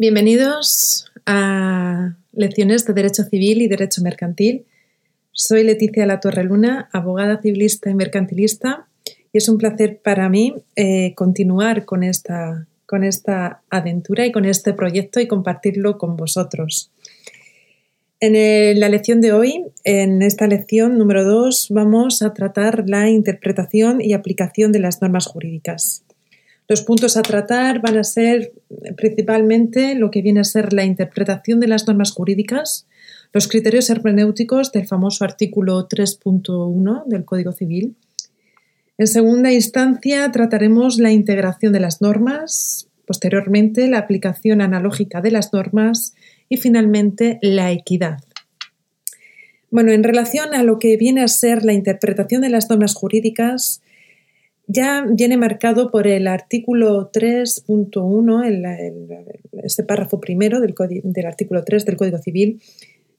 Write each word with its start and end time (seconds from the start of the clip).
Bienvenidos 0.00 1.12
a 1.26 2.16
lecciones 2.32 2.86
de 2.86 2.94
Derecho 2.94 3.22
Civil 3.24 3.60
y 3.60 3.68
Derecho 3.68 4.00
Mercantil. 4.00 4.64
Soy 5.30 5.62
Leticia 5.62 6.06
La 6.06 6.18
Luna, 6.42 6.88
abogada 6.90 7.42
civilista 7.42 7.90
y 7.90 7.94
mercantilista, 7.94 8.88
y 9.30 9.36
es 9.36 9.46
un 9.50 9.58
placer 9.58 10.00
para 10.02 10.30
mí 10.30 10.54
eh, 10.74 11.12
continuar 11.16 11.84
con 11.84 12.02
esta, 12.02 12.66
con 12.86 13.04
esta 13.04 13.60
aventura 13.68 14.24
y 14.24 14.32
con 14.32 14.46
este 14.46 14.72
proyecto 14.72 15.20
y 15.20 15.28
compartirlo 15.28 15.98
con 15.98 16.16
vosotros. 16.16 16.90
En 18.20 18.80
la 18.80 18.88
lección 18.88 19.20
de 19.20 19.34
hoy, 19.34 19.66
en 19.84 20.22
esta 20.22 20.46
lección 20.46 20.96
número 20.96 21.24
2, 21.24 21.66
vamos 21.72 22.22
a 22.22 22.32
tratar 22.32 22.84
la 22.88 23.10
interpretación 23.10 24.00
y 24.00 24.14
aplicación 24.14 24.72
de 24.72 24.78
las 24.78 25.02
normas 25.02 25.26
jurídicas. 25.26 26.04
Los 26.70 26.82
puntos 26.82 27.16
a 27.16 27.22
tratar 27.22 27.82
van 27.82 27.98
a 27.98 28.04
ser 28.04 28.52
principalmente 28.96 29.96
lo 29.96 30.12
que 30.12 30.22
viene 30.22 30.38
a 30.38 30.44
ser 30.44 30.72
la 30.72 30.84
interpretación 30.84 31.58
de 31.58 31.66
las 31.66 31.88
normas 31.88 32.12
jurídicas, 32.12 32.86
los 33.32 33.48
criterios 33.48 33.90
hermenéuticos 33.90 34.70
del 34.70 34.86
famoso 34.86 35.24
artículo 35.24 35.88
3.1 35.88 37.06
del 37.06 37.24
Código 37.24 37.50
Civil. 37.50 37.96
En 38.98 39.08
segunda 39.08 39.50
instancia 39.52 40.30
trataremos 40.30 41.00
la 41.00 41.10
integración 41.10 41.72
de 41.72 41.80
las 41.80 42.00
normas, 42.00 42.88
posteriormente 43.04 43.88
la 43.88 43.98
aplicación 43.98 44.60
analógica 44.60 45.20
de 45.20 45.32
las 45.32 45.52
normas 45.52 46.14
y 46.48 46.58
finalmente 46.58 47.40
la 47.42 47.72
equidad. 47.72 48.20
Bueno, 49.72 49.90
en 49.90 50.04
relación 50.04 50.54
a 50.54 50.62
lo 50.62 50.78
que 50.78 50.96
viene 50.96 51.22
a 51.22 51.26
ser 51.26 51.64
la 51.64 51.72
interpretación 51.72 52.42
de 52.42 52.50
las 52.50 52.70
normas 52.70 52.94
jurídicas, 52.94 53.82
ya 54.72 55.04
viene 55.08 55.36
marcado 55.36 55.90
por 55.90 56.06
el 56.06 56.28
artículo 56.28 57.10
3.1, 57.10 59.26
este 59.64 59.82
párrafo 59.82 60.20
primero 60.20 60.60
del, 60.60 61.26
artículo 61.26 61.64
3 61.64 61.84
del 61.84 61.96
Código 61.96 62.18
Civil, 62.18 62.62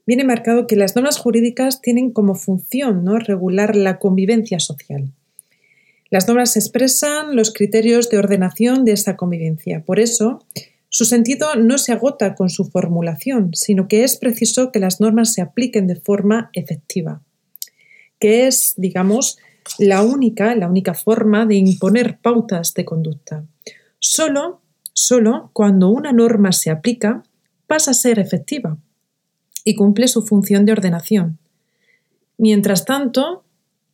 viene 0.07 0.23
marcado 0.23 0.65
que 0.65 0.77
las 0.77 0.95
normas 0.95 1.17
jurídicas 1.17 1.81
tienen 1.81 2.11
como 2.11 2.35
función 2.35 3.03
¿no? 3.03 3.19
regular 3.19 3.75
la 3.75 3.99
convivencia 3.99 4.61
social. 4.61 5.11
Las 6.09 6.27
normas 6.27 6.55
expresan 6.55 7.35
los 7.35 7.53
criterios 7.53 8.09
de 8.09 8.17
ordenación 8.17 8.85
de 8.85 8.93
esa 8.93 9.17
convivencia. 9.17 9.83
Por 9.83 9.99
eso, 9.99 10.45
su 10.87 11.03
sentido 11.03 11.55
no 11.55 11.77
se 11.77 11.91
agota 11.91 12.33
con 12.33 12.49
su 12.49 12.65
formulación, 12.65 13.51
sino 13.53 13.89
que 13.89 14.05
es 14.05 14.15
preciso 14.15 14.71
que 14.71 14.79
las 14.79 15.01
normas 15.01 15.33
se 15.33 15.41
apliquen 15.41 15.87
de 15.87 15.97
forma 15.97 16.49
efectiva, 16.53 17.21
que 18.19 18.47
es, 18.47 18.73
digamos, 18.77 19.37
la 19.77 20.03
única, 20.03 20.55
la 20.55 20.67
única 20.67 20.93
forma 20.93 21.45
de 21.45 21.55
imponer 21.55 22.19
pautas 22.19 22.73
de 22.73 22.85
conducta. 22.85 23.45
Solo, 23.99 24.61
solo 24.93 25.49
cuando 25.53 25.89
una 25.89 26.11
norma 26.11 26.51
se 26.51 26.69
aplica, 26.69 27.23
pasa 27.67 27.91
a 27.91 27.95
ser 27.95 28.19
efectiva 28.19 28.77
y 29.63 29.75
cumple 29.75 30.07
su 30.07 30.23
función 30.23 30.65
de 30.65 30.73
ordenación. 30.73 31.37
Mientras 32.37 32.85
tanto, 32.85 33.43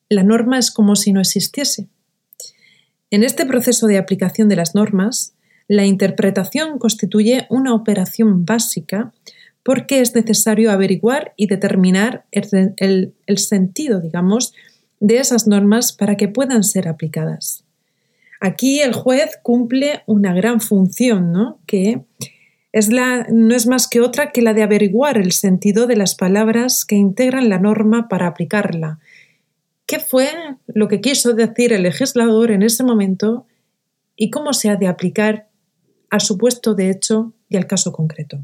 la 0.09 0.24
norma 0.24 0.58
es 0.58 0.72
como 0.72 0.96
si 0.96 1.12
no 1.12 1.19
existiese. 1.19 1.88
En 3.12 3.24
este 3.24 3.46
proceso 3.46 3.88
de 3.88 3.97
aplicación 3.97 4.50
de 4.50 4.56
las 4.56 4.75
normas, 4.75 5.34
la 5.68 5.86
interpretación 5.86 6.80
constituye 6.80 7.46
una 7.50 7.74
operación 7.74 8.46
básica 8.46 9.13
porque 9.63 10.00
es 10.00 10.16
necesario 10.16 10.72
averiguar 10.72 11.34
y 11.36 11.47
determinar 11.47 12.25
el, 12.31 13.38
sentido, 13.38 14.00
digamos, 14.00 14.53
de 15.00 15.18
esas 15.18 15.47
normas 15.47 15.94
para 15.94 16.18
que 16.18 16.28
puedan 16.28 16.63
ser 16.63 16.88
aplicadas. 16.88 17.63
Aquí 18.40 18.80
el 18.80 18.94
juez 18.94 19.40
cumple 19.41 20.03
una 20.06 20.34
gran 20.34 20.62
función, 20.62 21.31
¿no? 21.31 21.59
que 21.66 22.02
es 22.72 22.91
la, 22.91 23.25
no 23.30 23.56
es 23.56 23.66
más 23.66 23.88
que 23.88 24.02
otra 24.02 24.31
que 24.31 24.41
la 24.41 24.53
de 24.53 24.63
averiguar 24.63 25.18
el 25.18 25.31
sentido 25.31 25.88
de 25.88 25.96
las 25.96 26.16
palabras 26.16 26.86
que 26.86 26.96
integran 26.96 27.50
la 27.50 27.59
norma 27.59 28.07
para 28.07 28.28
aplicarla. 28.28 29.00
¿Qué 29.86 30.00
fue 30.00 30.30
lo 30.68 30.88
que 30.88 31.02
quiso 31.02 31.34
decir 31.34 31.74
el 31.74 31.84
legislador 31.84 32.52
en 32.52 32.62
ese 32.62 32.84
momento 32.84 33.46
y 34.18 34.30
cómo 34.31 34.53
se 34.53 34.69
ha 34.69 34.75
de 34.75 34.88
aplicar 34.88 35.47
al 36.09 36.22
supuesto 36.22 36.74
de 36.74 36.90
hecho 36.90 37.34
y 37.50 37.57
al 37.57 37.68
caso 37.68 37.91
concreto. 37.94 38.40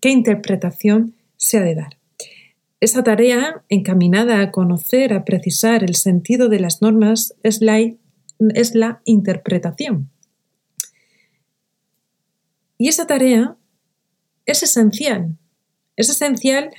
¿Qué 0.00 0.10
interpretación 0.10 1.14
se 1.36 1.58
ha 1.58 1.62
de 1.62 1.74
dar? 1.74 1.93
Esa 2.80 3.02
tarea, 3.02 3.64
encaminada 3.68 4.40
a 4.40 4.50
conocer, 4.50 5.12
a 5.12 5.24
precisar 5.24 5.84
el 5.84 5.94
sentido 5.94 6.48
de 6.48 6.60
las 6.60 6.82
normas, 6.82 7.34
es 7.42 7.60
la, 7.62 7.78
es 8.54 8.74
la 8.74 9.00
interpretación. 9.04 10.10
Y 12.76 12.88
esa 12.88 13.06
tarea 13.06 13.56
es 14.46 14.62
esencial. 14.62 15.38
Es 15.96 16.10
esencial 16.10 16.70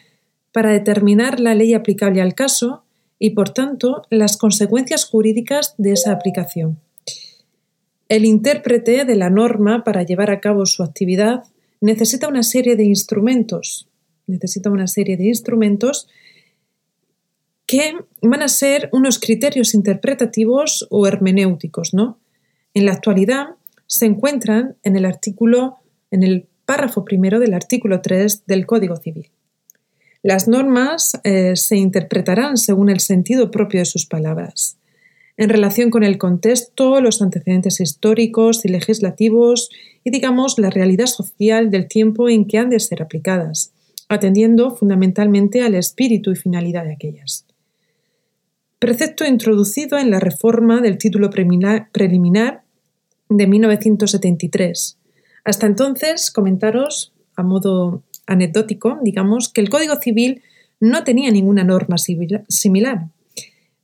para 0.51 0.71
determinar 0.71 1.39
la 1.39 1.55
ley 1.55 1.73
aplicable 1.73 2.21
al 2.21 2.35
caso 2.35 2.83
y, 3.17 3.31
por 3.31 3.49
tanto, 3.49 4.03
las 4.09 4.37
consecuencias 4.37 5.05
jurídicas 5.05 5.73
de 5.77 5.93
esa 5.93 6.11
aplicación. 6.11 6.79
El 8.07 8.25
intérprete 8.25 9.05
de 9.05 9.15
la 9.15 9.29
norma 9.29 9.83
para 9.83 10.03
llevar 10.03 10.29
a 10.29 10.39
cabo 10.39 10.65
su 10.65 10.83
actividad 10.83 11.43
necesita 11.81 12.27
una 12.27 12.43
serie 12.43 12.75
de 12.75 12.83
instrumentos, 12.83 13.87
necesita 14.27 14.69
una 14.69 14.87
serie 14.87 15.17
de 15.17 15.25
instrumentos 15.25 16.07
que 17.65 17.95
van 18.21 18.41
a 18.41 18.47
ser 18.47 18.89
unos 18.91 19.19
criterios 19.19 19.73
interpretativos 19.73 20.87
o 20.89 21.07
hermenéuticos, 21.07 21.93
¿no? 21.93 22.19
En 22.73 22.85
la 22.85 22.93
actualidad 22.93 23.55
se 23.87 24.05
encuentran 24.05 24.75
en 24.83 24.95
el 24.95 25.05
artículo, 25.05 25.77
en 26.11 26.23
el 26.23 26.47
párrafo 26.65 27.05
primero 27.05 27.39
del 27.39 27.53
artículo 27.53 28.01
3 28.01 28.45
del 28.45 28.65
Código 28.65 28.97
Civil. 28.97 29.29
Las 30.21 30.47
normas 30.47 31.19
eh, 31.23 31.55
se 31.55 31.77
interpretarán 31.77 32.57
según 32.57 32.89
el 32.89 32.99
sentido 32.99 33.51
propio 33.51 33.79
de 33.79 33.85
sus 33.85 34.05
palabras 34.05 34.77
en 35.37 35.49
relación 35.49 35.89
con 35.89 36.03
el 36.03 36.17
contexto, 36.17 37.01
los 37.01 37.21
antecedentes 37.21 37.81
históricos 37.81 38.63
y 38.63 38.69
legislativos 38.69 39.69
y, 40.03 40.11
digamos, 40.11 40.57
la 40.57 40.69
realidad 40.69 41.07
social 41.07 41.71
del 41.71 41.87
tiempo 41.87 42.29
en 42.29 42.45
que 42.45 42.57
han 42.57 42.69
de 42.69 42.79
ser 42.79 43.01
aplicadas, 43.01 43.73
atendiendo 44.09 44.75
fundamentalmente 44.75 45.61
al 45.61 45.75
espíritu 45.75 46.31
y 46.31 46.35
finalidad 46.35 46.85
de 46.85 46.93
aquellas. 46.93 47.45
Precepto 48.79 49.25
introducido 49.25 49.97
en 49.97 50.11
la 50.11 50.19
reforma 50.19 50.81
del 50.81 50.97
título 50.97 51.29
preliminar 51.29 52.61
de 53.29 53.47
1973. 53.47 54.97
Hasta 55.43 55.65
entonces, 55.65 56.29
comentaros, 56.31 57.13
a 57.35 57.43
modo 57.43 58.03
anecdótico, 58.27 58.99
digamos, 59.01 59.49
que 59.49 59.61
el 59.61 59.69
Código 59.69 59.95
Civil 59.95 60.41
no 60.79 61.03
tenía 61.03 61.31
ninguna 61.31 61.63
norma 61.63 61.97
similar, 61.97 63.07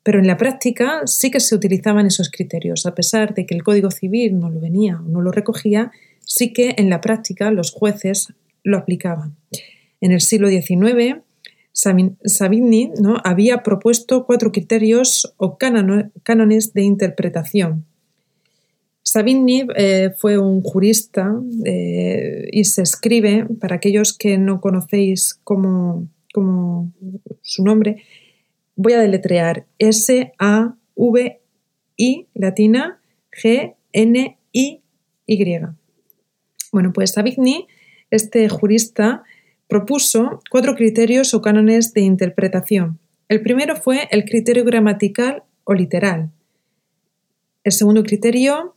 pero 0.03 0.19
en 0.19 0.27
la 0.27 0.37
práctica 0.37 1.01
sí 1.05 1.31
que 1.31 1.39
se 1.39 1.55
utilizaban 1.55 2.07
esos 2.07 2.29
criterios, 2.29 2.85
a 2.85 2.95
pesar 2.95 3.33
de 3.33 3.45
que 3.45 3.55
el 3.55 3.63
Código 3.63 3.91
Civil 3.91 4.39
no 4.39 4.49
lo 4.49 4.59
venía 4.59 4.97
o 4.97 5.03
no 5.03 5.21
lo 5.21 5.31
recogía, 5.31 5.91
sí 6.19 6.53
que 6.53 6.75
en 6.77 6.89
la 6.89 7.01
práctica 7.01 7.51
los 7.51 7.71
jueces 7.71 8.33
lo 8.63 8.77
aplicaban. 8.77 9.35
En 10.01 10.11
el 10.11 10.21
siglo 10.21 10.49
XIX, 10.49 11.21
Savigny 11.73 12.91
¿no? 12.99 13.17
había 13.23 13.63
propuesto 13.63 14.25
cuatro 14.25 14.51
criterios 14.51 15.33
o 15.37 15.57
cánones 15.57 16.73
de 16.73 16.81
interpretación. 16.81 17.85
Savigny 19.03 19.67
eh, 19.75 20.11
fue 20.17 20.37
un 20.37 20.61
jurista 20.61 21.33
eh, 21.65 22.47
y 22.51 22.65
se 22.65 22.81
escribe, 22.81 23.45
para 23.59 23.75
aquellos 23.77 24.17
que 24.17 24.37
no 24.37 24.61
conocéis 24.61 25.39
como, 25.43 26.07
como 26.33 26.91
su 27.41 27.63
nombre, 27.63 28.03
voy 28.75 28.93
a 28.93 28.99
deletrear 28.99 29.65
S-A-V-I 29.79 30.77
latina 32.33 33.01
G-N-I-Y. 33.31 34.81
Bueno, 36.71 36.93
pues 36.93 37.11
Savigny, 37.11 37.67
este 38.11 38.47
jurista, 38.49 39.23
propuso 39.71 40.41
cuatro 40.49 40.75
criterios 40.75 41.33
o 41.33 41.41
cánones 41.41 41.93
de 41.93 42.01
interpretación. 42.01 42.99
El 43.29 43.39
primero 43.41 43.77
fue 43.77 44.09
el 44.11 44.25
criterio 44.25 44.65
gramatical 44.65 45.43
o 45.63 45.73
literal. 45.73 46.29
El 47.63 47.71
segundo 47.71 48.03
criterio 48.03 48.75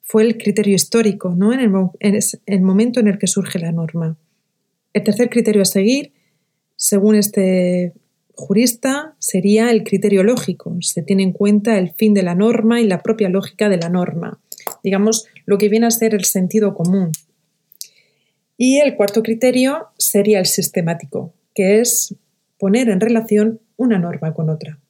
fue 0.00 0.22
el 0.22 0.38
criterio 0.38 0.76
histórico, 0.76 1.34
¿no? 1.34 1.52
en, 1.52 1.58
el, 1.58 2.20
el 2.46 2.62
momento 2.62 3.00
en 3.00 3.08
el 3.08 3.18
que 3.18 3.26
surge 3.26 3.58
la 3.58 3.72
norma. 3.72 4.16
El 4.92 5.02
tercer 5.02 5.28
criterio 5.28 5.62
a 5.62 5.64
seguir, 5.64 6.12
según 6.76 7.16
este 7.16 7.94
jurista 8.32 9.16
sería 9.18 9.72
el 9.72 9.82
criterio 9.82 10.22
lógico. 10.22 10.76
Se 10.82 11.02
tiene 11.02 11.24
en 11.24 11.32
cuenta 11.32 11.78
el 11.78 11.94
fin 11.94 12.14
de 12.14 12.22
la 12.22 12.36
norma 12.36 12.80
y 12.80 12.86
la 12.86 13.02
propia 13.02 13.28
lógica 13.28 13.68
de 13.68 13.78
la 13.78 13.88
norma. 13.88 14.38
Digamos, 14.84 15.26
lo 15.46 15.58
que 15.58 15.68
viene 15.68 15.86
a 15.86 15.90
ser 15.90 16.14
el 16.14 16.26
sentido 16.26 16.74
común. 16.74 17.10
Y 18.60 18.78
el 18.78 18.96
cuarto 18.96 19.22
criterio 19.22 19.86
sería 19.96 20.40
el 20.40 20.46
sistemático, 20.46 21.32
que 21.54 21.80
es 21.80 22.14
poner 22.58 22.88
en 22.88 23.00
relación 23.00 23.60
una 23.76 23.98
norma 23.98 24.34
con 24.34 24.50
otra. 24.50 24.80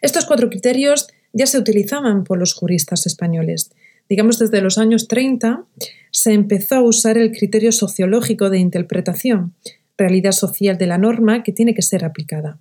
Estos 0.00 0.24
cuatro 0.24 0.48
criterios 0.48 1.06
ya 1.34 1.46
se 1.46 1.58
utilizaban 1.58 2.24
por 2.24 2.38
los 2.38 2.54
juristas 2.54 3.06
españoles. 3.06 3.70
digamos 4.08 4.38
desde 4.38 4.62
los 4.62 4.78
años 4.78 5.08
30, 5.08 5.64
se 6.12 6.32
empezó 6.32 6.76
a 6.76 6.82
usar 6.82 7.18
el 7.18 7.32
criterio 7.32 7.72
sociológico 7.72 8.50
de 8.50 8.58
interpretación, 8.58 9.52
realidad 9.98 10.32
social 10.32 10.78
de 10.78 10.86
la 10.86 10.96
norma 10.96 11.42
que 11.42 11.52
tiene 11.52 11.74
que 11.74 11.82
ser 11.82 12.04
aplicada. 12.04 12.58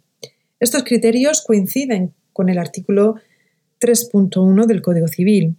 Estos 0.60 0.84
criterios 0.84 1.44
coinciden 1.46 2.14
con 2.34 2.50
el 2.50 2.58
artículo 2.58 3.16
3.1 3.80 4.66
del 4.66 4.82
Código 4.82 5.08
Civil. 5.08 5.56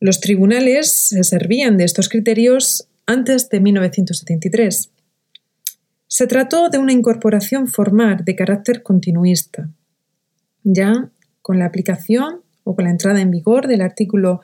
Los 0.00 0.20
tribunales 0.20 0.90
se 1.10 1.22
servían 1.24 1.76
de 1.76 1.84
estos 1.84 2.08
criterios 2.08 2.88
antes 3.06 3.48
de 3.48 3.60
1973. 3.60 4.90
Se 6.08 6.26
trató 6.26 6.68
de 6.68 6.78
una 6.78 6.92
incorporación 6.92 7.68
formal 7.68 8.24
de 8.24 8.36
carácter 8.36 8.82
continuista. 8.82 9.68
Ya 10.62 11.10
con 11.42 11.58
la 11.58 11.66
aplicación 11.66 12.40
o 12.64 12.74
con 12.74 12.84
la 12.84 12.90
entrada 12.90 13.20
en 13.20 13.30
vigor 13.30 13.68
del 13.68 13.80
artículo 13.80 14.40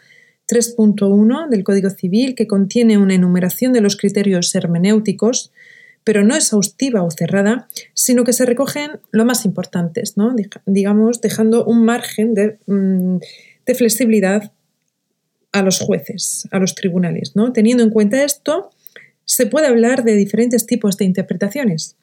3.1 0.48 1.48
del 1.48 1.64
Código 1.64 1.90
Civil, 1.90 2.34
que 2.34 2.46
contiene 2.46 2.98
una 2.98 3.14
enumeración 3.14 3.72
de 3.72 3.80
los 3.80 3.96
criterios 3.96 4.54
hermenéuticos, 4.54 5.52
pero 6.04 6.24
no 6.24 6.34
exhaustiva 6.34 7.02
o 7.02 7.10
cerrada, 7.10 7.68
sino 7.94 8.24
que 8.24 8.32
se 8.32 8.44
recogen 8.44 9.00
lo 9.12 9.24
más 9.24 9.44
importantes, 9.44 10.16
¿no? 10.16 10.34
digamos, 10.66 11.20
dejando 11.20 11.64
un 11.64 11.84
margen 11.84 12.34
de, 12.34 12.58
mm, 12.66 13.18
de, 13.66 13.74
flexibilidad 13.74 14.52
a 15.52 15.62
los 15.62 15.78
jueces, 15.78 16.48
a 16.50 16.58
los 16.58 16.74
tribunales. 16.74 17.36
¿no? 17.36 17.52
Teniendo 17.52 17.82
en 17.82 17.90
cuenta 17.90 18.24
esto, 18.24 18.70
se 19.24 19.46
puede 19.46 19.66
hablar 19.66 20.02
de 20.04 20.16
diferentes 20.16 20.66
tipos 20.66 20.96
de 20.96 21.04
interpretaciones. 21.04 21.96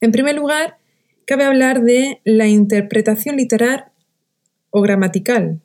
En 0.00 0.12
primer 0.12 0.34
lugar, 0.34 0.78
cabe 1.26 1.44
hablar 1.44 1.82
de 1.82 2.20
la 2.24 2.46
interpretación 2.46 3.36
literal 3.36 3.86
o 4.70 4.80
gramatical, 4.80 5.60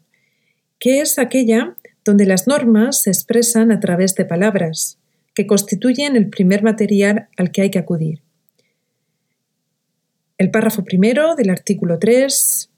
que 0.79 1.01
es 1.01 1.19
aquella 1.19 1.75
donde 2.03 2.25
las 2.25 2.47
normas 2.47 3.01
se 3.01 3.09
expresan 3.09 3.71
a 3.71 3.79
través 3.79 4.15
de 4.15 4.25
palabras, 4.25 4.97
que 5.33 5.47
constituyen 5.47 6.15
el 6.15 6.29
primer 6.29 6.63
material 6.63 7.29
al 7.37 7.51
que 7.51 7.61
hay 7.61 7.71
que 7.71 7.79
acudir. 7.79 8.21
El 10.37 10.49
párrafo 10.49 10.83
primero 10.83 11.35
del 11.35 11.51
artículo 11.51 11.99
3 11.99 12.69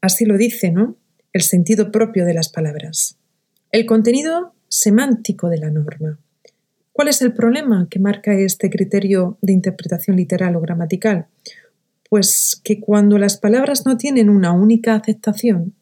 así 0.00 0.24
lo 0.24 0.36
dice, 0.36 0.70
¿no? 0.70 0.96
El 1.32 1.42
sentido 1.42 1.90
propio 1.90 2.24
de 2.24 2.34
las 2.34 2.48
palabras. 2.48 3.16
El 3.70 3.86
contenido 3.86 4.54
semántico 4.68 5.48
de 5.48 5.58
la 5.58 5.70
norma. 5.70 6.18
¿Cuál 6.92 7.08
es 7.08 7.22
el 7.22 7.32
problema 7.32 7.88
que 7.90 7.98
marca 7.98 8.34
este 8.34 8.68
criterio 8.68 9.38
de 9.40 9.52
interpretación 9.52 10.16
literal 10.16 10.56
o 10.56 10.60
gramatical? 10.60 11.26
Pues 12.08 12.60
que 12.62 12.80
cuando 12.80 13.18
las 13.18 13.38
palabras 13.38 13.86
no 13.86 13.96
tienen 13.96 14.28
una 14.28 14.52
única 14.52 14.94
aceptación, 14.94 15.74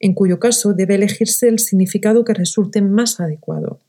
en 0.00 0.12
cuyo 0.12 0.38
caso 0.38 0.74
debe 0.74 0.96
elegirse 0.96 1.48
el 1.48 1.58
significado 1.58 2.24
que 2.24 2.34
resulte 2.34 2.82
más 2.82 3.20
adecuado 3.20 3.80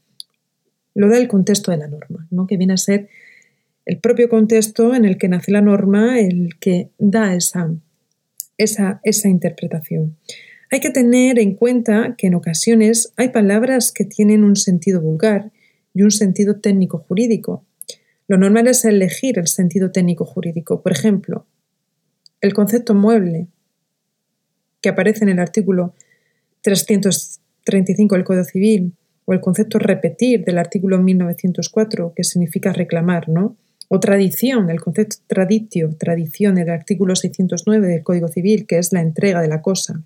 lo 0.95 1.09
da 1.09 1.17
el 1.17 1.27
contexto 1.27 1.71
de 1.71 1.77
la 1.77 1.87
norma, 1.87 2.25
¿no? 2.31 2.47
que 2.47 2.57
viene 2.57 2.73
a 2.73 2.77
ser 2.77 3.09
el 3.85 3.99
propio 3.99 4.29
contexto 4.29 4.95
en 4.95 5.05
el 5.05 5.17
que 5.17 5.27
nace 5.27 5.51
la 5.51 5.61
norma 5.61 6.19
el 6.19 6.57
que 6.59 6.89
da 6.97 7.35
esa, 7.35 7.69
esa, 8.57 8.99
esa 9.03 9.29
interpretación. 9.29 10.17
Hay 10.71 10.79
que 10.79 10.89
tener 10.89 11.39
en 11.39 11.55
cuenta 11.55 12.15
que 12.17 12.27
en 12.27 12.35
ocasiones 12.35 13.13
hay 13.17 13.29
palabras 13.29 13.91
que 13.91 14.05
tienen 14.05 14.43
un 14.43 14.55
sentido 14.55 15.01
vulgar 15.01 15.51
y 15.93 16.01
un 16.01 16.11
sentido 16.11 16.59
técnico 16.59 16.97
jurídico. 16.97 17.63
Lo 18.27 18.37
normal 18.37 18.67
es 18.67 18.83
elegir 18.85 19.37
el 19.37 19.47
sentido 19.47 19.91
técnico 19.91 20.25
jurídico. 20.25 20.81
Por 20.81 20.91
ejemplo, 20.91 21.45
el 22.41 22.53
concepto 22.53 22.95
mueble, 22.95 23.47
que 24.81 24.89
aparece 24.89 25.23
en 25.23 25.29
el 25.29 25.39
artículo 25.39 25.93
335 26.61 28.15
del 28.15 28.23
Código 28.23 28.43
Civil, 28.43 28.93
o 29.25 29.33
el 29.33 29.41
concepto 29.41 29.79
repetir 29.79 30.43
del 30.43 30.57
artículo 30.57 30.99
1904, 30.99 32.13
que 32.15 32.23
significa 32.23 32.73
reclamar, 32.73 33.29
¿no? 33.29 33.55
O 33.87 33.99
tradición, 33.99 34.69
el 34.69 34.81
concepto 34.81 35.17
traditio, 35.27 35.95
tradición 35.97 36.55
del 36.55 36.69
artículo 36.69 37.15
609 37.15 37.87
del 37.87 38.03
Código 38.03 38.27
Civil, 38.27 38.65
que 38.67 38.79
es 38.79 38.91
la 38.91 39.01
entrega 39.01 39.41
de 39.41 39.47
la 39.47 39.61
cosa. 39.61 40.03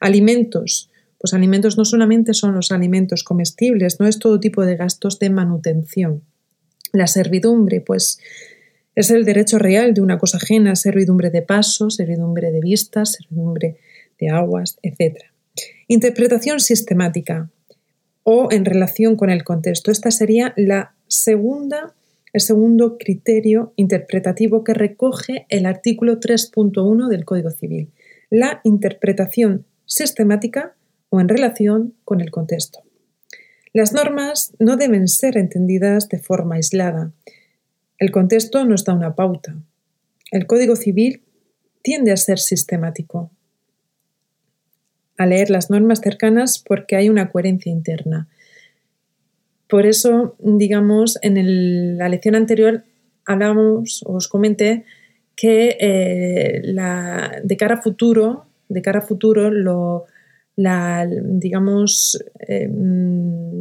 Alimentos, 0.00 0.90
pues 1.18 1.34
alimentos 1.34 1.78
no 1.78 1.84
solamente 1.84 2.34
son 2.34 2.54
los 2.54 2.70
alimentos 2.70 3.24
comestibles, 3.24 4.00
no 4.00 4.06
es 4.06 4.18
todo 4.18 4.40
tipo 4.40 4.64
de 4.64 4.76
gastos 4.76 5.18
de 5.18 5.30
manutención. 5.30 6.22
La 6.92 7.06
servidumbre, 7.06 7.80
pues 7.80 8.18
es 8.94 9.10
el 9.10 9.24
derecho 9.24 9.58
real 9.58 9.92
de 9.92 10.00
una 10.00 10.18
cosa 10.18 10.38
ajena, 10.38 10.74
servidumbre 10.74 11.30
de 11.30 11.42
paso, 11.42 11.90
servidumbre 11.90 12.50
de 12.50 12.60
vistas, 12.60 13.12
servidumbre 13.12 13.76
de 14.18 14.30
aguas, 14.30 14.78
etc. 14.82 15.16
Interpretación 15.88 16.60
sistemática 16.60 17.50
o 18.22 18.48
en 18.50 18.64
relación 18.64 19.16
con 19.16 19.30
el 19.30 19.44
contexto. 19.44 19.90
Esta 19.90 20.10
sería 20.10 20.52
la 20.56 20.94
segunda, 21.06 21.94
el 22.32 22.40
segundo 22.40 22.98
criterio 22.98 23.72
interpretativo 23.76 24.64
que 24.64 24.74
recoge 24.74 25.46
el 25.48 25.66
artículo 25.66 26.18
3.1 26.18 27.08
del 27.08 27.24
Código 27.24 27.50
Civil, 27.50 27.90
la 28.30 28.60
interpretación 28.64 29.64
sistemática 29.86 30.74
o 31.08 31.20
en 31.20 31.28
relación 31.28 31.94
con 32.04 32.20
el 32.20 32.30
contexto. 32.30 32.80
Las 33.72 33.92
normas 33.92 34.54
no 34.58 34.76
deben 34.76 35.08
ser 35.08 35.36
entendidas 35.36 36.08
de 36.08 36.18
forma 36.18 36.56
aislada. 36.56 37.12
El 37.98 38.10
contexto 38.10 38.64
nos 38.64 38.84
da 38.84 38.94
una 38.94 39.14
pauta. 39.14 39.56
El 40.30 40.46
Código 40.46 40.76
Civil 40.76 41.22
tiende 41.82 42.12
a 42.12 42.16
ser 42.16 42.38
sistemático, 42.38 43.30
a 45.18 45.26
leer 45.26 45.50
las 45.50 45.70
normas 45.70 46.00
cercanas 46.00 46.58
porque 46.58 46.96
hay 46.96 47.08
una 47.08 47.30
coherencia 47.30 47.70
interna. 47.70 48.28
Por 49.68 49.86
eso, 49.86 50.36
digamos, 50.38 51.18
en 51.22 51.98
la 51.98 52.08
lección 52.08 52.34
anterior 52.34 52.84
hablamos, 53.24 54.02
os 54.06 54.28
comenté, 54.28 54.84
que 55.34 55.76
eh, 55.80 56.62
de 57.44 57.56
cara 57.56 57.74
a 57.74 57.82
futuro, 57.82 58.46
de 58.68 58.82
cara 58.82 59.00
a 59.00 59.02
futuro, 59.02 59.50
lo, 59.50 60.06
la, 60.56 61.06
digamos, 61.08 62.22
eh, 62.48 62.68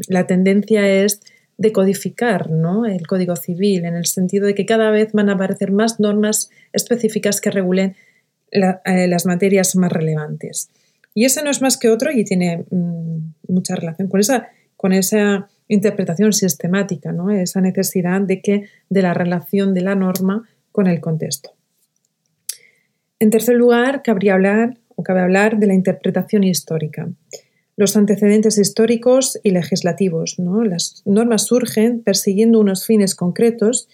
la 0.08 0.28
tendencia 0.28 0.88
es 0.88 1.22
decodificar 1.58 2.50
¿no? 2.50 2.86
el 2.86 3.08
Código 3.08 3.36
Civil, 3.36 3.86
en 3.86 3.96
el 3.96 4.06
sentido 4.06 4.48
de 4.48 4.56
que 4.56 4.66
cada 4.66 4.92
vez 4.92 5.14
van 5.14 5.30
a 5.30 5.34
aparecer 5.34 5.72
más 5.72 6.00
normas 6.00 6.50
específicas 6.74 7.40
que 7.40 7.52
regulen 7.52 7.96
eh, 8.52 9.08
las 9.08 9.26
materias 9.26 9.76
más 9.76 9.92
relevantes. 9.92 10.70
Y 11.14 11.26
ese 11.26 11.44
no 11.44 11.50
es 11.50 11.62
más 11.62 11.78
que 11.78 11.90
otro 11.90 12.12
y 12.12 12.26
tiene 12.26 12.66
mm, 12.70 13.18
mucha 13.48 13.76
relación 13.76 14.10
con 14.10 14.20
esa, 14.20 14.50
con 14.76 14.92
esa 14.92 15.48
interpretación 15.68 16.34
sistemática, 16.34 17.12
¿no? 17.12 17.32
esa 17.32 17.62
necesidad 17.62 18.22
de, 18.22 18.42
que, 18.42 18.66
de 18.90 19.02
la 19.02 19.14
relación 19.14 19.74
de 19.74 19.82
la 19.82 19.96
norma 19.96 20.48
con 20.72 20.88
el 20.88 21.00
contexto. 21.00 21.52
En 23.20 23.30
tercer 23.30 23.56
lugar, 23.56 24.04
cabría 24.04 24.34
hablar 24.34 24.78
o 24.96 25.04
cabe 25.04 25.22
hablar 25.22 25.58
de 25.58 25.68
la 25.68 25.74
interpretación 25.74 26.44
histórica. 26.44 27.10
Los 27.78 27.98
antecedentes 27.98 28.58
históricos 28.58 29.40
y 29.44 29.52
legislativos. 29.52 30.38
Las 30.38 31.02
normas 31.06 31.46
surgen 31.46 32.02
persiguiendo 32.02 32.60
unos 32.60 32.86
fines 32.86 33.16
concretos 33.16 33.90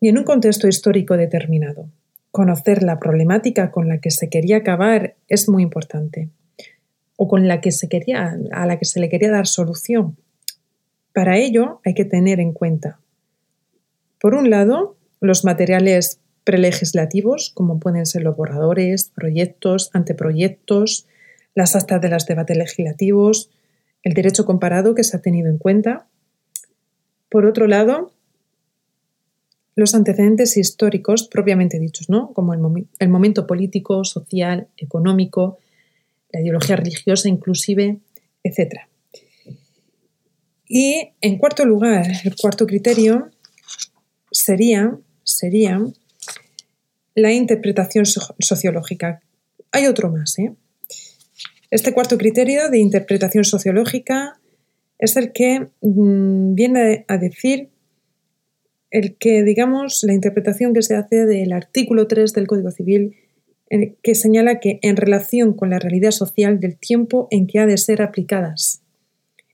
y 0.00 0.08
en 0.08 0.18
un 0.18 0.24
contexto 0.24 0.68
histórico 0.68 1.16
determinado 1.16 1.88
conocer 2.30 2.82
la 2.82 2.98
problemática 2.98 3.70
con 3.70 3.88
la 3.88 3.98
que 3.98 4.10
se 4.10 4.28
quería 4.28 4.58
acabar 4.58 5.16
es 5.28 5.48
muy 5.48 5.62
importante 5.62 6.28
o 7.16 7.26
con 7.26 7.48
la 7.48 7.60
que 7.60 7.72
se 7.72 7.88
quería, 7.88 8.38
a 8.52 8.66
la 8.66 8.78
que 8.78 8.84
se 8.84 9.00
le 9.00 9.08
quería 9.08 9.30
dar 9.30 9.46
solución. 9.46 10.16
Para 11.12 11.36
ello 11.36 11.80
hay 11.84 11.94
que 11.94 12.04
tener 12.04 12.38
en 12.38 12.52
cuenta, 12.52 13.00
por 14.20 14.34
un 14.34 14.50
lado, 14.50 14.96
los 15.20 15.44
materiales 15.44 16.20
prelegislativos, 16.48 17.50
como 17.50 17.78
pueden 17.78 18.06
ser 18.06 18.22
los 18.22 18.34
borradores, 18.34 19.12
proyectos, 19.14 19.90
anteproyectos, 19.92 21.06
las 21.54 21.76
actas 21.76 22.00
de 22.00 22.08
los 22.08 22.24
debates 22.24 22.56
legislativos, 22.56 23.50
el 24.02 24.14
derecho 24.14 24.46
comparado 24.46 24.94
que 24.94 25.04
se 25.04 25.14
ha 25.14 25.20
tenido 25.20 25.50
en 25.50 25.58
cuenta. 25.58 26.06
Por 27.28 27.44
otro 27.44 27.66
lado, 27.66 28.14
los 29.76 29.94
antecedentes 29.94 30.56
históricos 30.56 31.28
propiamente 31.28 31.78
dichos, 31.78 32.08
¿no? 32.08 32.32
como 32.32 32.54
el, 32.54 33.08
momento 33.10 33.46
político, 33.46 34.06
social, 34.06 34.68
económico, 34.78 35.58
la 36.32 36.40
ideología 36.40 36.76
religiosa 36.76 37.28
inclusive, 37.28 37.98
etc. 38.42 38.88
Y 40.66 41.10
en 41.20 41.36
cuarto 41.36 41.66
lugar, 41.66 42.06
el 42.24 42.34
cuarto 42.36 42.66
criterio 42.66 43.28
sería, 44.30 44.96
sería 45.24 45.84
la 47.18 47.32
interpretación 47.32 48.04
sociológica. 48.06 49.20
Hay 49.72 49.86
otro 49.86 50.10
más. 50.10 50.38
¿eh? 50.38 50.54
Este 51.70 51.92
cuarto 51.92 52.16
criterio 52.16 52.70
de 52.70 52.78
interpretación 52.78 53.44
sociológica 53.44 54.40
es 54.98 55.16
el 55.16 55.32
que 55.32 55.68
mm, 55.80 56.54
viene 56.54 57.04
a 57.08 57.18
decir 57.18 57.70
el 58.90 59.16
que, 59.16 59.42
digamos, 59.42 60.02
la 60.02 60.14
interpretación 60.14 60.72
que 60.72 60.82
se 60.82 60.96
hace 60.96 61.26
del 61.26 61.52
artículo 61.52 62.06
3 62.06 62.32
del 62.32 62.46
Código 62.46 62.70
Civil 62.70 63.14
que 64.02 64.14
señala 64.14 64.60
que 64.60 64.78
en 64.82 64.96
relación 64.96 65.52
con 65.52 65.70
la 65.70 65.78
realidad 65.78 66.10
social 66.10 66.58
del 66.58 66.78
tiempo 66.78 67.28
en 67.30 67.46
que 67.46 67.58
ha 67.58 67.66
de 67.66 67.76
ser 67.76 68.00
aplicadas. 68.02 68.82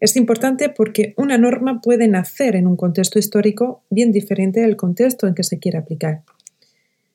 Es 0.00 0.16
importante 0.16 0.68
porque 0.68 1.14
una 1.16 1.38
norma 1.38 1.80
puede 1.80 2.08
nacer 2.08 2.56
en 2.56 2.66
un 2.66 2.76
contexto 2.76 3.18
histórico 3.18 3.82
bien 3.90 4.12
diferente 4.12 4.60
del 4.60 4.76
contexto 4.76 5.26
en 5.26 5.34
que 5.34 5.42
se 5.42 5.58
quiere 5.58 5.78
aplicar. 5.78 6.22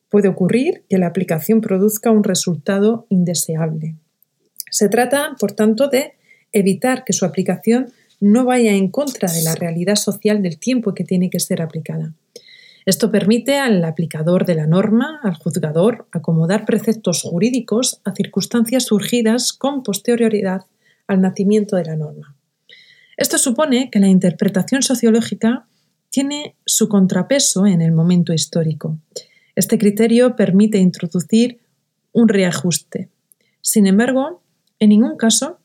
Puede 0.09 0.27
ocurrir 0.27 0.83
que 0.89 0.97
la 0.97 1.07
aplicación 1.07 1.61
produzca 1.61 2.11
un 2.11 2.23
resultado 2.23 3.05
indeseable. 3.09 3.95
Se 4.71 4.89
trata, 4.89 5.35
por 5.39 5.51
tanto, 5.51 5.87
de 5.87 6.13
evitar 6.51 7.03
que 7.03 7.13
su 7.13 7.25
aplicación 7.25 7.91
no 8.19 8.45
vaya 8.45 8.73
en 8.73 8.89
contra 8.89 9.31
de 9.31 9.43
la 9.43 9.55
realidad 9.55 9.95
social 9.95 10.41
del 10.41 10.59
tiempo 10.59 10.93
que 10.93 11.03
tiene 11.03 11.29
que 11.29 11.39
ser 11.39 11.61
aplicada. 11.61 12.13
Esto 12.85 13.11
permite 13.11 13.57
al 13.57 13.83
aplicador 13.83 14.45
de 14.45 14.55
la 14.55 14.65
norma, 14.65 15.19
al 15.23 15.35
juzgador, 15.35 16.07
acomodar 16.11 16.65
preceptos 16.65 17.21
jurídicos 17.21 18.01
a 18.03 18.15
circunstancias 18.15 18.85
surgidas 18.85 19.53
con 19.53 19.83
posterioridad 19.83 20.61
al 21.07 21.21
nacimiento 21.21 21.75
de 21.75 21.85
la 21.85 21.95
norma. 21.95 22.35
Esto 23.17 23.37
supone 23.37 23.89
que 23.91 23.99
la 23.99 24.07
interpretación 24.07 24.81
sociológica 24.81 25.67
tiene 26.09 26.55
su 26.65 26.87
contrapeso 26.89 27.67
en 27.67 27.81
el 27.81 27.91
momento 27.91 28.33
histórico. 28.33 28.97
Este 29.59 29.77
criterio 29.77 30.37
permite 30.37 30.77
introducir 30.77 31.59
un 32.13 32.29
reajuste. 32.29 33.09
Sin 33.59 33.87
embargo, 33.87 34.41
en 34.79 34.87
ningún 34.87 35.17
caso 35.17 35.59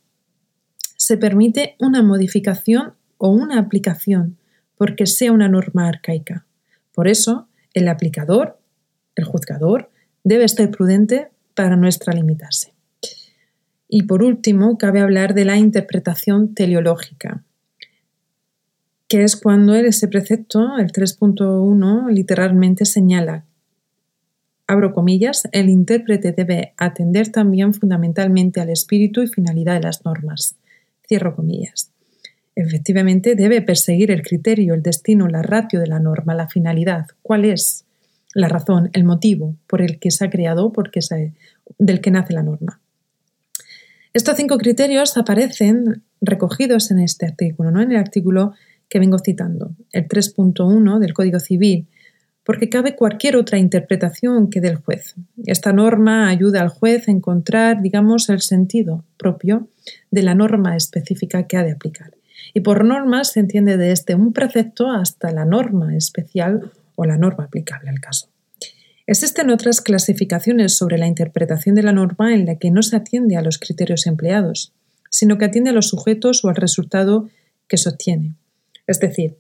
se 0.96 1.16
permite 1.16 1.76
una 1.78 2.02
modificación 2.02 2.94
o 3.18 3.28
una 3.28 3.60
aplicación 3.60 4.36
porque 4.76 5.06
sea 5.06 5.30
una 5.30 5.46
norma 5.46 5.86
arcaica. 5.86 6.44
Por 6.92 7.06
eso, 7.06 7.46
el 7.72 7.86
aplicador, 7.86 8.58
el 9.14 9.22
juzgador, 9.22 9.92
debe 10.24 10.42
estar 10.42 10.68
prudente 10.72 11.28
para 11.54 11.76
no 11.76 11.86
extralimitarse. 11.86 12.74
Y 13.88 14.02
por 14.08 14.24
último, 14.24 14.76
cabe 14.76 15.02
hablar 15.02 15.34
de 15.34 15.44
la 15.44 15.56
interpretación 15.56 16.52
teleológica, 16.52 17.44
que 19.06 19.22
es 19.22 19.36
cuando 19.36 19.72
ese 19.76 20.08
precepto, 20.08 20.78
el 20.78 20.90
3.1, 20.90 22.10
literalmente 22.10 22.86
señala, 22.86 23.44
abro 24.66 24.92
comillas, 24.92 25.48
el 25.52 25.68
intérprete 25.68 26.32
debe 26.32 26.74
atender 26.76 27.30
también 27.30 27.74
fundamentalmente 27.74 28.60
al 28.60 28.70
espíritu 28.70 29.22
y 29.22 29.28
finalidad 29.28 29.74
de 29.74 29.80
las 29.80 30.04
normas. 30.04 30.56
Cierro 31.06 31.36
comillas. 31.36 31.90
Efectivamente, 32.56 33.34
debe 33.34 33.62
perseguir 33.62 34.10
el 34.10 34.22
criterio, 34.22 34.74
el 34.74 34.82
destino, 34.82 35.26
la 35.28 35.42
ratio 35.42 35.80
de 35.80 35.88
la 35.88 35.98
norma, 35.98 36.34
la 36.34 36.48
finalidad. 36.48 37.06
¿Cuál 37.22 37.44
es 37.44 37.84
la 38.32 38.48
razón, 38.48 38.90
el 38.92 39.04
motivo 39.04 39.56
por 39.66 39.82
el 39.82 39.98
que 39.98 40.10
se 40.10 40.24
ha 40.24 40.30
creado, 40.30 40.72
porque 40.72 41.00
del 41.78 42.00
que 42.00 42.10
nace 42.10 42.32
la 42.32 42.42
norma? 42.42 42.80
Estos 44.12 44.36
cinco 44.36 44.58
criterios 44.58 45.16
aparecen 45.16 46.04
recogidos 46.20 46.92
en 46.92 47.00
este 47.00 47.26
artículo, 47.26 47.72
¿no? 47.72 47.82
en 47.82 47.90
el 47.90 47.98
artículo 47.98 48.54
que 48.88 49.00
vengo 49.00 49.18
citando, 49.18 49.74
el 49.90 50.06
3.1 50.06 51.00
del 51.00 51.14
Código 51.14 51.40
Civil, 51.40 51.88
porque 52.44 52.68
cabe 52.68 52.94
cualquier 52.94 53.36
otra 53.36 53.58
interpretación 53.58 54.50
que 54.50 54.60
del 54.60 54.76
juez. 54.76 55.14
Esta 55.46 55.72
norma 55.72 56.28
ayuda 56.28 56.60
al 56.60 56.68
juez 56.68 57.08
a 57.08 57.10
encontrar, 57.10 57.80
digamos, 57.80 58.28
el 58.28 58.42
sentido 58.42 59.04
propio 59.16 59.68
de 60.10 60.22
la 60.22 60.34
norma 60.34 60.76
específica 60.76 61.46
que 61.46 61.56
ha 61.56 61.64
de 61.64 61.72
aplicar. 61.72 62.14
Y 62.52 62.60
por 62.60 62.84
normas 62.84 63.32
se 63.32 63.40
entiende 63.40 63.76
desde 63.76 64.14
un 64.14 64.32
precepto 64.32 64.90
hasta 64.90 65.32
la 65.32 65.44
norma 65.44 65.96
especial 65.96 66.70
o 66.96 67.04
la 67.06 67.16
norma 67.16 67.44
aplicable 67.44 67.90
al 67.90 68.00
caso. 68.00 68.28
Existen 69.06 69.50
otras 69.50 69.80
clasificaciones 69.80 70.76
sobre 70.76 70.98
la 70.98 71.06
interpretación 71.06 71.74
de 71.74 71.82
la 71.82 71.92
norma 71.92 72.34
en 72.34 72.46
la 72.46 72.56
que 72.56 72.70
no 72.70 72.82
se 72.82 72.96
atiende 72.96 73.36
a 73.36 73.42
los 73.42 73.58
criterios 73.58 74.06
empleados, 74.06 74.72
sino 75.10 75.36
que 75.36 75.44
atiende 75.44 75.70
a 75.70 75.74
los 75.74 75.88
sujetos 75.88 76.44
o 76.44 76.48
al 76.48 76.56
resultado 76.56 77.28
que 77.68 77.76
se 77.76 77.88
obtiene. 77.88 78.34
Es 78.86 79.00
decir, 79.00 79.36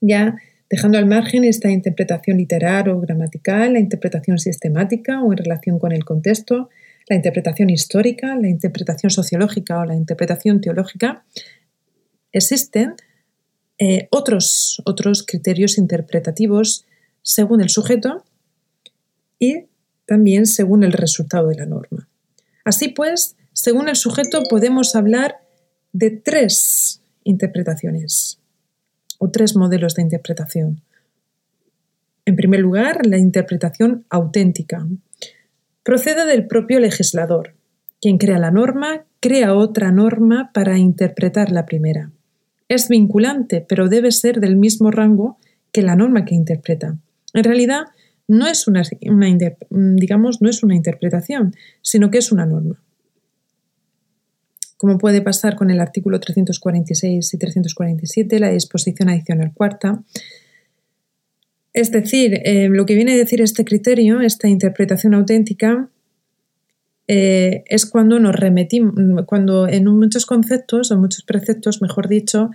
ya 0.00 0.36
dejando 0.70 0.98
al 0.98 1.06
margen 1.06 1.42
esta 1.44 1.68
interpretación 1.68 2.38
literal 2.38 2.88
o 2.88 3.00
gramatical, 3.00 3.72
la 3.72 3.80
interpretación 3.80 4.38
sistemática 4.38 5.20
o 5.20 5.32
en 5.32 5.38
relación 5.38 5.80
con 5.80 5.90
el 5.90 6.04
contexto, 6.04 6.70
la 7.08 7.16
interpretación 7.16 7.70
histórica, 7.70 8.36
la 8.36 8.48
interpretación 8.48 9.10
sociológica 9.10 9.80
o 9.80 9.84
la 9.84 9.96
interpretación 9.96 10.60
teológica, 10.60 11.24
existen 12.30 12.94
eh, 13.78 14.06
otros, 14.10 14.80
otros 14.84 15.24
criterios 15.26 15.76
interpretativos 15.76 16.86
según 17.22 17.60
el 17.60 17.68
sujeto 17.68 18.24
y 19.40 19.64
también 20.06 20.46
según 20.46 20.84
el 20.84 20.92
resultado 20.92 21.48
de 21.48 21.56
la 21.56 21.66
norma. 21.66 22.08
Así 22.64 22.88
pues, 22.88 23.36
según 23.52 23.88
el 23.88 23.96
sujeto 23.96 24.44
podemos 24.48 24.94
hablar 24.94 25.40
de 25.92 26.10
tres 26.10 27.02
interpretaciones 27.24 28.39
o 29.20 29.30
tres 29.30 29.54
modelos 29.54 29.94
de 29.94 30.02
interpretación. 30.02 30.80
En 32.24 32.34
primer 32.34 32.58
lugar, 32.58 33.06
la 33.06 33.18
interpretación 33.18 34.04
auténtica. 34.10 34.84
Procede 35.84 36.26
del 36.26 36.48
propio 36.48 36.80
legislador. 36.80 37.54
Quien 38.00 38.18
crea 38.18 38.38
la 38.38 38.50
norma, 38.50 39.04
crea 39.20 39.54
otra 39.54 39.92
norma 39.92 40.50
para 40.52 40.78
interpretar 40.78 41.52
la 41.52 41.66
primera 41.66 42.10
es 42.70 42.88
vinculante, 42.88 43.66
pero 43.68 43.88
debe 43.88 44.12
ser 44.12 44.38
del 44.38 44.56
mismo 44.56 44.92
rango 44.92 45.38
que 45.72 45.82
la 45.82 45.96
norma 45.96 46.24
que 46.24 46.36
interpreta. 46.36 46.96
En 47.34 47.44
realidad, 47.44 47.86
no 48.28 48.46
es 48.46 48.68
una, 48.68 48.82
digamos, 49.70 50.40
no 50.40 50.48
es 50.48 50.62
una 50.62 50.76
interpretación, 50.76 51.52
sino 51.82 52.12
que 52.12 52.18
es 52.18 52.30
una 52.30 52.46
norma. 52.46 52.80
Como 54.80 54.96
puede 54.96 55.20
pasar 55.20 55.56
con 55.56 55.68
el 55.70 55.78
artículo 55.78 56.20
346 56.20 57.34
y 57.34 57.36
347, 57.36 58.38
la 58.38 58.48
disposición 58.48 59.10
adicional 59.10 59.52
cuarta. 59.52 60.02
Es 61.74 61.90
decir, 61.90 62.40
eh, 62.46 62.70
lo 62.70 62.86
que 62.86 62.94
viene 62.94 63.12
a 63.12 63.16
decir 63.18 63.42
este 63.42 63.66
criterio, 63.66 64.22
esta 64.22 64.48
interpretación 64.48 65.12
auténtica, 65.12 65.90
eh, 67.08 67.62
es 67.66 67.84
cuando 67.84 68.18
nos 68.20 68.34
remitimos, 68.34 68.94
cuando 69.26 69.68
en 69.68 69.84
muchos 69.84 70.24
conceptos 70.24 70.90
o 70.90 70.98
muchos 70.98 71.24
preceptos, 71.24 71.82
mejor 71.82 72.08
dicho, 72.08 72.48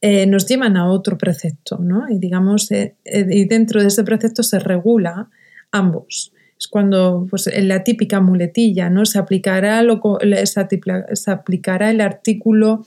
eh, 0.00 0.26
nos 0.26 0.46
llevan 0.46 0.78
a 0.78 0.90
otro 0.90 1.18
precepto, 1.18 1.76
¿no? 1.76 2.08
Y 2.08 2.18
digamos, 2.18 2.70
y 2.70 3.44
dentro 3.44 3.82
de 3.82 3.88
ese 3.88 4.04
precepto 4.04 4.42
se 4.42 4.58
regula 4.58 5.28
ambos. 5.70 6.32
Es 6.58 6.66
cuando, 6.68 7.26
pues, 7.30 7.46
en 7.46 7.68
la 7.68 7.84
típica 7.84 8.20
muletilla, 8.20 8.90
¿no? 8.90 9.04
Se 9.04 9.18
aplicará, 9.18 9.82
lo, 9.82 10.00
se 10.42 11.30
aplicará 11.30 11.90
el 11.90 12.00
artículo 12.00 12.84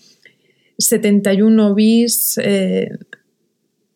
71 0.77 1.73
bis 1.73 2.37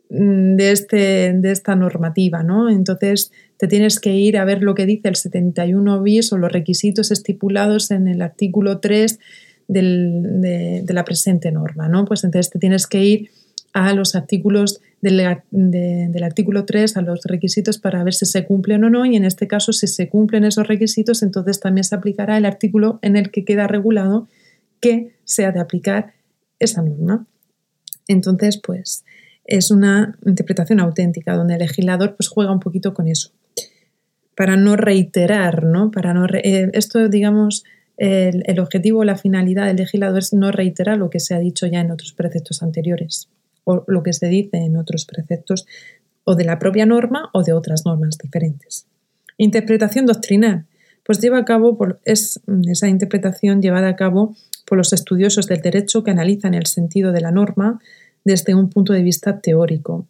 de, 0.09 0.71
este, 0.71 1.33
de 1.33 1.51
esta 1.51 1.75
normativa, 1.75 2.43
¿no? 2.43 2.69
Entonces, 2.69 3.31
te 3.57 3.67
tienes 3.67 3.99
que 3.99 4.13
ir 4.15 4.37
a 4.37 4.45
ver 4.45 4.63
lo 4.63 4.75
que 4.75 4.85
dice 4.85 5.09
el 5.09 5.15
71 5.15 6.01
bis 6.01 6.31
o 6.31 6.37
los 6.37 6.51
requisitos 6.51 7.11
estipulados 7.11 7.91
en 7.91 8.07
el 8.07 8.21
artículo 8.21 8.79
3 8.79 9.19
de, 9.67 10.85
la 10.87 11.05
presente 11.05 11.51
norma, 11.51 11.87
¿no? 11.87 12.05
Pues 12.05 12.23
entonces 12.23 12.51
te 12.51 12.59
tienes 12.59 12.87
que 12.87 13.03
ir 13.03 13.29
a 13.75 13.93
los 13.93 14.15
artículos 14.15 14.79
del, 15.01 15.19
artículo 16.23 16.63
3, 16.63 16.95
a 16.95 17.01
los 17.01 17.25
requisitos 17.25 17.77
para 17.77 18.05
ver 18.05 18.13
si 18.13 18.25
se 18.25 18.45
cumplen 18.45 18.85
o 18.85 18.89
no, 18.89 19.05
y 19.05 19.17
en 19.17 19.25
este 19.25 19.49
caso, 19.49 19.73
si 19.73 19.87
se 19.87 20.07
cumplen 20.07 20.45
esos 20.45 20.65
requisitos, 20.65 21.21
entonces 21.21 21.59
también 21.59 21.83
se 21.83 21.93
aplicará 21.93 22.37
el 22.37 22.45
artículo 22.45 22.99
en 23.01 23.17
el 23.17 23.31
que 23.31 23.43
queda 23.43 23.67
regulado 23.67 24.29
que 24.79 25.17
se 25.25 25.43
ha 25.43 25.51
de 25.51 25.59
aplicar 25.59 26.13
esa 26.57 26.81
norma. 26.81 27.27
Entonces, 28.07 28.61
pues 28.63 29.03
es 29.43 29.71
una 29.71 30.17
interpretación 30.25 30.79
auténtica, 30.79 31.35
donde 31.35 31.55
el 31.55 31.59
legislador 31.59 32.15
pues, 32.15 32.29
juega 32.29 32.53
un 32.53 32.61
poquito 32.61 32.93
con 32.93 33.09
eso 33.09 33.31
para 34.37 34.55
no 34.55 34.77
reiterar, 34.77 35.65
¿no? 35.65 35.91
Para 35.91 36.13
no 36.13 36.27
eh, 36.27 36.69
esto, 36.71 37.09
digamos, 37.09 37.65
el, 37.97 38.43
el, 38.45 38.59
objetivo, 38.61 39.03
la 39.03 39.17
finalidad 39.17 39.67
del 39.67 39.77
legislador 39.77 40.19
es 40.19 40.31
no 40.31 40.53
reiterar 40.53 40.97
lo 40.97 41.09
que 41.09 41.19
se 41.19 41.35
ha 41.35 41.39
dicho 41.39 41.67
ya 41.67 41.81
en 41.81 41.91
otros 41.91 42.13
preceptos 42.13 42.63
anteriores 42.63 43.27
o 43.65 43.83
lo 43.87 44.01
que 44.01 44.13
se 44.13 44.27
dice 44.27 44.57
en 44.57 44.77
otros 44.77 45.05
preceptos 45.05 45.67
o 46.23 46.35
de 46.35 46.45
la 46.45 46.57
propia 46.57 46.85
norma 46.85 47.29
o 47.33 47.43
de 47.43 47.53
otras 47.53 47.85
normas 47.85 48.17
diferentes. 48.17 48.87
Interpretación 49.37 50.05
doctrinal, 50.05 50.65
pues 51.05 51.19
lleva 51.19 51.39
a 51.39 51.45
cabo 51.45 51.77
es 52.05 52.39
esa 52.67 52.87
interpretación 52.87 53.61
llevada 53.61 53.89
a 53.89 53.95
cabo 53.95 54.35
por 54.65 54.77
los 54.77 54.93
estudiosos 54.93 55.47
del 55.47 55.61
derecho 55.61 56.03
que 56.03 56.11
analizan 56.11 56.53
el 56.53 56.65
sentido 56.65 57.11
de 57.11 57.21
la 57.21 57.31
norma 57.31 57.79
desde 58.23 58.55
un 58.55 58.69
punto 58.69 58.93
de 58.93 59.03
vista 59.03 59.39
teórico. 59.39 60.07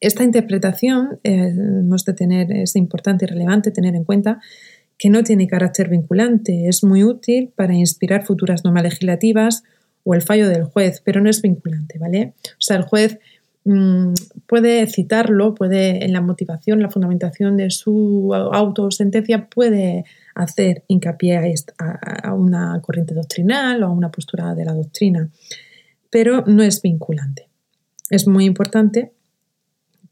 Esta 0.00 0.22
interpretación 0.22 1.18
eh, 1.24 1.52
de 1.52 2.12
tener, 2.12 2.52
es 2.52 2.76
importante 2.76 3.24
y 3.24 3.28
relevante 3.28 3.70
tener 3.70 3.94
en 3.94 4.04
cuenta 4.04 4.40
que 4.98 5.10
no 5.10 5.22
tiene 5.24 5.48
carácter 5.48 5.88
vinculante, 5.88 6.68
es 6.68 6.84
muy 6.84 7.02
útil 7.02 7.52
para 7.54 7.74
inspirar 7.74 8.24
futuras 8.24 8.64
normas 8.64 8.84
legislativas 8.84 9.64
o 10.06 10.14
el 10.14 10.22
fallo 10.22 10.48
del 10.48 10.64
juez, 10.64 11.02
pero 11.04 11.20
no 11.20 11.28
es 11.28 11.42
vinculante, 11.42 11.98
¿vale? 11.98 12.34
O 12.52 12.60
sea, 12.60 12.76
el 12.76 12.84
juez 12.84 13.18
mm, 13.64 14.14
puede 14.46 14.86
citarlo, 14.86 15.52
puede 15.52 16.04
en 16.04 16.12
la 16.12 16.20
motivación, 16.20 16.80
la 16.80 16.90
fundamentación 16.90 17.56
de 17.56 17.70
su 17.70 18.32
autosentencia, 18.32 19.48
puede 19.48 20.04
hacer 20.36 20.84
hincapié 20.86 21.54
a, 21.78 22.32
una 22.34 22.80
corriente 22.82 23.14
doctrinal 23.14 23.82
o 23.82 23.86
a 23.86 23.90
una 23.90 24.12
postura 24.12 24.54
de 24.54 24.64
la 24.64 24.74
doctrina, 24.74 25.28
pero 26.08 26.44
no 26.46 26.62
es 26.62 26.80
vinculante. 26.80 27.48
Es 28.08 28.28
muy 28.28 28.44
importante 28.44 29.12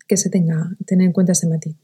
que 0.09 0.17
se 0.17 0.29
tenga 0.29 0.71
tener 0.87 1.07
en 1.07 1.13
cuenta 1.13 1.33
ese 1.33 1.47
matiz. 1.47 1.77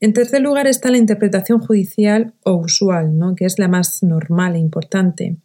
En 0.00 0.14
tercer 0.14 0.40
lugar 0.40 0.66
está 0.66 0.90
la 0.90 0.96
interpretación 0.96 1.60
judicial 1.60 2.32
o 2.42 2.54
usual, 2.54 3.18
¿no? 3.18 3.34
que 3.34 3.44
es 3.44 3.58
la 3.58 3.68
más 3.68 4.02
normal 4.02 4.54
e 4.54 4.58
importante, 4.58 5.36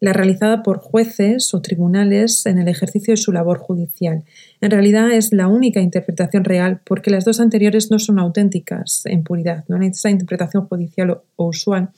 la 0.00 0.14
realizada 0.14 0.62
por 0.62 0.78
jueces 0.78 1.52
o 1.52 1.60
tribunales 1.60 2.46
en 2.46 2.58
el 2.58 2.68
ejercicio 2.68 3.12
de 3.12 3.18
su 3.18 3.32
labor 3.32 3.58
judicial. 3.58 4.24
En 4.62 4.70
realidad 4.70 5.12
es 5.12 5.32
la 5.32 5.46
única 5.46 5.80
interpretación 5.80 6.44
real 6.44 6.80
porque 6.84 7.10
las 7.10 7.26
dos 7.26 7.38
anteriores 7.38 7.90
no 7.90 7.98
son 7.98 8.18
auténticas 8.18 9.02
en 9.04 9.22
puridad. 9.22 9.64
¿no? 9.68 9.80
Esa 9.82 10.10
interpretación 10.10 10.66
judicial 10.66 11.20
o, 11.36 11.46
usual 11.46 11.90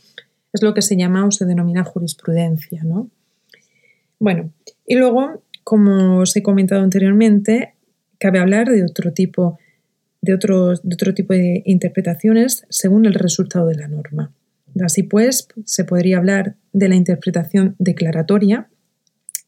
es 0.52 0.62
lo 0.62 0.74
que 0.74 0.82
se 0.82 0.96
llama 0.96 1.24
o 1.24 1.30
se 1.30 1.46
denomina 1.46 1.84
jurisprudencia. 1.84 2.82
¿no? 2.82 3.08
Bueno, 4.18 4.50
y 4.84 4.96
luego, 4.96 5.42
como 5.62 6.18
os 6.18 6.36
he 6.36 6.42
comentado 6.42 6.82
anteriormente, 6.82 7.74
cabe 8.18 8.40
hablar 8.40 8.68
de 8.68 8.82
otro 8.82 9.12
tipo 9.12 9.58
de 10.20 10.34
otro, 10.34 10.74
de 10.74 10.94
otro 10.94 11.14
tipo 11.14 11.34
de 11.34 11.62
interpretaciones 11.66 12.64
según 12.68 13.06
el 13.06 13.14
resultado 13.14 13.66
de 13.66 13.76
la 13.76 13.88
norma. 13.88 14.32
Así 14.80 15.02
pues, 15.02 15.48
se 15.64 15.84
podría 15.84 16.18
hablar 16.18 16.56
de 16.72 16.88
la 16.88 16.94
interpretación 16.94 17.76
declaratoria, 17.78 18.68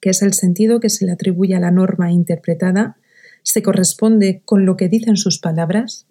que 0.00 0.10
es 0.10 0.22
el 0.22 0.34
sentido 0.34 0.80
que 0.80 0.90
se 0.90 1.06
le 1.06 1.12
atribuye 1.12 1.54
a 1.54 1.60
la 1.60 1.70
norma 1.70 2.12
interpretada, 2.12 2.96
se 3.42 3.62
corresponde 3.62 4.42
con 4.44 4.66
lo 4.66 4.76
que 4.76 4.88
dicen 4.88 5.16
sus 5.16 5.38
palabras. 5.38 6.06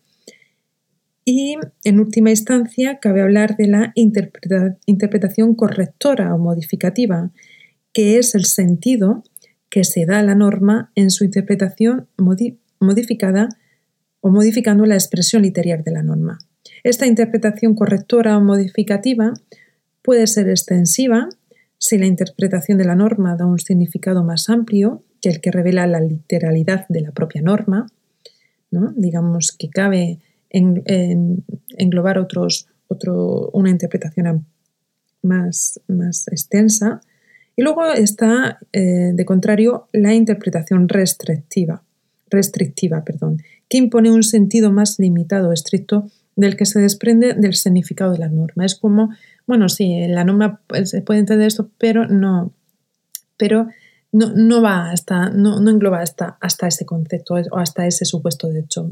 Y, 1.26 1.58
en 1.84 2.00
última 2.00 2.32
instancia, 2.32 3.00
cabe 3.00 3.22
hablar 3.22 3.56
de 3.56 3.68
la 3.68 3.94
interpretación 3.96 5.56
correctora 5.56 6.34
o 6.34 6.38
modificativa, 6.38 7.32
que 7.94 8.18
es 8.18 8.36
el 8.36 8.46
sentido 8.46 9.24
que 9.70 9.84
se 9.84 10.06
da 10.06 10.20
a 10.20 10.24
la 10.24 10.36
norma 10.36 10.92
en 10.96 11.10
su 11.10 11.24
interpretación 11.24 12.08
modificada 12.80 13.50
o 14.22 14.30
modificando 14.30 14.86
la 14.86 14.96
expresión 14.96 15.42
literal 15.44 15.84
de 15.84 15.92
la 15.92 16.04
norma. 16.04 16.40
Esta 16.84 17.08
interpretación 17.08 17.76
correctora 17.76 18.38
o 18.38 18.42
modificativa 18.42 19.34
puede 20.02 20.28
ser 20.28 20.50
extensiva 20.50 21.30
si 21.78 21.98
la 21.98 22.06
interpretación 22.06 22.78
de 22.78 22.86
la 22.86 22.96
norma 22.96 23.36
da 23.36 23.46
un 23.46 23.60
significado 23.60 24.24
más 24.24 24.50
amplio 24.50 25.04
que 25.22 25.30
el 25.30 25.40
que 25.40 25.52
revela 25.52 25.88
la 25.88 26.02
literalidad 26.02 26.86
de 26.90 27.02
la 27.02 27.12
propia 27.12 27.42
norma. 27.42 27.88
Digamos 28.96 29.56
que 29.58 29.70
cabe 29.70 30.20
englobar 30.50 32.20
otros, 32.20 32.68
una 33.54 33.70
interpretación 33.70 34.46
más, 35.22 35.80
más 35.88 36.28
extensa. 36.28 37.02
Y 37.56 37.64
luego 37.64 37.86
está, 37.94 38.60
eh, 38.74 39.12
de 39.14 39.26
contrario, 39.26 39.88
la 39.94 40.14
interpretación 40.14 40.90
restrictiva, 40.90 41.84
restrictiva 42.30 43.04
perdón, 43.04 43.42
que 43.70 43.78
impone 43.78 44.12
un 44.12 44.24
sentido 44.24 44.72
más 44.72 45.00
limitado, 45.00 45.54
estricto, 45.54 46.10
del 46.36 46.56
que 46.56 46.66
se 46.66 46.80
desprende 46.80 47.34
del 47.34 47.54
significado 47.54 48.12
de 48.12 48.20
la 48.20 48.30
norma. 48.30 48.66
Es 48.66 48.76
como, 48.76 49.10
bueno, 49.46 49.70
sí, 49.70 50.08
la 50.08 50.24
norma 50.24 50.62
se 50.84 51.02
puede 51.02 51.20
entender 51.20 51.48
esto, 51.48 51.70
pero 51.78 52.08
no, 52.08 52.52
pero 53.38 53.68
no, 54.12 54.62
va 54.62 54.92
hasta, 54.92 55.30
no, 55.30 55.58
engloba 55.70 56.02
hasta, 56.02 56.38
hasta 56.40 56.68
ese 56.68 56.86
concepto 56.86 57.36
o 57.52 57.58
hasta 57.58 57.88
ese 57.88 58.06
supuesto 58.06 58.48
de 58.48 58.62
hecho. 58.62 58.92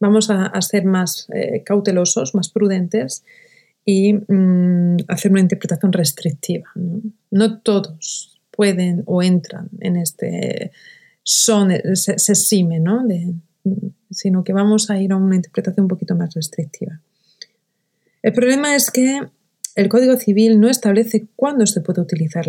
vamos 0.00 0.30
a, 0.30 0.60
ser 0.62 0.84
más 0.84 1.28
eh, 1.32 1.62
cautelosos, 1.64 2.34
más 2.34 2.48
prudentes 2.50 3.24
y 3.84 4.14
mm, 4.14 4.96
hacer 5.08 5.30
una 5.30 5.40
interpretación 5.40 5.92
restrictiva. 5.92 6.66
¿no? 7.30 7.60
todos 7.60 8.40
pueden 8.50 9.02
o 9.06 9.22
entran 9.22 9.70
en 9.80 9.96
este 9.96 10.72
son, 11.22 11.70
se, 11.94 12.18
se 12.18 12.62
¿no? 12.64 13.06
De, 13.06 13.32
sino 14.10 14.44
que 14.44 14.52
vamos 14.52 14.90
a 14.90 15.00
ir 15.00 15.12
a 15.12 15.16
una 15.16 15.36
interpretación 15.36 15.84
un 15.84 15.88
poquito 15.88 16.14
más 16.14 16.34
restrictiva. 16.34 17.00
El 18.22 18.32
problema 18.32 18.76
es 18.76 18.90
que 18.90 19.20
el 19.74 19.88
Código 19.88 20.16
Civil 20.16 20.60
no 20.60 20.68
establece 20.68 21.26
cuándo 21.34 21.66
se 21.66 21.80
puede 21.80 22.02
utilizar 22.02 22.44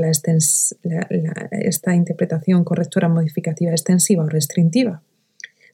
esta 1.51 1.95
interpretación 1.95 2.63
correctora 2.63 3.07
modificativa 3.07 3.71
extensiva 3.71 4.23
o 4.23 4.29
restrictiva. 4.29 5.01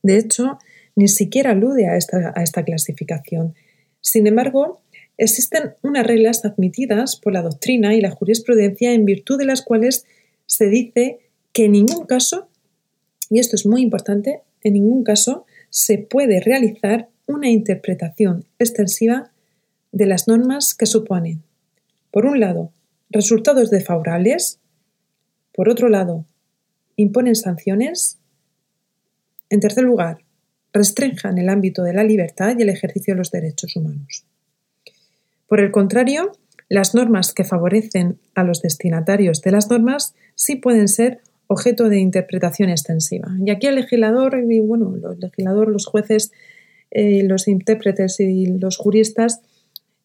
De 0.04 0.17
hecho, 0.17 0.60
ni 0.95 1.08
siquiera 1.08 1.52
alude 1.52 1.88
a 1.88 1.97
esta, 1.97 2.34
a 2.36 2.43
esta 2.43 2.63
clasificación. 2.63 3.56
Sin 4.02 4.28
embargo, 4.28 4.82
existen 5.17 5.73
unas 5.82 6.06
reglas 6.06 6.45
admitidas 6.45 7.15
por 7.15 7.34
la 7.34 7.41
doctrina 7.41 7.95
y 7.95 8.02
la 8.02 8.12
jurisprudencia 8.12 8.93
en 8.93 9.06
virtud 9.06 9.38
de 9.38 9.45
las 9.45 9.62
cuales 9.62 10.06
se 10.45 10.67
dice 10.67 11.19
que 11.52 11.65
en 11.65 11.73
ningún 11.73 12.06
caso, 12.06 12.47
y 13.30 13.39
esto 13.39 13.56
es 13.56 13.65
muy 13.65 13.82
importante, 13.82 14.41
en 14.63 14.74
ningún 14.74 15.04
caso 15.04 15.45
se 15.69 15.98
puede 15.98 16.39
realizar 16.39 17.10
una 17.26 17.50
interpretación 17.50 18.45
extensiva 18.58 19.32
de 19.91 20.06
las 20.06 20.28
normas 20.28 20.74
que 20.74 20.86
suponen, 20.86 21.43
por 22.12 22.26
un 22.26 22.39
lado, 22.39 22.72
resultados 23.10 23.69
desfavorables, 23.69 24.60
por 25.54 25.69
otro 25.69 25.89
lado, 25.89 26.26
imponen 26.95 27.36
sanciones, 27.36 28.17
en 29.50 29.60
tercer 29.60 29.84
lugar, 29.84 30.19
restrinjan 30.74 31.38
el 31.38 31.50
ámbito 31.50 31.84
de 31.84 31.93
la 31.93 32.04
libertad 32.04 32.56
y 32.58 32.62
el 32.62 32.69
ejercicio 32.69 33.13
de 33.13 33.19
los 33.19 33.32
derechos 33.32 33.76
humanos. 33.76 34.26
Por 35.48 35.60
el 35.60 35.72
contrario, 35.72 36.32
las 36.67 36.93
normas 36.93 37.34
que 37.34 37.43
favorecen 37.43 38.19
a 38.36 38.43
los 38.43 38.62
destinatarios 38.62 39.41
de 39.41 39.52
las 39.52 39.69
normas 39.69 40.13
sí 40.36 40.56
pueden 40.56 40.88
ser 40.88 41.22
objeto 41.49 41.89
de 41.89 41.99
interpretación 41.99 42.69
extensiva. 42.69 43.27
Y 43.43 43.49
aquí 43.49 43.65
el 43.65 43.75
legislador, 43.75 44.39
y 44.47 44.59
bueno, 44.59 44.95
los 44.95 45.17
legisladores, 45.17 45.73
los 45.73 45.88
jueces, 45.88 46.31
eh, 46.91 47.23
los 47.23 47.47
intérpretes 47.47 48.19
y 48.19 48.45
los 48.45 48.77
juristas 48.77 49.41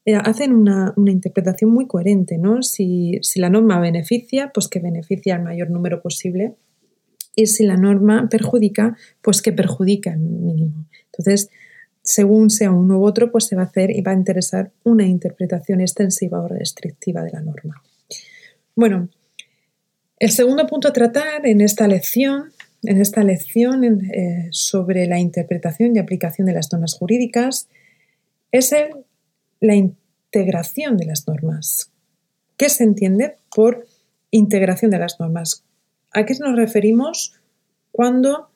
eh, 0.07 0.15
hacen 0.17 0.55
una, 0.55 0.95
interpretación 0.97 1.71
muy 1.71 1.87
coherente, 1.87 2.39
¿no? 2.39 2.63
Si, 2.63 3.21
la 3.37 3.51
norma 3.51 3.79
beneficia, 3.79 4.53
pues 4.55 4.69
que 4.69 4.81
beneficia 4.81 5.37
al 5.37 5.43
mayor 5.43 5.71
número 5.71 6.01
posible. 6.01 6.55
Y 7.37 7.47
si 7.47 7.65
la 7.65 7.77
norma 7.77 8.27
perjudica, 8.31 8.97
pues 9.21 9.43
que 9.43 9.53
perjudica 9.53 10.13
al 10.13 10.21
mínimo. 10.21 10.87
Entonces, 11.13 11.51
según 12.01 12.49
sea 12.49 12.71
uno 12.71 13.01
u 13.01 13.05
otro, 13.07 13.31
pues 13.31 13.45
se 13.45 13.57
va 13.57 13.63
a 13.63 13.67
hacer 13.67 13.91
y 13.91 14.01
va 14.01 14.13
a 14.13 14.15
interesar 14.15 14.73
una 14.83 15.07
interpretación 15.07 15.83
extensiva 15.83 16.41
o 16.41 16.49
restrictiva 16.49 17.23
de 17.23 17.33
la 17.33 17.43
norma. 17.43 17.83
Bueno, 18.75 19.11
el 20.25 20.31
segundo 20.31 20.67
punto 20.67 20.89
a 20.89 20.93
tratar 20.95 21.47
en 21.47 21.61
esta 21.61 21.87
lección, 21.87 22.51
en 22.83 22.99
esta 22.99 23.23
lección 23.23 23.85
eh, 23.85 24.49
sobre 24.53 25.07
la 25.07 25.19
interpretación 25.19 25.95
y 25.95 25.99
aplicación 25.99 26.47
de 26.47 26.55
las 26.55 26.73
normas 26.73 26.95
jurídicas, 26.95 27.69
es 28.51 28.75
la 29.61 29.75
integración 29.75 30.97
de 30.97 31.05
las 31.05 31.29
normas. 31.29 31.93
¿Qué 32.57 32.71
se 32.71 32.85
entiende 32.85 33.37
por 33.55 33.87
integración 34.31 34.91
de 34.91 34.99
las 34.99 35.21
normas? 35.21 35.63
¿A 36.11 36.25
qué 36.25 36.35
nos 36.41 36.57
referimos 36.57 37.39
cuando 37.93 38.49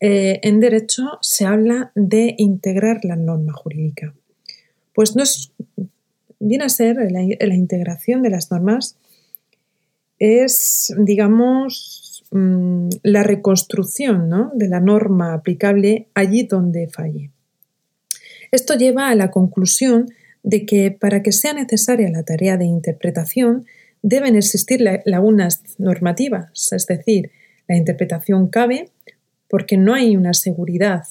eh, 0.00 0.40
en 0.42 0.60
derecho 0.60 1.18
se 1.20 1.44
habla 1.44 1.92
de 1.94 2.36
integrar 2.38 3.04
la 3.04 3.16
norma 3.16 3.52
jurídica? 3.52 4.14
Pues 4.94 5.14
no 5.14 5.22
es, 5.24 5.52
viene 6.38 6.64
a 6.64 6.70
ser 6.70 6.96
la 7.12 7.54
integración 7.54 8.22
de 8.22 8.30
las 8.30 8.50
normas 8.50 8.96
es, 10.22 10.94
digamos, 10.98 12.22
mm, 12.30 12.88
la 13.02 13.24
reconstrucción 13.24 14.30
de 14.54 14.68
la 14.68 14.78
norma 14.78 15.34
aplicable 15.34 16.06
allí 16.14 16.44
donde 16.44 16.88
falle. 16.88 17.30
Esto 18.52 18.74
lleva 18.74 19.08
a 19.08 19.16
la 19.16 19.32
conclusión 19.32 20.06
de 20.44 20.64
que 20.64 20.92
para 20.92 21.24
que 21.24 21.32
sea 21.32 21.54
necesaria 21.54 22.08
la 22.08 22.22
tarea 22.22 22.56
de 22.56 22.66
interpretación 22.66 23.66
deben 24.02 24.36
existir 24.36 24.80
lagunas 25.04 25.62
normativas, 25.78 26.72
es 26.72 26.86
decir, 26.86 27.32
la 27.66 27.76
interpretación 27.76 28.48
cabe 28.48 28.90
porque 29.48 29.76
no 29.76 29.92
hay 29.92 30.16
una 30.16 30.34
seguridad, 30.34 31.02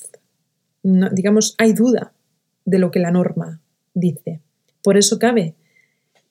digamos, 0.84 1.56
hay 1.58 1.74
duda 1.74 2.13
de 2.63 2.80
lo 2.80 2.91
que 2.91 3.00
la 3.00 3.12
norma 3.12 3.60
dice. 3.93 4.39
Por 4.82 4.97
eso 4.97 5.19
cabe 5.19 5.56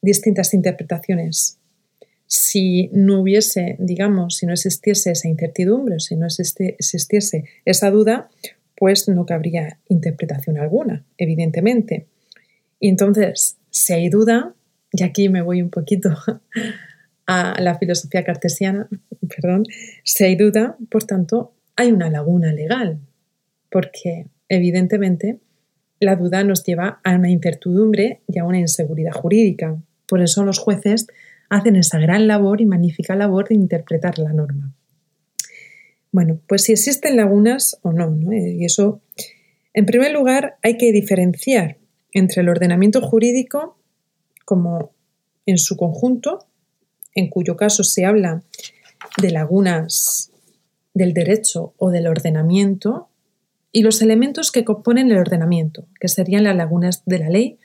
distintas 0.01 0.55
interpretaciones 0.55 1.60
si 2.33 2.90
no 2.93 3.23
hubiese, 3.23 3.75
digamos, 3.81 4.37
si 4.37 4.47
no 4.47 4.53
existiese 4.53 5.11
esa 5.11 5.27
incertidumbre, 5.27 5.99
si 5.99 6.14
no 6.14 6.29
existiese 6.29 7.45
esa 7.64 7.90
duda, 7.90 8.31
pues 8.77 9.09
no 9.09 9.27
cabría 9.27 9.81
interpretación 9.88 10.57
alguna, 10.57 11.05
evidentemente. 11.19 12.07
Y 12.79 12.88
entonces, 12.88 13.57
si 13.71 13.95
hay 13.95 14.09
duda, 14.11 14.55
y 14.93 15.03
aquí 15.03 15.29
me 15.29 15.43
voy 15.43 15.61
un 15.61 15.71
poquito 15.71 16.16
a 17.27 17.61
la 17.61 17.77
filosofía 17.77 18.23
cartesiana, 18.23 18.88
perdón, 19.37 19.64
si 20.05 20.23
hay 20.23 20.37
duda, 20.37 20.77
por 20.88 21.03
tanto, 21.03 21.53
hay 21.75 21.90
una 21.90 22.11
laguna 22.11 22.53
legal, 22.53 23.01
porque 23.73 24.27
evidentemente 24.49 25.40
la 25.99 26.14
duda 26.14 26.45
nos 26.45 26.62
lleva 26.62 27.01
a 27.03 27.16
una 27.16 27.29
incertidumbre 27.29 28.21
y 28.29 28.38
a 28.38 28.45
una 28.45 28.61
inseguridad 28.61 29.12
jurídica. 29.12 29.83
Por 30.07 30.23
eso 30.23 30.45
los 30.45 30.61
jueces 30.61 31.09
hacen 31.51 31.77
esa 31.77 31.99
gran 31.99 32.27
labor 32.27 32.61
y 32.61 32.67
magnífica 32.67 33.15
labor 33.15 33.49
de 33.49 33.57
interpretar 33.57 34.19
la 34.19 34.33
norma. 34.33 34.73
Bueno, 36.13 36.41
pues 36.47 36.63
si 36.63 36.73
existen 36.73 37.17
lagunas 37.17 37.79
o 37.83 37.93
no, 37.93 38.11
¿no? 38.11 38.33
Y 38.33 38.65
eso, 38.65 39.03
en 39.75 39.85
primer 39.85 40.13
lugar, 40.13 40.57
hay 40.63 40.79
que 40.79 40.93
diferenciar 40.93 41.77
entre 42.13 42.43
el 42.43 42.49
ordenamiento 42.49 43.03
jurídico 43.03 43.77
como 44.45 44.93
en 45.47 45.59
su 45.59 45.77
conjunto, 45.77 46.47
en 47.15 47.29
cuyo 47.29 47.57
caso 47.57 47.85
se 47.85 48.05
habla 48.05 48.43
de 49.21 49.31
lagunas 49.31 50.33
del 50.95 51.15
derecho 51.15 51.75
o 51.79 51.91
del 51.91 52.07
ordenamiento, 52.07 53.09
y 53.73 53.83
los 53.83 54.03
elementos 54.03 54.51
que 54.51 54.65
componen 54.65 55.13
el 55.13 55.19
ordenamiento, 55.19 55.87
que 56.01 56.09
serían 56.09 56.43
las 56.43 56.57
lagunas 56.57 57.05
de 57.07 57.19
la 57.21 57.29
ley 57.29 57.59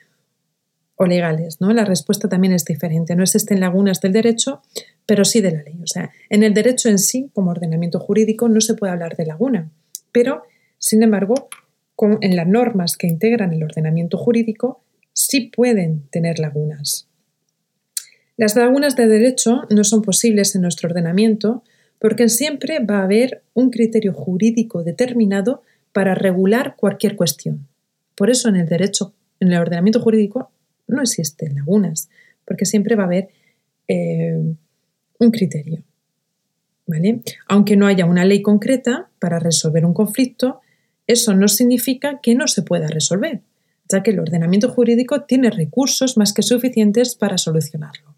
o 0.95 1.05
legales. 1.05 1.60
¿no? 1.60 1.71
La 1.73 1.86
respuesta 1.86 2.29
también 2.29 2.53
es 2.53 2.65
diferente. 2.65 3.15
No 3.15 3.23
existen 3.23 3.60
lagunas 3.60 4.01
del 4.01 4.13
derecho, 4.13 4.62
pero 5.05 5.25
sí 5.25 5.41
de 5.41 5.51
la 5.51 5.63
ley. 5.63 5.79
O 5.84 5.88
sea, 5.88 6.12
en 6.29 6.43
el 6.43 6.53
derecho 6.53 6.89
en 6.89 6.99
sí, 6.99 7.29
como 7.34 7.51
ordenamiento 7.51 7.99
jurídico, 7.99 8.49
no 8.49 8.62
se 8.62 8.75
puede 8.75 8.93
hablar 8.93 9.15
de 9.15 9.25
laguna, 9.25 9.71
pero, 10.12 10.43
sin 10.77 11.03
embargo, 11.03 11.49
en 12.21 12.36
las 12.36 12.47
normas 12.47 12.97
que 12.97 13.08
integran 13.08 13.53
el 13.53 13.63
ordenamiento 13.63 14.17
jurídico, 14.17 14.81
sí 15.13 15.51
pueden 15.53 16.08
tener 16.10 16.39
lagunas. 16.39 17.08
Las 18.38 18.55
lagunas 18.55 18.95
de 18.95 19.08
derecho 19.08 19.63
no 19.69 19.84
son 19.86 20.01
posibles 20.01 20.55
en 20.55 20.62
nuestro 20.62 20.89
ordenamiento 20.89 21.63
porque 21.99 22.27
siempre 22.27 22.79
va 22.79 22.99
a 22.99 23.03
haber 23.03 23.43
un 23.53 23.69
criterio 23.69 24.13
jurídico 24.13 24.84
determinado 24.84 25.63
para 25.93 26.15
regular 26.15 26.75
cualquier 26.75 27.15
cuestión. 27.15 27.67
Por 28.15 28.29
eso 28.29 28.49
en 28.49 28.58
el 28.58 28.67
derecho, 28.67 29.13
en 29.39 29.53
el 29.53 29.60
ordenamiento 29.60 30.01
jurídico, 30.01 30.51
no 30.88 31.02
existen 31.02 31.56
lagunas, 31.56 32.10
porque 32.45 32.65
siempre 32.65 32.95
va 32.95 33.04
a 33.04 33.08
haber 33.08 33.30
eh, 33.88 34.56
un 35.19 35.32
criterio. 35.32 35.84
¿vale? 36.88 37.21
Aunque 37.48 37.76
no 37.76 37.88
haya 37.88 38.06
una 38.06 38.26
ley 38.26 38.41
concreta 38.41 39.10
para 39.19 39.39
resolver 39.39 39.86
un 39.86 39.93
conflicto, 39.93 40.62
eso 41.08 41.34
no 41.36 41.48
significa 41.48 42.19
que 42.21 42.36
no 42.36 42.48
se 42.48 42.63
pueda 42.63 42.88
resolver, 42.88 43.41
ya 43.89 44.04
que 44.04 44.12
el 44.12 44.19
ordenamiento 44.19 44.69
jurídico 44.69 45.24
tiene 45.24 45.50
recursos 45.50 46.17
más 46.17 46.34
que 46.34 46.41
suficientes 46.41 47.15
para 47.15 47.38
solucionarlo. 47.38 48.15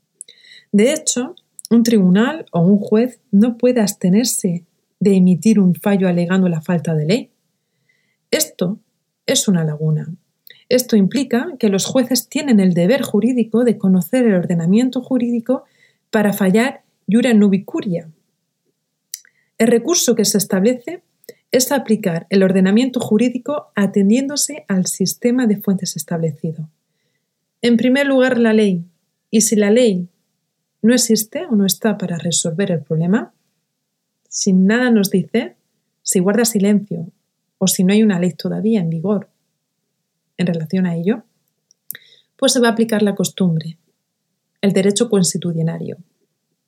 De 0.71 0.93
hecho, 0.93 1.35
un 1.69 1.83
tribunal 1.83 2.45
o 2.51 2.61
un 2.61 2.79
juez 2.79 3.19
no 3.31 3.57
puede 3.57 3.81
abstenerse 3.81 4.65
de 4.99 5.15
emitir 5.15 5.59
un 5.59 5.75
fallo 5.75 6.07
alegando 6.07 6.47
la 6.49 6.61
falta 6.61 6.95
de 6.95 7.05
ley. 7.05 7.31
Esto 8.31 8.79
es 9.25 9.47
una 9.47 9.63
laguna. 9.63 10.09
Esto 10.69 10.97
implica 10.97 11.53
que 11.59 11.69
los 11.69 11.85
jueces 11.85 12.27
tienen 12.27 12.59
el 12.59 12.73
deber 12.73 13.01
jurídico 13.01 13.63
de 13.63 13.77
conocer 13.77 14.25
el 14.25 14.33
ordenamiento 14.33 15.01
jurídico 15.01 15.63
para 16.11 16.33
fallar 16.33 16.83
jura 17.09 17.33
nubicuria. 17.33 18.09
El 19.57 19.67
recurso 19.67 20.15
que 20.15 20.25
se 20.25 20.37
establece 20.37 21.03
es 21.51 21.71
aplicar 21.71 22.27
el 22.29 22.43
ordenamiento 22.43 22.99
jurídico 22.99 23.71
atendiéndose 23.75 24.65
al 24.67 24.87
sistema 24.87 25.47
de 25.47 25.57
fuentes 25.57 25.95
establecido. 25.95 26.69
En 27.61 27.77
primer 27.77 28.05
lugar, 28.05 28.37
la 28.37 28.51
ley. 28.51 28.83
Y 29.31 29.41
si 29.41 29.55
la 29.55 29.71
ley 29.71 30.09
no 30.81 30.93
existe 30.93 31.45
o 31.45 31.55
no 31.55 31.65
está 31.65 31.97
para 31.97 32.17
resolver 32.17 32.71
el 32.71 32.81
problema, 32.81 33.33
si 34.27 34.51
nada 34.51 34.91
nos 34.91 35.09
dice, 35.09 35.55
si 36.03 36.19
guarda 36.19 36.43
silencio 36.43 37.09
o 37.57 37.67
si 37.67 37.85
no 37.85 37.93
hay 37.93 38.03
una 38.03 38.19
ley 38.19 38.33
todavía 38.33 38.81
en 38.81 38.89
vigor 38.89 39.29
en 40.37 40.47
relación 40.47 40.85
a 40.85 40.95
ello, 40.95 41.23
pues 42.37 42.53
se 42.53 42.59
va 42.59 42.69
a 42.69 42.71
aplicar 42.71 43.01
la 43.01 43.15
costumbre, 43.15 43.77
el 44.61 44.73
derecho 44.73 45.09
constitucionario, 45.09 45.97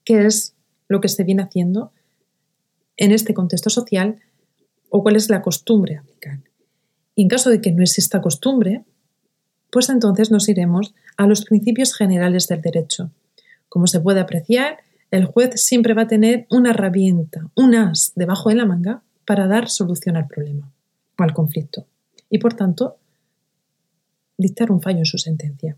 que 0.04 0.26
es 0.26 0.56
lo 0.88 1.02
que 1.02 1.08
se 1.08 1.24
viene 1.24 1.44
haciendo 1.44 1.92
en 2.98 3.12
este 3.12 3.34
contexto 3.34 3.70
social 3.70 4.20
o 4.90 5.04
cuál 5.04 5.16
es 5.16 5.30
la 5.30 5.42
costumbre 5.42 5.96
a 5.96 6.00
aplicar. 6.02 6.40
Y 7.16 7.24
en 7.24 7.28
caso 7.28 7.50
de 7.50 7.62
que 7.62 7.72
no 7.72 7.84
exista 7.84 8.22
costumbre, 8.22 8.84
pues 9.72 9.90
entonces 9.90 10.32
nos 10.32 10.50
iremos 10.50 10.94
a 11.18 11.28
los 11.28 11.46
principios 11.46 11.94
generales 11.94 12.48
del 12.48 12.62
derecho. 12.62 13.12
Como 13.68 13.88
se 13.88 14.00
puede 14.00 14.20
apreciar, 14.20 14.80
el 15.12 15.26
juez 15.26 15.62
siempre 15.62 15.94
va 15.94 16.04
a 16.04 16.08
tener 16.08 16.48
una 16.50 16.72
herramienta, 16.72 17.50
un 17.56 17.76
as 17.76 18.14
debajo 18.16 18.50
de 18.50 18.56
la 18.56 18.66
manga 18.66 19.04
para 19.26 19.48
dar 19.48 19.70
solución 19.70 20.16
al 20.16 20.28
problema 20.28 20.72
o 21.18 21.24
al 21.24 21.34
conflicto 21.34 21.86
y 22.30 22.40
por 22.40 22.54
tanto 22.54 22.98
dictar 24.40 24.72
un 24.72 24.82
fallo 24.82 25.00
en 25.00 25.06
su 25.06 25.18
sentencia. 25.18 25.78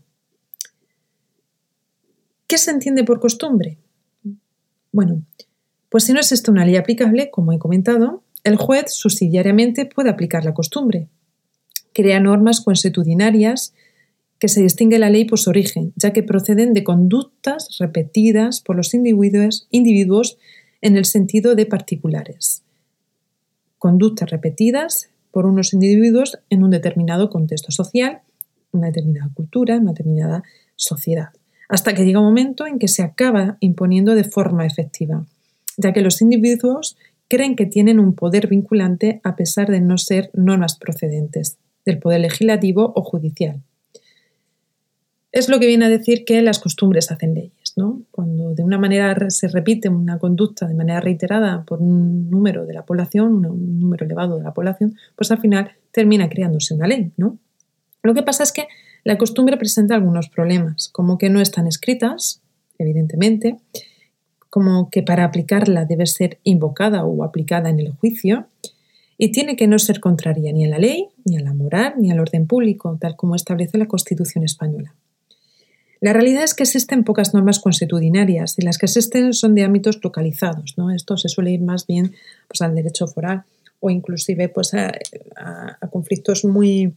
¿Qué 2.46 2.56
se 2.58 2.70
entiende 2.70 3.04
por 3.04 3.20
costumbre? 3.20 3.78
Bueno, 4.92 5.22
pues 5.88 6.04
si 6.04 6.12
no 6.12 6.20
existe 6.20 6.50
una 6.50 6.64
ley 6.64 6.76
aplicable, 6.76 7.30
como 7.30 7.52
he 7.52 7.58
comentado, 7.58 8.22
el 8.44 8.56
juez 8.56 8.92
subsidiariamente 8.94 9.84
puede 9.86 10.10
aplicar 10.10 10.44
la 10.44 10.54
costumbre. 10.54 11.08
Crea 11.92 12.20
normas 12.20 12.60
consuetudinarias 12.60 13.74
que 14.38 14.48
se 14.48 14.62
distingue 14.62 14.98
la 14.98 15.10
ley 15.10 15.24
por 15.24 15.38
su 15.38 15.50
origen, 15.50 15.92
ya 15.96 16.12
que 16.12 16.22
proceden 16.22 16.72
de 16.72 16.84
conductas 16.84 17.76
repetidas 17.78 18.60
por 18.60 18.76
los 18.76 18.94
individuos, 18.94 19.66
individuos 19.70 20.38
en 20.80 20.96
el 20.96 21.04
sentido 21.04 21.54
de 21.54 21.66
particulares. 21.66 22.62
Conductas 23.78 24.30
repetidas 24.30 25.10
por 25.30 25.46
unos 25.46 25.72
individuos 25.72 26.38
en 26.50 26.62
un 26.62 26.70
determinado 26.70 27.30
contexto 27.30 27.72
social, 27.72 28.22
una 28.72 28.88
determinada 28.88 29.30
cultura, 29.32 29.78
una 29.78 29.92
determinada 29.92 30.42
sociedad, 30.76 31.28
hasta 31.68 31.94
que 31.94 32.04
llega 32.04 32.20
un 32.20 32.26
momento 32.26 32.66
en 32.66 32.78
que 32.78 32.88
se 32.88 33.02
acaba 33.02 33.56
imponiendo 33.60 34.14
de 34.14 34.24
forma 34.24 34.66
efectiva, 34.66 35.24
ya 35.76 35.92
que 35.92 36.02
los 36.02 36.20
individuos 36.20 36.96
creen 37.28 37.56
que 37.56 37.66
tienen 37.66 37.98
un 37.98 38.14
poder 38.14 38.48
vinculante 38.48 39.20
a 39.24 39.36
pesar 39.36 39.70
de 39.70 39.80
no 39.80 39.96
ser 39.96 40.30
normas 40.34 40.76
procedentes 40.76 41.56
del 41.86 41.98
poder 41.98 42.20
legislativo 42.20 42.92
o 42.94 43.02
judicial. 43.02 43.62
Es 45.32 45.48
lo 45.48 45.58
que 45.58 45.66
viene 45.66 45.86
a 45.86 45.88
decir 45.88 46.24
que 46.26 46.42
las 46.42 46.58
costumbres 46.58 47.10
hacen 47.10 47.34
leyes. 47.34 47.72
¿no? 47.76 48.02
Cuando 48.10 48.54
de 48.54 48.62
una 48.62 48.78
manera 48.78 49.30
se 49.30 49.48
repite 49.48 49.88
una 49.88 50.18
conducta 50.18 50.66
de 50.66 50.74
manera 50.74 51.00
reiterada 51.00 51.64
por 51.64 51.80
un 51.80 52.28
número 52.30 52.66
de 52.66 52.74
la 52.74 52.84
población, 52.84 53.46
un 53.46 53.80
número 53.80 54.04
elevado 54.04 54.36
de 54.36 54.44
la 54.44 54.52
población, 54.52 54.94
pues 55.16 55.30
al 55.30 55.40
final 55.40 55.70
termina 55.90 56.28
creándose 56.28 56.74
una 56.74 56.86
ley. 56.86 57.12
¿no? 57.16 57.38
Lo 58.02 58.14
que 58.14 58.22
pasa 58.22 58.42
es 58.42 58.52
que 58.52 58.68
la 59.04 59.18
costumbre 59.18 59.56
presenta 59.56 59.94
algunos 59.94 60.28
problemas, 60.28 60.88
como 60.88 61.18
que 61.18 61.30
no 61.30 61.40
están 61.40 61.66
escritas, 61.66 62.40
evidentemente, 62.78 63.56
como 64.50 64.90
que 64.90 65.02
para 65.02 65.24
aplicarla 65.24 65.84
debe 65.84 66.06
ser 66.06 66.38
invocada 66.44 67.04
o 67.04 67.24
aplicada 67.24 67.70
en 67.70 67.80
el 67.80 67.92
juicio, 67.92 68.46
y 69.18 69.30
tiene 69.30 69.56
que 69.56 69.68
no 69.68 69.78
ser 69.78 70.00
contraria 70.00 70.52
ni 70.52 70.64
a 70.64 70.68
la 70.68 70.78
ley, 70.78 71.08
ni 71.24 71.36
a 71.36 71.40
la 71.40 71.54
moral, 71.54 71.94
ni 71.98 72.10
al 72.10 72.18
orden 72.18 72.46
público, 72.46 72.98
tal 73.00 73.14
como 73.14 73.36
establece 73.36 73.78
la 73.78 73.86
Constitución 73.86 74.44
española. 74.44 74.94
La 76.00 76.12
realidad 76.12 76.42
es 76.42 76.54
que 76.54 76.64
existen 76.64 77.04
pocas 77.04 77.32
normas 77.32 77.60
consuetudinarias 77.60 78.58
y 78.58 78.62
las 78.62 78.78
que 78.78 78.86
existen 78.86 79.32
son 79.32 79.54
de 79.54 79.62
ámbitos 79.62 80.00
localizados. 80.02 80.74
¿no? 80.76 80.90
Esto 80.90 81.16
se 81.16 81.28
suele 81.28 81.52
ir 81.52 81.60
más 81.60 81.86
bien 81.86 82.16
pues, 82.48 82.60
al 82.60 82.74
derecho 82.74 83.06
foral 83.06 83.44
o 83.78 83.90
inclusive 83.90 84.48
pues, 84.48 84.74
a, 84.74 84.90
conflictos 85.92 86.44
muy, 86.44 86.92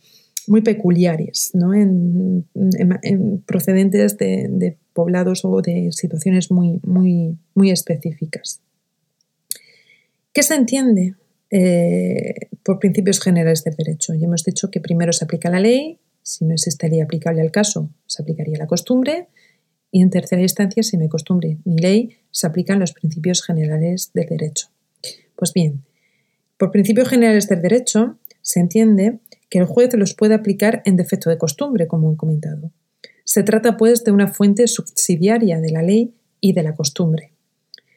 muy 0.48 0.62
peculiares, 0.62 1.52
¿no? 1.54 1.74
en, 1.74 2.46
procedentes 3.46 4.18
de, 4.18 4.78
poblados 4.94 5.44
o 5.44 5.62
de 5.62 5.92
situaciones 5.92 6.52
muy, 6.52 6.80
muy, 6.84 7.38
muy 7.54 7.72
específicas. 7.72 8.62
¿Qué 10.34 10.44
se 10.44 10.56
entiende 10.56 11.16
eh, 11.50 12.34
por 12.64 12.80
principios 12.80 13.22
generales 13.22 13.64
del 13.64 13.76
derecho? 13.76 14.14
Ya 14.14 14.26
hemos 14.26 14.44
dicho 14.44 14.70
que 14.70 14.82
primero 14.82 15.14
se 15.14 15.26
aplica 15.26 15.50
la 15.50 15.60
ley, 15.60 16.00
si 16.22 16.44
no 16.44 16.54
existe 16.54 16.90
ley 16.90 17.02
aplicable 17.02 17.42
al 17.42 17.52
caso, 17.52 17.90
se 18.08 18.24
aplicaría 18.24 18.58
la 18.58 18.68
costumbre. 18.68 19.28
Y 19.92 20.02
en 20.02 20.10
tercera 20.10 20.42
instancia, 20.42 20.84
si 20.84 20.98
no 20.98 21.04
hay 21.04 21.10
costumbre 21.10 21.60
ni 21.64 21.78
ley, 21.78 22.18
se 22.32 22.48
aplican 22.48 22.80
los 22.80 22.94
principios 22.94 23.44
generales 23.44 24.12
del 24.14 24.28
derecho. 24.28 24.68
Pues 25.36 25.54
bien, 25.54 25.84
por 26.58 26.72
principios 26.72 27.10
generales 27.10 27.48
del 27.48 27.62
derecho 27.62 28.18
se 28.42 28.60
entiende 28.60 29.20
que 29.56 29.60
el 29.62 29.68
juez 29.68 29.94
los 29.94 30.14
puede 30.14 30.34
aplicar 30.34 30.82
en 30.84 30.98
defecto 30.98 31.30
de 31.30 31.38
costumbre, 31.38 31.88
como 31.88 32.12
he 32.12 32.18
comentado. 32.18 32.74
Se 33.24 33.42
trata, 33.42 33.78
pues, 33.78 34.04
de 34.04 34.12
una 34.12 34.28
fuente 34.28 34.68
subsidiaria 34.68 35.62
de 35.62 35.72
la 35.72 35.82
ley 35.82 36.14
y 36.42 36.52
de 36.52 36.62
la 36.62 36.76
costumbre. 36.76 37.32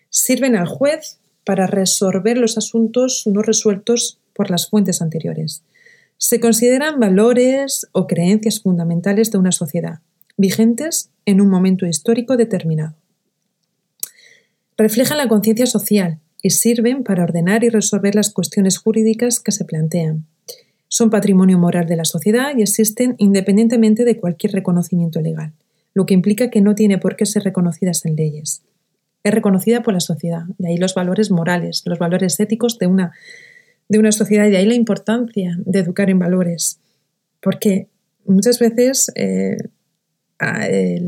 Sirven 0.09 0.55
al 0.55 0.69
juez 0.69 1.19
para 1.45 1.67
resolver 1.67 2.39
los 2.39 2.57
asuntos 2.59 3.25
no 3.27 3.43
resueltos 3.43 4.21
por 4.35 4.51
las 4.51 4.71
fuentes 4.71 5.03
anteriores 5.03 5.65
se 6.19 6.41
consideran 6.41 6.99
valores 6.99 7.87
o 7.93 8.07
creencias 8.07 8.61
fundamentales 8.61 9.31
de 9.31 9.39
una 9.39 9.53
sociedad, 9.53 10.01
vigentes 10.37 11.11
en 11.25 11.41
un 11.41 11.49
momento 11.49 11.87
histórico 11.87 12.37
determinado. 12.37 12.97
Reflejan 14.77 15.19
la 15.19 15.29
conciencia 15.29 15.67
social 15.67 16.19
y 16.43 16.51
sirven 16.51 17.05
para 17.05 17.23
ordenar 17.23 17.65
y 17.65 17.69
resolver 17.69 18.15
las 18.15 18.31
cuestiones 18.31 18.79
jurídicas 18.79 19.41
que 19.41 19.53
se 19.53 19.65
plantean. 19.65 20.27
Son 20.89 21.11
patrimonio 21.11 21.59
moral 21.59 21.87
de 21.87 21.97
la 21.97 22.05
sociedad 22.05 22.53
y 22.57 22.63
existen 22.63 23.15
independientemente 23.19 24.05
de 24.05 24.19
cualquier 24.19 24.53
reconocimiento 24.53 25.21
legal, 25.21 25.53
lo 25.95 26.07
que 26.07 26.15
implica 26.15 26.51
que 26.51 26.61
no 26.61 26.75
tiene 26.75 26.99
por 26.99 27.17
qué 27.17 27.27
ser 27.27 27.45
reconocidas 27.45 28.05
en 28.07 28.17
leyes. 28.17 28.63
Es 29.23 29.35
reconocida 29.35 29.83
por 29.83 29.95
la 29.95 30.01
sociedad, 30.01 30.45
de 30.59 30.69
ahí 30.69 30.77
los 30.79 30.95
valores 30.95 31.31
morales, 31.31 31.83
los 31.85 31.99
valores 31.99 32.41
éticos 32.41 32.79
de 32.79 32.87
una, 32.87 33.13
de 33.89 33.99
una 33.99 34.13
sociedad 34.13 34.47
y 34.47 34.51
de 34.51 34.57
ahí 34.57 34.67
la 34.67 34.75
importancia 34.75 35.59
de 35.65 35.79
educar 35.81 36.09
en 36.09 36.19
valores, 36.19 36.79
porque 37.43 37.89
muchas 38.25 38.59
veces, 38.59 39.13
eh, 39.15 39.57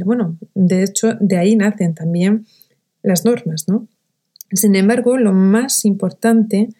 bueno, 0.04 0.36
de 0.54 0.82
hecho, 0.82 1.14
de 1.20 1.36
ahí 1.36 1.56
nacen 1.56 1.94
también 1.94 2.46
las 3.02 3.24
normas, 3.24 3.68
¿no? 3.68 3.88
Sin 4.52 4.74
embargo, 4.74 5.16
lo 5.16 5.32
más 5.32 5.84
importante 5.84 6.70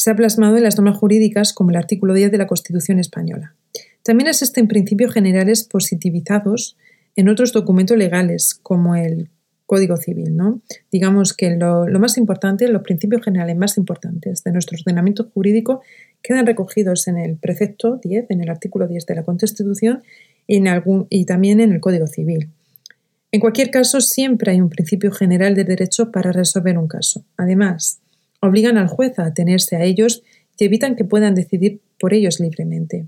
se 0.00 0.10
ha 0.10 0.16
plasmado 0.16 0.56
en 0.56 0.62
las 0.62 0.78
normas 0.78 0.96
jurídicas 0.96 1.52
como 1.52 1.68
el 1.68 1.76
artículo 1.76 2.14
10 2.14 2.32
de 2.32 2.38
la 2.38 2.46
Constitución 2.46 2.98
española. 2.98 3.54
También 4.02 4.28
existen 4.28 4.66
principios 4.66 5.12
generales 5.12 5.64
positivizados 5.64 6.78
en 7.16 7.28
otros 7.28 7.52
documentos 7.52 7.98
legales, 7.98 8.54
como 8.54 8.96
el 8.96 9.28
Código 9.66 9.98
Civil. 9.98 10.34
¿no? 10.34 10.62
Digamos 10.90 11.34
que 11.34 11.54
lo, 11.54 11.84
más 11.98 12.16
importante, 12.16 12.66
los 12.68 12.80
principios 12.80 13.22
generales 13.22 13.58
más 13.58 13.76
importantes 13.76 14.42
de 14.42 14.52
nuestro 14.52 14.78
ordenamiento 14.80 15.30
jurídico 15.34 15.82
quedan 16.22 16.46
recogidos 16.46 17.06
en 17.06 17.18
el 17.18 17.36
precepto 17.36 18.00
10, 18.02 18.24
en 18.30 18.40
el 18.40 18.48
artículo 18.48 18.88
10 18.88 19.04
de 19.04 19.14
la 19.16 19.22
Constitución 19.22 20.02
y, 20.46 20.62
y 21.10 21.24
también 21.26 21.60
en 21.60 21.72
el 21.72 21.80
Código 21.80 22.06
Civil. 22.06 22.48
En 23.32 23.40
cualquier 23.40 23.70
caso, 23.70 24.00
siempre 24.00 24.52
hay 24.52 24.62
un 24.62 24.70
principio 24.70 25.12
general 25.12 25.54
de 25.54 25.64
derecho 25.64 26.10
para 26.10 26.32
resolver 26.32 26.78
un 26.78 26.88
caso. 26.88 27.22
Además, 27.36 28.00
obligan 28.40 28.78
al 28.78 28.88
juez 28.88 29.18
a 29.18 29.26
atenerse 29.26 29.76
a 29.76 29.84
ellos 29.84 30.22
y 30.58 30.64
evitan 30.64 30.96
que 30.96 31.04
puedan 31.04 31.34
decidir 31.34 31.80
por 31.98 32.12
ellos 32.14 32.40
libremente. 32.40 33.06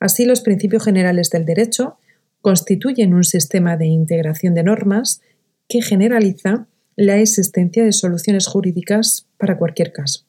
Así, 0.00 0.24
los 0.24 0.40
principios 0.40 0.84
generales 0.84 1.30
del 1.30 1.44
derecho 1.44 1.96
constituyen 2.42 3.14
un 3.14 3.24
sistema 3.24 3.76
de 3.76 3.86
integración 3.86 4.54
de 4.54 4.62
normas 4.62 5.22
que 5.68 5.80
generaliza 5.80 6.66
la 6.96 7.18
existencia 7.18 7.84
de 7.84 7.92
soluciones 7.92 8.46
jurídicas 8.46 9.26
para 9.38 9.56
cualquier 9.56 9.92
caso. 9.92 10.24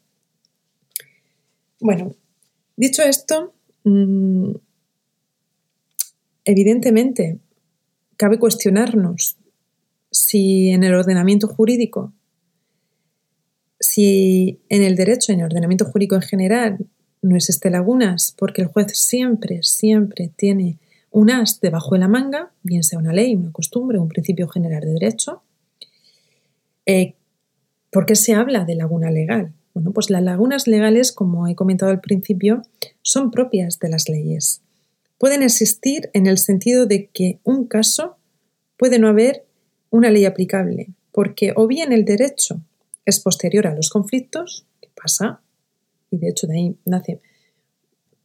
Bueno, 1.80 2.16
dicho 2.78 3.04
esto, 3.04 3.54
mm, 3.84 4.52
evidentemente 6.46 7.40
cabe 8.18 8.40
cuestionarnos 8.40 9.38
si 10.12 10.70
en 10.70 10.84
el 10.84 10.96
ordenamiento 10.96 11.48
jurídico, 11.48 12.14
si 13.96 14.60
en 14.70 14.84
el 14.84 14.96
derecho, 14.96 15.32
en 15.32 15.40
el 15.40 15.46
ordenamiento 15.46 15.86
jurídico 15.86 16.16
en 16.16 16.22
general, 16.22 16.78
no 17.22 17.36
existe 17.36 17.70
lagunas, 17.70 18.36
porque 18.38 18.62
el 18.62 18.68
juez 18.68 18.98
siempre, 18.98 19.60
siempre 19.64 20.32
tiene 20.36 20.78
un 21.12 21.32
as 21.32 21.62
debajo 21.62 21.96
de 21.96 22.00
la 22.00 22.08
manga, 22.08 22.52
bien 22.62 22.84
sea 22.84 23.00
una 23.00 23.14
ley, 23.14 23.36
una 23.36 23.52
costumbre, 23.52 24.00
un 24.00 24.10
principio 24.10 24.48
general 24.48 24.82
de 24.82 24.94
derecho. 24.94 25.42
Eh, 26.86 27.16
¿Por 27.92 28.06
qué 28.06 28.16
se 28.16 28.34
habla 28.34 28.66
de 28.66 28.76
laguna 28.76 29.10
legal? 29.12 29.54
Bueno, 29.74 29.92
pues 29.92 30.10
las 30.10 30.24
lagunas 30.24 30.68
legales, 30.68 31.12
como 31.12 31.48
he 31.48 31.56
comentado 31.56 31.92
al 31.92 32.02
principio, 32.02 32.62
son 33.02 33.32
propias 33.32 33.80
de 33.80 33.90
las 33.90 34.10
leyes 34.10 34.62
pueden 35.18 35.44
existir 35.44 36.10
en 36.14 36.28
el 36.28 36.38
sentido 36.38 36.86
de 36.86 37.08
que 37.08 37.40
un 37.44 37.66
caso 37.68 38.18
puede 38.78 39.00
no 39.00 39.08
haber 39.08 39.46
una 39.90 40.12
ley 40.12 40.26
aplicable, 40.26 40.90
porque 41.12 41.54
o 41.56 41.68
bien 41.68 41.94
el 41.94 42.06
derecho 42.06 42.62
es 43.06 43.20
posterior 43.20 43.68
a 43.68 43.76
los 43.76 43.90
conflictos, 43.90 44.66
¿qué 44.82 44.90
pasa? 44.96 45.42
Y 46.12 46.18
de 46.18 46.30
hecho 46.30 46.48
de 46.48 46.56
ahí 46.56 46.78
nace 46.86 47.22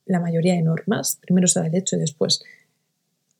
la 0.06 0.20
mayoría 0.20 0.54
de 0.54 0.62
normas, 0.62 1.18
primero 1.20 1.46
se 1.46 1.60
da 1.60 1.66
el 1.66 1.72
derecho 1.72 1.96
y 1.96 2.00
después 2.00 2.42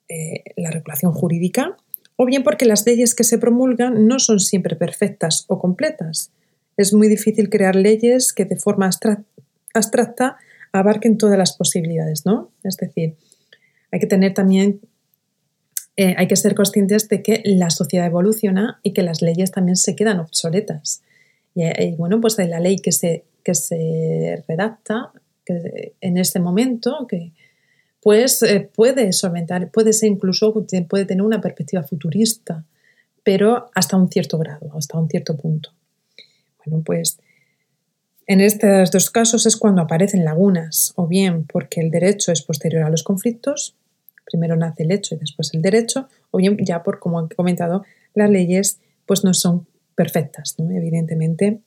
eh, 0.09 0.45
la 0.57 0.71
regulación 0.71 1.13
jurídica, 1.13 1.77
o 2.17 2.27
bien 2.27 2.43
porque 2.43 2.67
las 2.67 2.85
leyes 2.87 3.15
que 3.15 3.25
se 3.25 3.39
promulgan 3.39 4.07
no 4.07 4.19
son 4.19 4.41
siempre 4.41 4.77
perfectas 4.77 5.45
o 5.49 5.59
completas. 5.59 6.33
Es 6.77 6.93
muy 6.93 7.09
difícil 7.09 7.49
crear 7.49 7.77
leyes 7.77 8.33
que 8.33 8.45
de 8.45 8.57
forma 8.57 8.91
abstracta 9.75 10.37
abarquen 10.73 11.17
todas 11.17 11.39
las 11.39 11.57
posibilidades, 11.57 12.27
¿no? 12.27 12.51
Es 12.63 12.77
decir, 12.77 13.17
hay 13.91 14.01
que 14.01 14.07
tener 14.07 14.35
también, 14.35 14.81
eh, 15.97 16.15
hay 16.17 16.29
que 16.29 16.37
ser 16.37 16.55
conscientes 16.55 17.09
de 17.09 17.23
que 17.23 17.43
la 17.45 17.71
sociedad 17.71 18.07
evoluciona 18.07 18.81
y 18.83 18.93
que 18.93 19.03
las 19.03 19.23
leyes 19.23 19.51
también 19.51 19.77
se 19.77 19.97
quedan 19.97 20.21
obsoletas. 20.21 21.03
Y, 21.55 21.93
bueno, 21.97 22.21
pues 22.21 22.37
de 22.37 22.47
la 22.47 22.61
ley 22.61 22.77
que 22.77 22.93
se, 22.93 23.25
que 23.45 23.55
se 23.55 24.43
redacta 24.49 25.13
en 26.01 26.17
este 26.17 26.41
momento, 26.41 27.07
que 27.09 27.33
pues 28.03 28.43
eh, 28.43 28.71
puede 28.75 29.13
solventar, 29.13 29.71
puede 29.71 29.93
ser 29.93 30.11
incluso, 30.11 30.55
puede 30.89 31.05
tener 31.05 31.23
una 31.23 31.41
perspectiva 31.41 31.83
futurista, 31.83 32.65
pero 33.23 33.71
hasta 33.75 33.97
un 33.97 34.11
cierto 34.11 34.39
grado, 34.39 34.71
hasta 34.77 34.99
un 34.99 35.09
cierto 35.09 35.37
punto. 35.37 35.71
Bueno, 36.65 36.83
pues 36.85 37.19
en 38.27 38.41
estos 38.41 38.91
dos 38.91 39.11
casos 39.11 39.45
es 39.47 39.57
cuando 39.57 39.83
aparecen 39.83 40.25
lagunas, 40.25 40.93
o 40.97 41.07
bien 41.07 41.45
porque 41.45 41.81
el 41.81 41.91
derecho 41.91 42.33
es 42.33 42.43
posterior 42.43 42.85
a 42.85 42.91
los 42.91 43.03
conflictos, 43.03 43.75
primero 44.25 44.57
nace 44.57 44.85
el 44.85 44.93
hecho 44.93 45.15
y 45.15 45.19
después 45.19 45.53
el 45.53 45.63
derecho, 45.63 46.09
o 46.31 46.39
bien 46.39 46.57
ya 46.65 46.83
por, 46.83 47.01
como 47.01 47.27
he 47.27 47.35
comentado, 47.35 47.85
las 48.15 48.31
leyes 48.31 48.79
pues 49.05 49.25
no 49.25 49.35
son 49.35 49.67
perfectas, 49.95 50.57
evidentemente. 50.59 51.61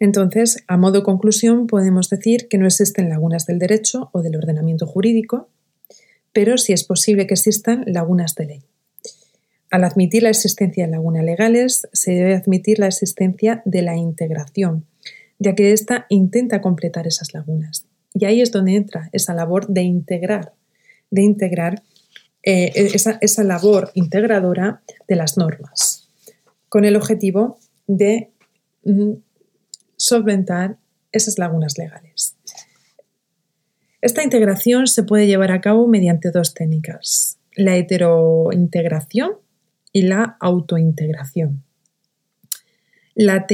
Entonces, 0.00 0.58
a 0.66 0.76
modo 0.76 1.02
conclusión, 1.02 1.66
podemos 1.66 2.10
decir 2.10 2.48
que 2.48 2.58
no 2.58 2.66
existen 2.66 3.08
lagunas 3.08 3.46
del 3.46 3.58
derecho 3.58 4.10
o 4.12 4.22
del 4.22 4.36
ordenamiento 4.36 4.86
jurídico, 4.86 5.48
pero 6.32 6.58
sí 6.58 6.72
es 6.72 6.84
posible 6.84 7.26
que 7.26 7.34
existan 7.34 7.84
lagunas 7.86 8.34
de 8.34 8.46
ley. 8.46 8.62
Al 9.70 9.84
admitir 9.84 10.22
la 10.22 10.30
existencia 10.30 10.84
de 10.84 10.90
lagunas 10.90 11.24
legales, 11.24 11.88
se 11.92 12.12
debe 12.12 12.34
admitir 12.34 12.78
la 12.78 12.86
existencia 12.86 13.62
de 13.64 13.82
la 13.82 13.96
integración, 13.96 14.86
ya 15.38 15.54
que 15.54 15.72
ésta 15.72 16.06
intenta 16.08 16.60
completar 16.60 17.06
esas 17.06 17.34
lagunas. 17.34 17.86
Y 18.12 18.24
ahí 18.26 18.40
es 18.40 18.52
donde 18.52 18.76
entra 18.76 19.08
esa 19.12 19.34
labor 19.34 19.66
de 19.68 19.82
integrar 19.82 20.52
de 21.14 21.22
integrar 21.22 21.82
eh, 22.42 22.72
esa, 22.74 23.44
labor 23.44 23.90
integradora 23.94 24.82
de 25.08 25.16
las 25.16 25.38
normas, 25.38 26.03
con 26.74 26.84
el 26.84 26.96
objetivo 26.96 27.60
de 27.86 28.32
mm, 28.82 29.12
solventar 29.94 30.76
esas 31.12 31.38
lagunas 31.38 31.78
legales. 31.78 32.34
Esta 34.00 34.24
integración 34.24 34.88
se 34.88 35.04
puede 35.04 35.28
llevar 35.28 35.52
a 35.52 35.60
cabo 35.60 35.86
mediante 35.86 36.32
dos 36.32 36.52
técnicas, 36.52 37.38
la 37.54 37.76
heterointegración 37.76 39.34
y 39.92 40.02
la 40.02 40.36
autointegración. 40.40 41.62
La, 43.14 43.46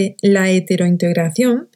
heterointegración 0.49 1.69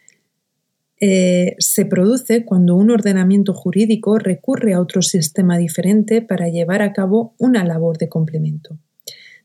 eh, 0.98 1.56
se 1.58 1.84
produce 1.84 2.46
cuando 2.46 2.74
un 2.74 2.90
ordenamiento 2.90 3.52
jurídico 3.52 4.18
recurre 4.18 4.72
a 4.72 4.80
otro 4.80 5.02
sistema 5.02 5.58
diferente 5.58 6.22
para 6.22 6.48
llevar 6.48 6.80
a 6.80 6.94
cabo 6.94 7.34
una 7.36 7.66
labor 7.66 7.98
de 7.98 8.08
complemento. 8.08 8.78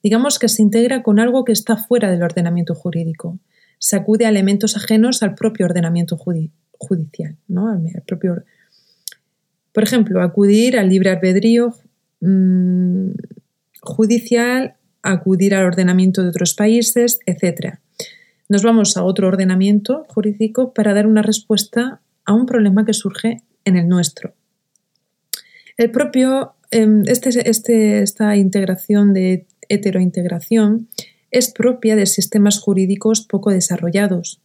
Digamos 0.04 0.40
que 0.40 0.48
se 0.48 0.62
integra 0.62 1.04
con 1.04 1.20
algo 1.20 1.44
que 1.44 1.52
está 1.52 1.78
fuera 1.78 2.10
del 2.12 2.24
ordenamiento 2.24 2.76
jurídico. 2.76 3.40
Se 3.78 3.96
acude 3.96 4.26
a 4.26 4.30
elementos 4.30 4.76
ajenos 4.76 5.24
al 5.24 5.36
propio 5.36 5.66
ordenamiento 5.66 6.18
judicial, 6.18 7.38
¿no? 7.48 7.82
propio... 8.06 8.44
Por 9.72 9.84
ejemplo, 9.84 10.22
acudir 10.22 10.78
al 10.78 10.90
libre 10.90 11.12
albedrío 11.12 11.74
mm, 12.22 13.12
judicial, 13.82 14.76
acudir 15.04 15.56
al 15.56 15.66
ordenamiento 15.66 16.24
de 16.24 16.30
otros 16.30 16.54
países, 16.54 17.20
etc 17.26 17.80
nos 18.50 18.64
vamos 18.64 18.98
a 18.98 19.04
otro 19.04 19.28
ordenamiento 19.28 20.06
jurídico 20.10 20.74
para 20.74 20.94
dar 20.94 21.06
una 21.06 21.22
respuesta 21.22 22.02
a 22.26 22.34
un 22.34 22.48
problema 22.48 22.84
que 22.84 22.94
surge 22.94 23.44
en 23.64 23.78
el 23.78 23.88
nuestro. 23.88 24.34
El 25.78 25.92
propio, 25.92 26.56
em, 26.72 27.04
este, 27.06 27.30
este, 27.48 28.02
esta 28.02 28.36
integración 28.36 29.14
de 29.14 29.46
heterointegración 29.69 30.89
es 31.32 31.51
propia 31.51 31.95
de 31.95 32.05
sistemas 32.05 32.60
jurídicos 32.60 33.21
poco 33.21 33.51
desarrollados, 33.51 34.41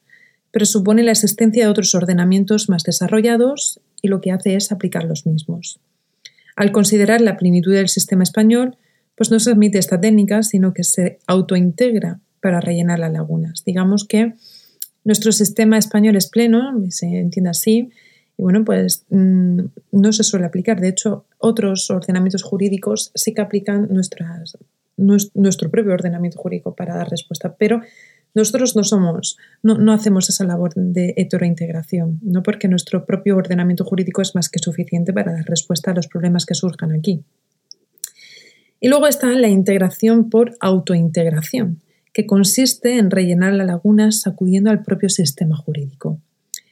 pero 0.50 0.66
supone 0.66 1.02
la 1.02 1.12
existencia 1.12 1.64
de 1.64 1.70
otros 1.70 1.94
ordenamientos 1.94 2.68
más 2.68 2.84
desarrollados 2.84 3.80
y 4.02 4.08
lo 4.08 4.20
que 4.20 4.30
hace 4.30 4.54
es 4.54 4.70
aplicar 4.70 5.04
los 5.04 5.26
mismos. 5.26 5.80
Al 6.56 6.70
considerar 6.70 7.20
la 7.20 7.37
plenitud 7.37 7.72
del 7.72 7.88
sistema 7.88 8.22
español, 8.22 8.76
pues 9.16 9.30
no 9.30 9.40
se 9.40 9.50
admite 9.50 9.78
esta 9.78 10.00
técnica, 10.00 10.42
sino 10.42 10.72
que 10.72 10.84
se 10.84 11.18
autointegra 11.26 12.20
para 12.40 12.60
rellenar 12.60 12.98
las 12.98 13.12
lagunas. 13.12 13.64
Digamos 13.64 14.04
que 14.04 14.34
nuestro 15.04 15.32
sistema 15.32 15.78
español 15.78 16.16
es 16.16 16.28
pleno, 16.28 16.72
se 16.90 17.06
entiende 17.06 17.50
así, 17.50 17.90
y 18.37 18.42
bueno, 18.42 18.64
pues 18.64 19.04
mm, 19.10 19.60
no 19.92 20.12
se 20.12 20.24
suele 20.24 20.46
aplicar. 20.46 20.80
De 20.80 20.88
hecho, 20.88 21.24
otros 21.38 21.90
ordenamientos 21.90 22.42
jurídicos 22.42 23.12
sí 23.14 23.32
que 23.32 23.42
aplican 23.42 23.88
nuestras, 23.90 24.56
nuestro 24.96 25.70
propio 25.70 25.92
ordenamiento 25.92 26.38
jurídico 26.38 26.74
para 26.74 26.96
dar 26.96 27.09
respuesta, 27.09 27.57
pero 27.57 27.83
Nosotros 28.35 28.74
no 28.74 28.83
somos, 28.83 29.38
no, 29.62 29.78
no, 29.78 29.92
hacemos 29.92 30.28
esa 30.28 30.44
labor 30.44 30.72
de 30.74 31.14
heterointegración, 31.16 32.18
no 32.20 32.42
porque 32.42 32.66
nuestro 32.66 33.07
propio 33.07 33.37
ordenamiento 33.37 33.85
jurídico 33.85 34.22
es 34.22 34.35
más 34.35 34.48
que 34.48 34.59
suficiente 34.59 35.12
para 35.12 35.33
dar 35.33 35.44
respuesta 35.44 35.92
a 35.92 35.94
los 35.94 36.09
problemas 36.09 36.44
que 36.44 36.54
surjan 36.54 36.90
aquí. 36.90 37.22
Y 38.80 38.88
luego 38.88 39.07
está 39.07 39.28
la 39.28 39.48
integración 39.48 40.30
por 40.30 40.57
autointegración, 40.61 41.80
que 42.12 42.26
consiste 42.26 42.98
en 42.98 43.11
rellenar 43.11 43.54
la 43.54 43.64
laguna 43.64 44.11
sacudiendo 44.11 44.68
al 44.70 44.83
propio 44.83 45.09
sistema 45.09 45.57
jurídico. 45.57 46.18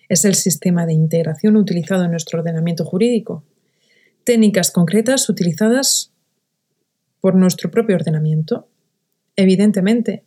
Es 0.09 0.25
el 0.25 0.35
sistema 0.35 0.85
de 0.85 0.93
integración 0.93 1.57
utilizado 1.57 2.05
en 2.05 2.11
nuestro 2.11 2.41
ordenamiento 2.41 2.85
jurídico. 2.85 3.45
Técnicas 4.25 4.71
concretas 4.71 5.29
utilizadas 5.29 6.12
por 7.23 7.37
nuestro 7.37 7.71
propio 7.71 7.95
ordenamiento. 7.95 8.69
Evidentemente, 9.37 10.25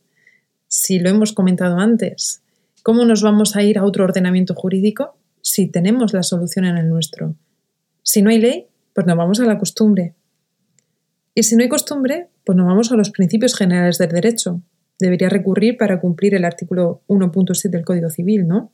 si 0.67 0.97
lo 0.97 1.09
hemos 1.09 1.33
comentado 1.33 1.77
antes, 1.77 2.41
¿cómo 2.81 3.05
nos 3.05 3.21
vamos 3.21 3.55
a 3.55 3.63
ir 3.63 3.77
a 3.77 3.83
otro 3.83 4.05
ordenamiento 4.05 4.55
jurídico 4.55 5.17
si 5.41 5.67
tenemos 5.67 6.13
la 6.13 6.23
solución 6.23 6.65
en 6.65 6.77
el 6.77 6.89
nuestro? 6.89 7.35
Si 8.01 8.21
no 8.21 8.29
hay 8.29 8.39
ley, 8.39 8.67
pues 8.93 9.05
nos 9.05 9.17
vamos 9.17 9.41
a 9.41 9.45
la 9.45 9.59
costumbre. 9.59 10.15
Y 11.35 11.43
si 11.43 11.57
no 11.57 11.63
hay 11.63 11.69
costumbre, 11.69 12.29
pues 12.45 12.55
nos 12.55 12.65
vamos 12.65 12.91
a 12.93 12.95
los 12.95 13.11
principios 13.11 13.55
generales 13.55 13.97
del 13.97 14.09
derecho. 14.09 14.61
Debería 14.97 15.27
recurrir 15.27 15.77
para 15.77 15.99
cumplir 15.99 16.33
el 16.33 16.45
artículo 16.45 17.01
1.7 17.09 17.69
del 17.71 17.83
Código 17.83 18.09
Civil, 18.09 18.47
¿no? 18.47 18.71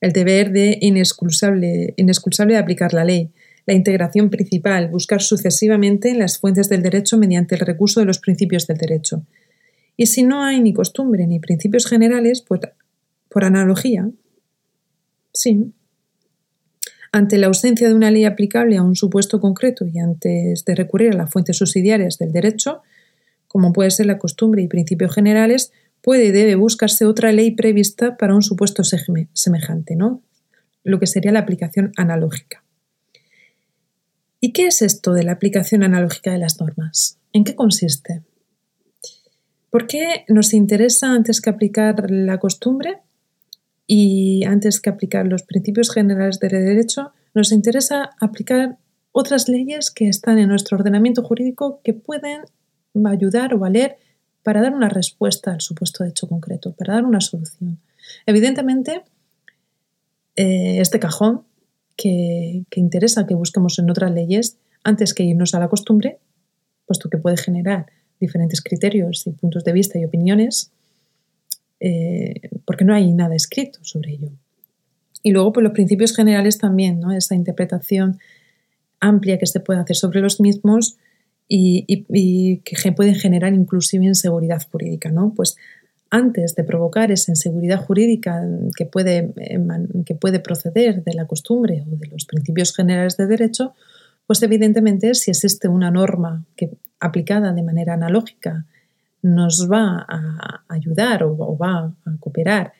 El 0.00 0.12
deber 0.12 0.50
de 0.50 0.78
inexcusable, 0.80 1.94
inexcusable 1.96 2.54
de 2.54 2.58
aplicar 2.58 2.92
la 2.92 3.04
ley, 3.04 3.30
la 3.66 3.74
integración 3.74 4.30
principal, 4.30 4.88
buscar 4.88 5.20
sucesivamente 5.20 6.14
las 6.14 6.38
fuentes 6.38 6.68
del 6.68 6.82
derecho 6.82 7.18
mediante 7.18 7.56
el 7.56 7.60
recurso 7.60 8.00
de 8.00 8.06
los 8.06 8.20
principios 8.20 8.66
del 8.66 8.78
derecho, 8.78 9.24
y 9.96 10.06
si 10.06 10.22
no 10.22 10.42
hay 10.42 10.60
ni 10.60 10.72
costumbre 10.72 11.26
ni 11.26 11.40
principios 11.40 11.86
generales, 11.86 12.42
pues 12.42 12.60
por 13.28 13.44
analogía, 13.44 14.08
sí. 15.32 15.72
Ante 17.12 17.38
la 17.38 17.46
ausencia 17.46 17.88
de 17.88 17.94
una 17.94 18.10
ley 18.10 18.24
aplicable 18.24 18.76
a 18.76 18.82
un 18.82 18.94
supuesto 18.94 19.40
concreto 19.40 19.86
y 19.86 19.98
antes 19.98 20.64
de 20.64 20.74
recurrir 20.74 21.12
a 21.12 21.16
las 21.16 21.32
fuentes 21.32 21.56
subsidiarias 21.56 22.18
del 22.18 22.32
derecho, 22.32 22.82
como 23.48 23.72
puede 23.72 23.90
ser 23.90 24.06
la 24.06 24.18
costumbre 24.18 24.62
y 24.62 24.68
principios 24.68 25.14
generales, 25.14 25.72
puede 26.02 26.26
y 26.26 26.30
debe 26.30 26.56
buscarse 26.56 27.06
otra 27.06 27.32
ley 27.32 27.52
prevista 27.52 28.18
para 28.18 28.34
un 28.34 28.42
supuesto 28.42 28.82
semejante, 28.84 29.96
¿no? 29.96 30.22
Lo 30.84 31.00
que 31.00 31.06
sería 31.06 31.32
la 31.32 31.40
aplicación 31.40 31.92
analógica. 31.96 32.65
¿Y 34.40 34.52
qué 34.52 34.66
es 34.66 34.82
esto 34.82 35.12
de 35.12 35.24
la 35.24 35.32
aplicación 35.32 35.82
analógica 35.82 36.32
de 36.32 36.38
las 36.38 36.60
normas? 36.60 37.18
¿En 37.32 37.44
qué 37.44 37.54
consiste? 37.54 38.22
¿Por 39.70 39.86
qué 39.86 40.24
nos 40.28 40.54
interesa 40.54 41.12
antes 41.12 41.40
que 41.40 41.50
aplicar 41.50 42.10
la 42.10 42.38
costumbre 42.38 43.00
y 43.86 44.44
antes 44.44 44.80
que 44.80 44.90
aplicar 44.90 45.26
los 45.26 45.42
principios 45.42 45.92
generales 45.92 46.40
del 46.40 46.50
derecho, 46.50 47.12
nos 47.34 47.52
interesa 47.52 48.10
aplicar 48.20 48.78
otras 49.12 49.48
leyes 49.48 49.90
que 49.90 50.08
están 50.08 50.38
en 50.38 50.48
nuestro 50.48 50.76
ordenamiento 50.76 51.22
jurídico 51.22 51.80
que 51.82 51.94
pueden 51.94 52.42
ayudar 53.06 53.54
o 53.54 53.58
valer 53.58 53.96
para 54.42 54.60
dar 54.60 54.74
una 54.74 54.88
respuesta 54.88 55.52
al 55.52 55.60
supuesto 55.60 56.04
hecho 56.04 56.28
concreto, 56.28 56.72
para 56.72 56.94
dar 56.94 57.04
una 57.04 57.20
solución. 57.20 57.80
Evidentemente, 58.26 59.02
eh, 60.36 60.80
este 60.80 61.00
cajón 61.00 61.45
que, 61.96 62.64
que 62.70 62.80
interesa 62.80 63.26
que 63.26 63.34
busquemos 63.34 63.78
en 63.78 63.90
otras 63.90 64.12
leyes 64.12 64.58
antes 64.84 65.14
que 65.14 65.24
irnos 65.24 65.54
a 65.54 65.58
la 65.58 65.68
costumbre, 65.68 66.18
puesto 66.86 67.10
que 67.10 67.18
puede 67.18 67.36
generar 67.36 67.86
diferentes 68.20 68.62
criterios 68.62 69.26
y 69.26 69.32
puntos 69.32 69.64
de 69.64 69.72
vista 69.72 69.98
y 69.98 70.04
opiniones, 70.04 70.70
eh, 71.80 72.34
porque 72.64 72.84
no 72.84 72.94
hay 72.94 73.12
nada 73.12 73.34
escrito 73.34 73.80
sobre 73.82 74.12
ello. 74.12 74.30
Y 75.22 75.32
luego, 75.32 75.52
pues 75.52 75.64
los 75.64 75.72
principios 75.72 76.14
generales 76.14 76.58
también, 76.58 77.00
¿no? 77.00 77.12
Esa 77.12 77.34
interpretación 77.34 78.18
amplia 79.00 79.38
que 79.38 79.46
se 79.46 79.60
puede 79.60 79.80
hacer 79.80 79.96
sobre 79.96 80.20
los 80.20 80.40
mismos 80.40 80.96
y, 81.48 82.60
que 82.64 82.92
pueden 82.92 83.14
generar 83.14 83.54
inclusive 83.54 84.04
inseguridad 84.04 84.62
jurídica, 84.70 85.10
¿no? 85.10 85.32
Pues 85.34 85.56
antes 86.10 86.54
de 86.54 86.64
provocar 86.64 87.10
esa 87.10 87.32
inseguridad 87.32 87.84
jurídica 87.84 88.42
que 88.76 88.86
puede, 88.86 89.34
que 90.04 90.14
puede 90.14 90.40
proceder 90.40 91.02
de 91.02 91.14
la 91.14 91.26
costumbre 91.26 91.84
o 91.86 91.96
de 91.96 92.06
los 92.08 92.26
principios 92.26 92.74
generales 92.74 93.16
de 93.16 93.26
derecho, 93.26 93.74
pues 94.26 94.42
evidentemente 94.42 95.14
si 95.14 95.30
existe 95.30 95.68
una 95.68 95.90
norma 95.90 96.44
que 96.56 96.70
aplicada 97.00 97.52
de 97.52 97.62
manera 97.62 97.94
analógica 97.94 98.66
nos 99.22 99.68
va 99.70 100.06
a 100.08 100.64
ayudar 100.68 101.24
o, 101.24 101.56
va 101.56 101.92
a 102.04 102.16
cooperar 102.20 102.72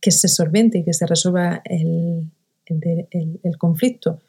que 0.00 0.10
se 0.10 0.28
solvente 0.28 0.78
y 0.78 0.84
que 0.84 0.92
se 0.92 1.06
resuelva 1.06 1.62
el, 1.64 2.30
conflicto 3.58 4.20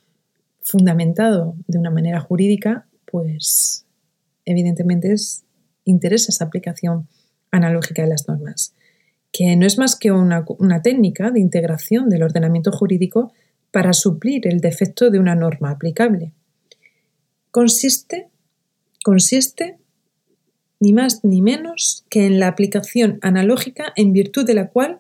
fundamentado 0.64 1.56
de 1.68 1.78
una 1.78 1.90
manera 1.90 2.20
jurídica, 2.20 2.88
pues 3.06 3.86
evidentemente 4.46 5.14
es, 5.14 5.44
interesa 5.86 6.28
esa 6.30 6.46
aplicación 6.46 7.08
analógica 7.52 8.02
de 8.02 8.10
las 8.10 8.28
normas, 8.28 8.74
que 9.32 9.56
no 9.56 9.66
es 9.66 9.78
más 9.78 9.96
que 9.96 10.12
una, 10.12 10.46
técnica 10.82 11.32
de 11.32 11.40
integración 11.40 12.10
del 12.10 12.24
ordenamiento 12.24 12.72
jurídico 12.72 13.32
para 13.72 13.94
suplir 13.94 14.48
el 14.48 14.60
defecto 14.60 15.10
de 15.10 15.20
una 15.20 15.36
norma 15.36 15.72
aplicable. 15.72 16.34
Consiste 17.52 18.28
consiste 19.04 19.78
ni 20.80 20.94
más 20.94 21.24
ni 21.24 21.42
menos 21.42 22.06
que 22.10 22.26
en 22.26 22.40
la 22.40 22.48
aplicación 22.48 23.18
analógica 23.22 23.94
en 23.96 24.14
virtud 24.14 24.46
de 24.46 24.54
la 24.54 24.70
cual 24.70 25.00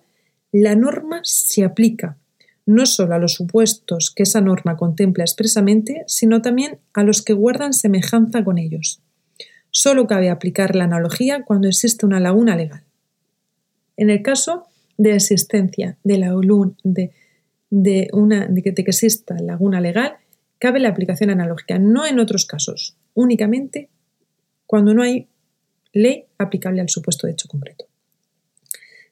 la 0.51 0.75
norma 0.75 1.21
se 1.23 1.63
aplica 1.63 2.17
no 2.65 2.85
solo 2.85 3.15
a 3.15 3.19
los 3.19 3.33
supuestos 3.33 4.11
que 4.15 4.23
esa 4.23 4.41
norma 4.41 4.77
contempla 4.77 5.23
expresamente, 5.23 6.03
sino 6.07 6.41
también 6.41 6.79
a 6.93 7.03
los 7.03 7.21
que 7.21 7.33
guardan 7.33 7.73
semejanza 7.73 8.43
con 8.43 8.57
ellos. 8.57 9.01
Solo 9.71 10.05
cabe 10.05 10.29
aplicar 10.29 10.75
la 10.75 10.83
analogía 10.83 11.43
cuando 11.43 11.67
existe 11.67 12.05
una 12.05 12.19
laguna 12.19 12.55
legal. 12.55 12.83
En 13.97 14.09
el 14.09 14.21
caso 14.21 14.67
de 14.97 15.15
existencia 15.15 15.97
de, 16.03 16.17
la, 16.17 16.33
de, 16.83 17.11
de, 17.69 18.09
una, 18.13 18.47
de 18.47 18.61
que 18.61 18.69
exista 18.69 19.35
laguna 19.39 19.81
legal, 19.81 20.17
cabe 20.59 20.79
la 20.79 20.89
aplicación 20.89 21.29
analógica, 21.29 21.79
no 21.79 22.05
en 22.05 22.19
otros 22.19 22.45
casos, 22.45 22.95
únicamente 23.13 23.89
cuando 24.67 24.93
no 24.93 25.03
hay 25.03 25.27
ley 25.93 26.25
aplicable 26.37 26.81
al 26.81 26.89
supuesto 26.89 27.27
de 27.27 27.33
hecho 27.33 27.47
concreto. 27.47 27.85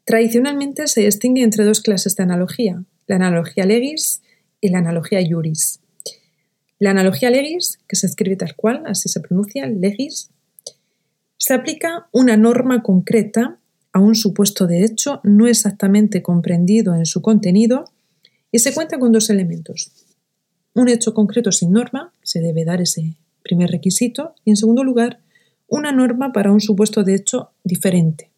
Tradicionalmente 0.06 0.88
se 0.88 1.02
distingue 1.02 1.44
entre 1.44 1.66
dos 1.66 1.82
clases 1.82 2.16
de 2.16 2.24
analogía, 2.24 2.84
la 3.08 3.16
analogía 3.16 3.66
legis 3.66 4.22
y 4.62 4.70
la 4.70 4.80
analogía 4.80 5.20
juris. 5.28 5.82
La 6.80 6.92
analogía 6.92 7.30
legis, 7.30 7.80
que 7.88 7.96
se 7.96 8.08
escribe 8.08 8.36
tal 8.36 8.56
cual, 8.56 8.84
así 8.86 9.10
se 9.10 9.20
pronuncia, 9.20 9.68
legis, 9.68 10.32
se 11.40 11.54
aplica 11.54 12.08
una 12.12 12.38
norma 12.38 12.84
concreta 12.84 13.58
a 13.92 14.00
un 14.00 14.14
supuesto 14.14 14.68
de 14.68 14.84
hecho 14.84 15.22
no 15.24 15.48
exactamente 15.48 16.22
comprendido 16.22 16.94
en 16.94 17.06
su 17.06 17.22
contenido 17.24 17.86
y 18.52 18.60
se 18.60 18.74
cuenta 18.74 19.00
con 19.00 19.12
dos 19.12 19.30
elementos, 19.30 19.92
un 20.74 20.90
hecho 20.90 21.14
concreto 21.14 21.52
sin 21.52 21.72
norma, 21.72 22.14
se 22.22 22.42
debe 22.42 22.66
dar 22.66 22.82
ese 22.82 23.16
primer 23.42 23.70
requisito, 23.72 24.36
y 24.44 24.52
en 24.52 24.58
segundo 24.58 24.84
lugar, 24.84 25.20
una 25.68 25.92
norma 25.92 26.32
para 26.32 26.52
un 26.52 26.62
supuesto 26.62 27.04
de 27.04 27.16
hecho 27.16 27.52
diferente. 27.64 28.30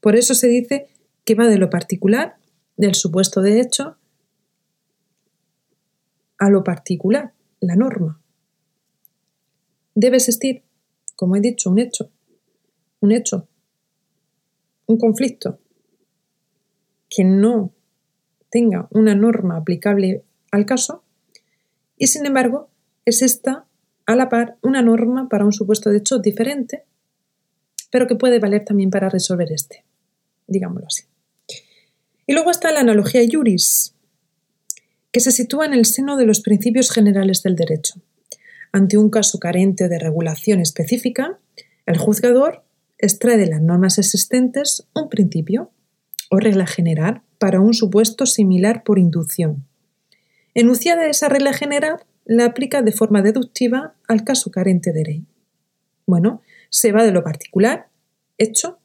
Por 0.00 0.16
eso 0.16 0.34
se 0.34 0.48
dice 0.48 0.88
que 1.24 1.34
va 1.34 1.46
de 1.46 1.58
lo 1.58 1.70
particular, 1.70 2.36
del 2.76 2.94
supuesto 2.94 3.40
de 3.40 3.60
hecho, 3.60 3.96
a 6.38 6.50
lo 6.50 6.62
particular, 6.62 7.32
la 7.60 7.74
norma. 7.74 8.20
Debe 9.94 10.16
existir, 10.16 10.62
como 11.16 11.36
he 11.36 11.40
dicho, 11.40 11.70
un 11.70 11.78
hecho, 11.78 12.10
un 13.00 13.12
hecho, 13.12 13.48
un 14.86 14.98
conflicto 14.98 15.58
que 17.08 17.24
no 17.24 17.72
tenga 18.50 18.88
una 18.90 19.14
norma 19.14 19.56
aplicable 19.56 20.24
al 20.52 20.66
caso 20.66 21.02
y 21.96 22.06
sin 22.06 22.26
embargo 22.26 22.68
es 23.04 23.22
esta 23.22 23.66
a 24.06 24.14
la 24.14 24.28
par 24.28 24.58
una 24.62 24.82
norma 24.82 25.28
para 25.28 25.44
un 25.44 25.52
supuesto 25.52 25.90
de 25.90 25.98
hecho 25.98 26.18
diferente, 26.18 26.84
pero 27.90 28.06
que 28.06 28.14
puede 28.14 28.38
valer 28.38 28.64
también 28.64 28.90
para 28.90 29.08
resolver 29.08 29.50
este, 29.50 29.84
digámoslo 30.46 30.86
así. 30.86 31.04
Y 32.26 32.32
luego 32.32 32.50
está 32.50 32.72
la 32.72 32.80
analogía 32.80 33.22
juris, 33.30 33.94
que 35.10 35.20
se 35.20 35.32
sitúa 35.32 35.66
en 35.66 35.74
el 35.74 35.86
seno 35.86 36.16
de 36.16 36.26
los 36.26 36.40
principios 36.40 36.90
generales 36.90 37.42
del 37.42 37.56
derecho. 37.56 38.00
Ante 38.76 38.98
un 38.98 39.08
caso 39.08 39.38
carente 39.38 39.88
de 39.88 39.98
regulación 39.98 40.60
específica, 40.60 41.38
el 41.86 41.96
juzgador 41.96 42.62
extrae 42.98 43.38
de 43.38 43.46
las 43.46 43.62
normas 43.62 43.96
existentes 43.96 44.86
un 44.94 45.08
principio 45.08 45.70
o 46.28 46.36
regla 46.40 46.66
general 46.66 47.22
para 47.38 47.58
un 47.58 47.72
supuesto 47.72 48.26
similar 48.26 48.84
por 48.84 48.98
inducción, 48.98 49.64
Enunciada 50.52 51.06
esa 51.06 51.30
regla 51.30 51.54
general, 51.54 52.04
la 52.26 52.44
aplica 52.44 52.82
de 52.82 52.92
forma 52.92 53.22
deductiva 53.22 53.94
al 54.08 54.24
caso 54.24 54.50
carente 54.50 54.92
de 54.92 55.04
ley. 55.04 55.24
Bueno, 56.04 56.42
se 56.68 56.92
va 56.92 57.02
de 57.02 57.12
lo 57.12 57.24
particular, 57.24 57.88
hecho, 58.36 58.78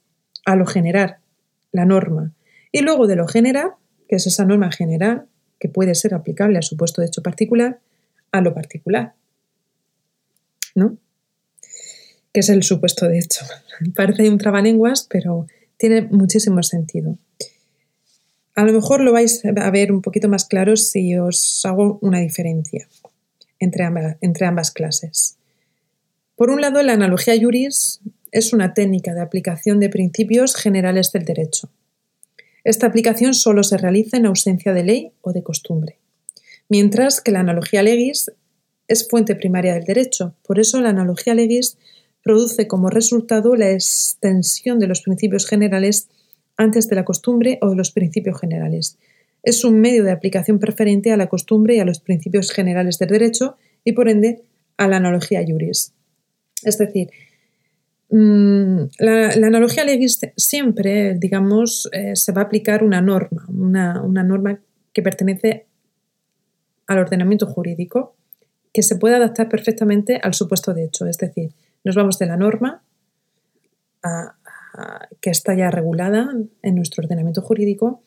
a 0.46 0.56
lo 0.56 0.66
general, 0.68 1.18
la 1.74 1.84
norma. 1.84 2.32
Y 2.72 2.80
luego 2.80 3.08
de 3.08 3.18
lo 3.18 3.28
general, 3.28 3.72
que 4.08 4.16
es 4.16 4.26
esa 4.26 4.46
norma 4.46 4.72
general, 4.72 5.28
que 5.60 5.68
puede 5.68 5.96
ser 5.96 6.14
aplicable 6.14 6.60
a 6.60 6.62
su 6.62 6.78
puesto 6.78 7.02
de 7.02 7.08
hecho 7.08 7.22
particular, 7.22 7.82
a 8.32 8.40
lo 8.40 8.54
particular. 8.54 9.16
¿No? 10.76 10.98
Que 12.34 12.40
es 12.40 12.50
el 12.50 12.64
supuesto 12.64 13.08
de 13.08 13.20
hecho. 13.20 13.46
Parece 13.96 14.30
un 14.30 14.38
trabalenguas, 14.38 15.08
pero 15.10 15.48
tiene 15.78 16.04
muchísimo 16.04 16.62
sentido. 16.64 17.18
A 18.56 18.64
lo 18.64 18.74
mejor 18.74 19.02
lo 19.02 19.14
vais 19.14 19.44
a 19.46 19.72
ver 19.72 19.92
un 19.92 20.02
poquito 20.02 20.28
más 20.28 20.46
claro 20.46 20.76
si 20.76 21.18
os 21.18 21.62
hago 21.66 22.00
una 22.02 22.20
diferencia 22.20 22.88
entre 23.60 23.84
ambas, 23.86 24.18
entre 24.22 24.46
ambas 24.46 24.72
clases. 24.72 25.38
Por 26.36 26.50
un 26.50 26.60
lado, 26.62 26.82
la 26.84 26.94
analogía 26.94 27.40
juris 27.40 28.02
es 28.32 28.54
una 28.54 28.74
técnica 28.74 29.14
de 29.14 29.22
aplicación 29.22 29.80
de 29.80 29.90
principios 29.90 30.56
generales 30.56 31.12
del 31.12 31.26
derecho. 31.26 31.70
Esta 32.64 32.88
aplicación 32.88 33.34
solo 33.34 33.64
se 33.64 33.78
realiza 33.78 34.18
en 34.18 34.26
ausencia 34.26 34.74
de 34.74 34.84
ley 34.84 35.12
o 35.22 35.34
de 35.34 35.44
costumbre, 35.44 35.98
mientras 36.70 37.22
que 37.22 37.32
la 37.32 37.40
analogía 37.40 37.84
legis 37.84 38.32
es 38.92 39.08
fuente 39.08 39.36
primaria 39.36 39.74
del 39.74 39.86
derecho. 39.86 40.36
Por 40.44 40.60
eso 40.60 40.82
la 40.82 40.90
analogía 40.90 41.34
legis 41.34 41.78
produce 42.24 42.68
como 42.68 42.90
resultado 42.90 43.56
la 43.56 43.72
extensión 43.72 44.80
de 44.80 44.88
los 44.88 45.02
principios 45.02 45.48
generales 45.48 46.10
antes 46.58 46.90
de 46.90 46.98
la 46.98 47.06
costumbre 47.06 47.58
o 47.62 47.70
de 47.70 47.78
los 47.78 47.92
principios 47.92 48.40
generales. 48.40 48.98
Es 49.44 49.64
un 49.64 49.80
medio 49.80 50.04
de 50.04 50.12
aplicación 50.12 50.60
preferente 50.60 51.12
a 51.12 51.18
la 51.18 51.28
costumbre 51.28 51.76
y 51.76 51.80
a 51.80 51.86
los 51.86 52.02
principios 52.02 52.52
generales 52.52 53.00
del 53.00 53.10
derecho 53.10 53.56
y 53.84 53.94
por 53.94 54.10
ende 54.10 54.44
a 54.78 54.88
la 54.88 54.98
analogía 54.98 55.42
juris. 55.48 55.94
Es 56.64 56.78
decir, 56.78 57.10
mm, 58.10 58.82
la, 59.00 59.30
analogía 59.30 59.86
legis 59.86 60.20
siempre, 60.36 61.16
digamos, 61.18 61.90
eh, 61.94 62.16
se 62.16 62.34
va 62.34 62.42
a 62.42 62.46
aplicar 62.46 62.84
una 62.84 63.02
norma, 63.02 63.46
una, 63.48 64.04
una 64.04 64.24
norma 64.24 64.60
que 64.94 65.02
pertenece 65.02 65.66
al 66.88 67.00
ordenamiento 67.00 67.48
jurídico, 67.48 68.16
que 68.74 68.84
se 68.84 68.96
puede 68.96 69.16
adaptar 69.16 69.50
perfectamente 69.50 70.20
al 70.22 70.34
supuesto 70.34 70.74
de 70.74 70.86
hecho. 70.86 71.06
Es 71.06 71.18
decir, 71.18 71.54
nos 71.84 71.96
vamos 71.96 72.20
de 72.20 72.26
la 72.26 72.38
norma 72.38 72.84
que 75.20 75.30
está 75.30 75.54
ya 75.54 75.70
regulada 75.70 76.34
en 76.62 76.76
nuestro 76.76 77.04
ordenamiento 77.04 77.42
jurídico, 77.42 78.02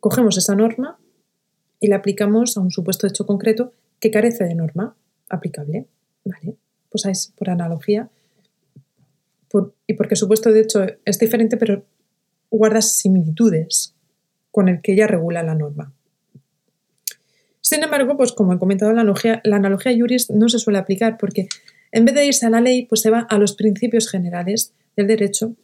cogemos 0.00 0.36
esa 0.38 0.54
norma 0.54 0.98
y 1.80 1.88
la 1.88 1.96
aplicamos 1.96 2.56
a 2.56 2.60
un 2.60 2.70
supuesto 2.70 3.06
hecho 3.06 3.26
concreto 3.26 3.72
que 4.00 4.10
carece 4.10 4.44
de 4.44 4.54
norma 4.54 4.96
aplicable. 5.28 5.86
¿vale? 6.24 6.56
Pues 6.90 7.04
es 7.06 7.32
por 7.36 7.50
analogía. 7.50 8.10
y 9.86 9.94
porque 9.94 10.16
supuesto 10.16 10.52
de 10.52 10.60
hecho 10.60 10.86
es 11.04 11.18
diferente, 11.18 11.56
pero 11.56 11.84
guarda 12.50 12.80
similitudes 12.80 13.94
con 14.50 14.68
el 14.68 14.80
que 14.80 14.96
ya 14.96 15.06
regula 15.06 15.42
la 15.42 15.54
norma. 15.54 15.92
Sin 17.66 17.82
embargo, 17.82 18.16
pues 18.16 18.30
como 18.30 18.52
he 18.52 18.60
comentado, 18.60 18.92
la 18.92 19.00
analogía, 19.00 19.40
la 19.42 19.56
analogía 19.56 19.92
juris 19.92 20.30
no 20.30 20.48
se 20.48 20.60
suele 20.60 20.78
aplicar 20.78 21.16
porque 21.18 21.48
en 21.90 22.04
vez 22.04 22.14
de 22.14 22.24
irse 22.24 22.46
a 22.46 22.50
la 22.50 22.60
ley, 22.60 22.86
pues 22.86 23.00
se 23.00 23.10
va 23.10 23.26
a 23.28 23.38
los 23.38 23.56
principios 23.56 24.08
generales 24.08 24.72
del 24.96 25.08
derecho 25.08 25.56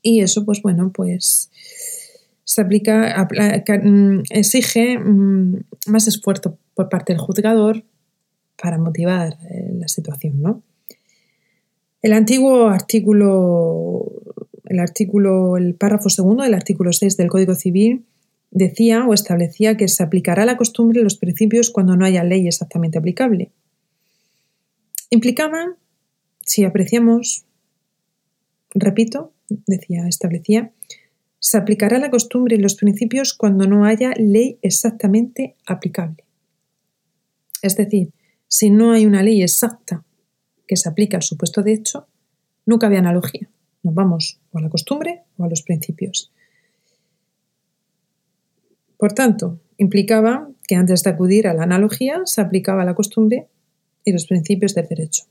y 0.00 0.22
eso, 0.22 0.46
pues 0.46 0.62
bueno, 0.62 0.92
pues 0.94 1.50
se 2.44 2.62
aplica, 2.62 3.28
mm, 3.28 4.22
exige 4.30 4.98
mm, 4.98 5.62
más 5.88 6.08
esfuerzo 6.08 6.56
por 6.72 6.88
parte 6.88 7.12
del 7.12 7.20
juzgador 7.20 7.84
para 8.56 8.78
motivar 8.78 9.36
eh, 9.50 9.72
la 9.74 9.88
situación, 9.88 10.40
¿no? 10.40 10.62
El 12.00 12.14
antiguo 12.14 12.68
artículo, 12.68 14.10
el 14.64 14.78
artículo, 14.78 15.58
el 15.58 15.74
párrafo 15.74 16.08
segundo 16.08 16.44
del 16.44 16.54
artículo 16.54 16.94
6 16.94 17.18
del 17.18 17.28
Código 17.28 17.54
Civil 17.54 18.06
decía 18.50 19.06
o 19.06 19.14
establecía 19.14 19.76
que 19.76 19.88
se 19.88 20.02
aplicará 20.02 20.44
la 20.44 20.56
costumbre 20.56 21.00
y 21.00 21.04
los 21.04 21.16
principios 21.16 21.70
cuando 21.70 21.96
no 21.96 22.04
haya 22.04 22.24
ley 22.24 22.46
exactamente 22.46 22.98
aplicable. 22.98 23.50
Implicaba, 25.10 25.76
si 26.44 26.64
apreciamos, 26.64 27.44
repito, 28.74 29.32
decía, 29.66 30.06
establecía, 30.08 30.72
se 31.38 31.56
aplicará 31.56 31.98
la 31.98 32.10
costumbre 32.10 32.56
y 32.56 32.60
los 32.60 32.74
principios 32.74 33.34
cuando 33.34 33.66
no 33.66 33.84
haya 33.84 34.12
ley 34.16 34.58
exactamente 34.62 35.56
aplicable. 35.66 36.24
Es 37.62 37.76
decir, 37.76 38.12
si 38.46 38.70
no 38.70 38.92
hay 38.92 39.06
una 39.06 39.22
ley 39.22 39.42
exacta 39.42 40.04
que 40.66 40.76
se 40.76 40.88
aplique 40.88 41.16
al 41.16 41.22
supuesto 41.22 41.62
de 41.62 41.72
hecho, 41.72 42.06
nunca 42.66 42.86
había 42.86 43.00
analogía. 43.00 43.48
Nos 43.82 43.94
vamos 43.94 44.38
o 44.52 44.58
a 44.58 44.62
la 44.62 44.68
costumbre 44.68 45.22
o 45.38 45.44
a 45.44 45.48
los 45.48 45.62
principios. 45.62 46.30
Por 49.00 49.14
tanto, 49.14 49.58
implicaba 49.78 50.50
que 50.68 50.74
antes 50.74 51.02
de 51.02 51.08
acudir 51.08 51.48
a 51.48 51.54
la 51.54 51.62
analogía 51.62 52.20
se 52.26 52.42
aplicaba 52.42 52.84
la 52.84 52.94
costumbre 52.94 53.48
y 54.04 54.12
los 54.12 54.26
principios 54.26 54.74
del 54.74 54.88
derecho. 54.88 55.24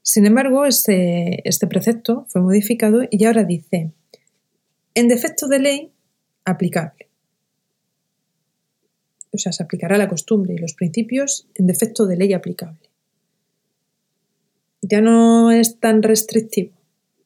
Sin 0.00 0.24
embargo, 0.24 0.64
este, 0.64 1.46
este, 1.46 1.66
precepto 1.66 2.24
fue 2.30 2.40
modificado 2.40 3.02
y 3.10 3.22
ahora 3.26 3.44
dice, 3.44 3.92
en 4.94 5.08
defecto 5.08 5.46
de 5.46 5.58
ley, 5.58 5.92
aplicable. 6.46 7.10
O 9.30 9.36
sea, 9.36 9.52
se 9.52 9.62
aplicará 9.62 9.98
la 9.98 10.08
costumbre 10.08 10.54
y 10.54 10.58
los 10.58 10.72
principios 10.72 11.48
en 11.56 11.66
defecto 11.66 12.06
de 12.06 12.16
ley 12.16 12.32
aplicable. 12.32 12.88
Ya 14.80 15.02
no 15.02 15.50
es 15.50 15.78
tan 15.80 16.02
restrictivo, 16.02 16.72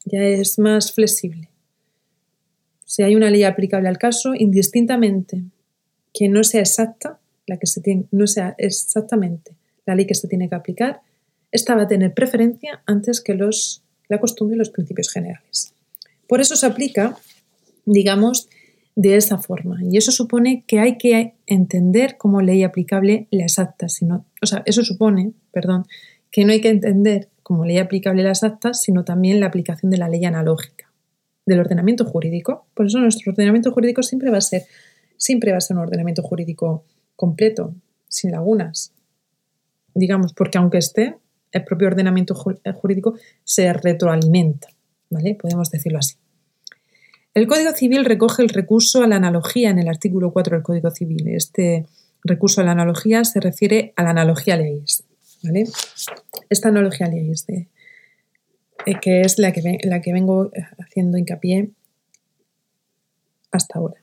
ya 0.05 0.21
es 0.21 0.59
más 0.59 0.93
flexible. 0.93 1.54
Si 2.95 3.03
hay 3.03 3.17
una 3.17 3.29
ley 3.29 3.43
aplicable 3.43 3.89
al 3.89 3.99
caso, 3.99 4.37
indistintamente 4.37 5.43
que 6.13 6.29
no 6.29 6.45
sea 6.45 6.61
exacta, 6.61 7.19
la 7.45 7.57
que 7.57 7.67
se 7.67 7.81
tiene, 7.81 8.05
no 8.13 8.29
sea 8.29 8.55
exactamente 8.57 9.51
la 9.85 9.97
ley 9.97 10.07
que 10.07 10.15
se 10.15 10.29
tiene 10.29 10.49
que 10.49 10.55
aplicar, 10.55 11.01
esta 11.51 11.75
va 11.75 11.83
a 11.83 11.89
tener 11.89 12.15
preferencia 12.15 12.85
antes 12.87 13.21
que 13.21 13.35
los, 13.35 13.83
la 14.09 14.21
costumbre 14.21 14.55
y 14.55 14.59
los 14.61 14.71
principios 14.71 15.11
generales. 15.11 15.75
Por 16.29 16.41
eso 16.41 16.55
se 16.55 16.67
aplica, 16.67 17.17
digamos, 17.85 18.49
de 18.95 19.17
esa 19.17 19.39
forma. 19.39 19.81
Y 19.83 19.97
eso 19.97 20.13
supone 20.13 20.63
que 20.65 20.79
hay 20.79 20.97
que 20.97 21.35
entender 21.49 22.17
como 22.17 22.43
ley 22.43 22.63
aplicable 22.63 23.27
la 23.33 23.43
exacta. 23.43 23.89
Sino, 23.89 24.25
o 24.41 24.47
sea, 24.47 24.63
eso 24.67 24.85
supone, 24.85 25.33
perdón, 25.51 25.85
que 26.31 26.45
no 26.45 26.53
hay 26.53 26.61
que 26.61 26.69
entender 26.69 27.29
como 27.43 27.65
ley 27.65 27.79
aplicable 27.79 28.23
la 28.23 28.31
exacta, 28.31 28.73
sino 28.73 29.05
también 29.05 29.41
la 29.41 29.47
aplicación 29.47 29.91
de 29.91 29.99
la 29.99 30.09
ley 30.09 30.25
analógica, 30.25 30.84
del 31.47 31.61
ordenamiento 31.61 32.05
jurídico. 32.05 32.67
Por 32.75 32.87
eso 32.87 32.99
nuestro 32.99 33.33
ordenamiento 33.33 33.73
jurídico 33.73 34.03
siempre 34.03 34.31
va 34.31 34.39
a 34.39 34.43
ser, 34.43 34.63
siempre 35.17 35.53
va 35.53 35.59
a 35.59 35.61
ser 35.61 35.77
un 35.77 35.83
ordenamiento 35.83 36.23
jurídico 36.23 36.85
completo, 37.17 37.75
sin 38.09 38.33
lagunas. 38.33 38.93
Digamos, 39.95 40.33
porque 40.33 40.59
aunque 40.59 40.79
esté, 40.79 41.17
el 41.53 41.65
propio 41.65 41.89
ordenamiento 41.89 42.35
eh, 42.65 42.73
jurídico 42.73 43.15
se 43.45 43.73
retroalimenta, 43.73 44.69
¿vale? 45.11 45.37
Podemos 45.41 45.71
decirlo 45.71 45.99
así. 45.99 46.17
El 47.33 47.47
Código 47.47 47.73
Civil 47.73 48.05
recoge 48.05 48.43
el 48.43 48.49
recurso 48.49 49.03
a 49.03 49.09
la 49.09 49.17
analogía 49.17 49.71
en 49.71 49.79
el 49.79 49.89
artículo 49.89 50.33
4 50.33 50.57
del 50.57 50.63
Código 50.63 50.91
Civil. 50.91 51.29
Este 51.29 51.87
recurso 52.23 52.61
a 52.61 52.65
la 52.65 52.73
analogía 52.73 53.25
se 53.25 53.41
refiere 53.41 53.93
a 53.97 54.03
la 54.03 54.11
analogía 54.11 54.57
leis, 54.57 55.05
¿vale? 55.43 55.65
Esta 56.49 56.69
analogía 56.69 57.09
leis, 57.09 57.47
de, 57.47 57.69
que 59.01 59.23
es 59.23 59.39
la 59.39 59.53
que, 59.53 59.79
la 59.83 60.01
que 60.01 60.13
vengo 60.13 60.51
haciendo 60.79 61.19
hincapié 61.19 61.71
hasta 63.51 63.79
ahora. 63.79 64.03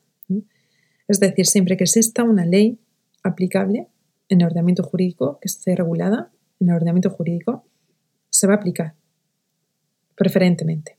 Es 1.07 1.19
decir, 1.19 1.45
siempre 1.45 1.75
que 1.75 1.83
exista 1.83 2.23
una 2.23 2.45
ley 2.45 2.79
aplicable 3.23 3.87
en 4.29 4.41
el 4.41 4.47
ordenamiento 4.47 4.83
jurídico 4.83 5.39
que 5.41 5.47
esté 5.47 5.75
regulada, 5.75 6.31
en 6.59 6.69
el 6.69 6.75
ordenamiento 6.75 7.09
jurídico 7.09 7.65
se 8.29 8.47
va 8.47 8.53
a 8.53 8.57
aplicar 8.57 8.93
preferentemente 10.15 10.95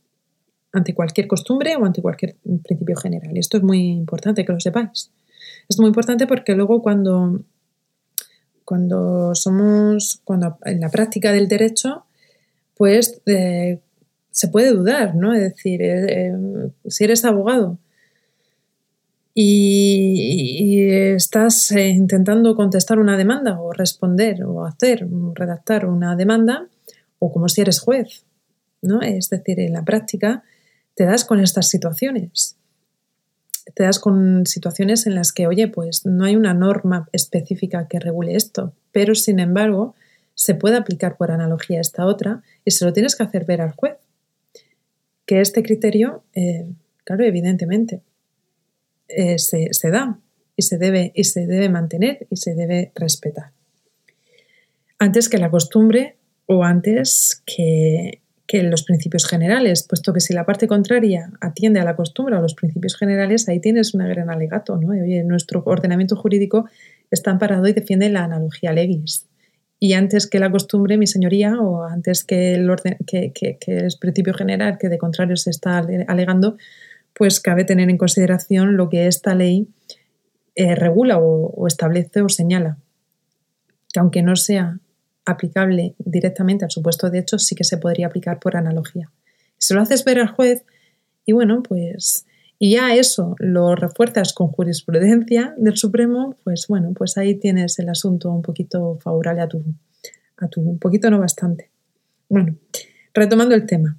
ante 0.72 0.94
cualquier 0.94 1.26
costumbre 1.26 1.76
o 1.76 1.84
ante 1.84 2.02
cualquier 2.02 2.36
principio 2.64 2.96
general. 2.96 3.36
Esto 3.36 3.56
es 3.56 3.62
muy 3.62 3.88
importante 3.90 4.44
que 4.44 4.52
lo 4.52 4.60
sepáis. 4.60 5.10
Es 5.68 5.78
muy 5.78 5.88
importante 5.88 6.26
porque 6.26 6.54
luego 6.54 6.82
cuando, 6.82 7.44
cuando 8.64 9.34
somos, 9.34 10.20
cuando 10.24 10.58
en 10.64 10.80
la 10.80 10.88
práctica 10.88 11.32
del 11.32 11.48
derecho, 11.48 12.06
pues 12.82 13.22
se 13.24 14.48
puede 14.48 14.72
dudar, 14.72 15.14
¿no? 15.14 15.32
Es 15.34 15.40
decir, 15.40 15.80
eh, 15.82 16.26
eh, 16.26 16.32
si 16.88 17.04
eres 17.04 17.24
abogado 17.24 17.78
y, 19.36 20.90
estás 21.14 21.70
eh, 21.70 21.90
intentando 21.90 22.56
contestar 22.56 22.98
una 22.98 23.16
demanda 23.16 23.60
o 23.60 23.72
responder 23.72 24.42
o 24.42 24.64
hacer, 24.64 25.06
redactar 25.34 25.86
una 25.86 26.16
demanda, 26.16 26.66
o 27.20 27.30
como 27.30 27.48
si 27.48 27.60
eres 27.60 27.78
juez, 27.78 28.24
¿no? 28.80 29.00
Es 29.00 29.30
decir, 29.30 29.60
en 29.60 29.74
la 29.74 29.84
práctica 29.84 30.42
te 30.96 31.04
das 31.04 31.24
con 31.24 31.38
estas 31.38 31.68
situaciones. 31.68 32.56
Te 33.76 33.84
das 33.84 34.00
con 34.00 34.44
situaciones 34.44 35.06
en 35.06 35.14
las 35.14 35.32
que, 35.32 35.46
oye, 35.46 35.68
pues 35.68 36.04
no 36.04 36.24
hay 36.24 36.34
una 36.34 36.52
norma 36.52 37.08
específica 37.12 37.86
que 37.86 38.00
regule 38.00 38.34
esto, 38.34 38.72
pero 38.90 39.14
sin 39.14 39.38
embargo 39.38 39.94
se 40.34 40.54
puede 40.54 40.76
aplicar 40.76 41.16
por 41.16 41.30
analogía 41.30 41.80
esta 41.80 42.06
otra 42.06 42.42
y 42.64 42.70
se 42.70 42.84
lo 42.84 42.92
tienes 42.92 43.16
que 43.16 43.22
hacer 43.22 43.44
ver 43.44 43.60
al 43.60 43.72
juez. 43.72 43.96
Que 45.26 45.40
este 45.40 45.62
criterio, 45.62 46.24
eh, 46.34 46.66
claro, 47.04 47.24
evidentemente, 47.24 48.02
eh, 49.08 49.38
se, 49.38 49.90
da 49.90 50.18
y 50.56 50.62
se, 50.62 50.78
debe, 50.78 51.12
y 51.14 51.24
se 51.24 51.46
debe 51.46 51.68
mantener 51.68 52.26
y 52.30 52.36
se 52.36 52.54
debe 52.54 52.92
respetar. 52.94 53.52
Antes 54.98 55.28
que 55.28 55.38
la 55.38 55.50
costumbre 55.50 56.16
o 56.46 56.64
antes 56.64 57.42
que, 57.46 58.20
los 58.54 58.82
principios 58.82 59.26
generales, 59.26 59.82
puesto 59.88 60.12
que 60.12 60.20
si 60.20 60.34
la 60.34 60.44
parte 60.44 60.66
contraria 60.66 61.32
atiende 61.40 61.80
a 61.80 61.84
la 61.84 61.96
costumbre 61.96 62.34
o 62.34 62.38
a 62.38 62.42
los 62.42 62.54
principios 62.54 62.96
generales, 62.98 63.48
ahí 63.48 63.60
tienes 63.60 63.94
un 63.94 64.06
gran 64.06 64.28
alegato. 64.28 64.76
¿no? 64.76 64.92
nuestro 65.24 65.62
ordenamiento 65.64 66.16
jurídico 66.16 66.68
está 67.10 67.30
amparado 67.30 67.66
y 67.66 67.72
defiende 67.72 68.10
la 68.10 68.24
analogía 68.24 68.72
legis. 68.72 69.26
Y 69.84 69.94
antes 69.94 70.28
que 70.28 70.38
la 70.38 70.48
costumbre, 70.48 70.96
mi 70.96 71.08
señoría, 71.08 71.60
o 71.60 71.82
antes 71.82 72.22
que 72.22 72.54
el, 72.54 72.70
orden, 72.70 72.98
que, 73.04 73.32
el 73.66 73.88
principio 73.98 74.32
general, 74.32 74.78
que 74.78 74.88
de 74.88 74.96
contrario 74.96 75.36
se 75.36 75.50
está 75.50 75.78
alegando, 76.06 76.56
pues 77.12 77.40
cabe 77.40 77.64
tener 77.64 77.90
en 77.90 77.98
consideración 77.98 78.76
lo 78.76 78.88
que 78.88 79.08
esta 79.08 79.34
ley 79.34 79.66
eh, 80.54 80.76
regula 80.76 81.18
o, 81.18 81.66
establece 81.66 82.22
o 82.22 82.28
señala. 82.28 82.78
Que 83.92 83.98
aunque 83.98 84.22
no 84.22 84.36
sea 84.36 84.78
aplicable 85.24 85.96
directamente 85.98 86.64
al 86.64 86.70
supuesto 86.70 87.10
de 87.10 87.18
hecho, 87.18 87.40
sí 87.40 87.56
que 87.56 87.64
se 87.64 87.76
podría 87.76 88.06
aplicar 88.06 88.38
por 88.38 88.56
analogía. 88.56 89.10
Se 89.58 89.74
lo 89.74 89.80
haces 89.80 90.04
ver 90.04 90.20
al 90.20 90.28
juez 90.28 90.64
y 91.26 91.32
bueno, 91.32 91.60
pues 91.60 92.24
y 92.64 92.74
ya 92.74 92.94
eso 92.94 93.34
lo 93.40 93.74
refuerzas 93.74 94.32
con 94.32 94.46
jurisprudencia 94.46 95.52
del 95.58 95.76
Supremo, 95.76 96.36
pues 96.44 96.66
bueno, 96.68 96.92
pues 96.94 97.18
ahí 97.18 97.34
tienes 97.34 97.76
el 97.80 97.88
asunto 97.88 98.30
un 98.30 98.40
poquito 98.40 99.00
favorable 99.02 99.42
a 99.42 99.48
tu, 99.48 99.64
a 100.36 100.46
tu 100.46 100.60
un 100.60 100.78
poquito 100.78 101.10
no 101.10 101.18
bastante. 101.18 101.72
Bueno, 102.28 102.54
retomando 103.14 103.56
el 103.56 103.66
tema. 103.66 103.98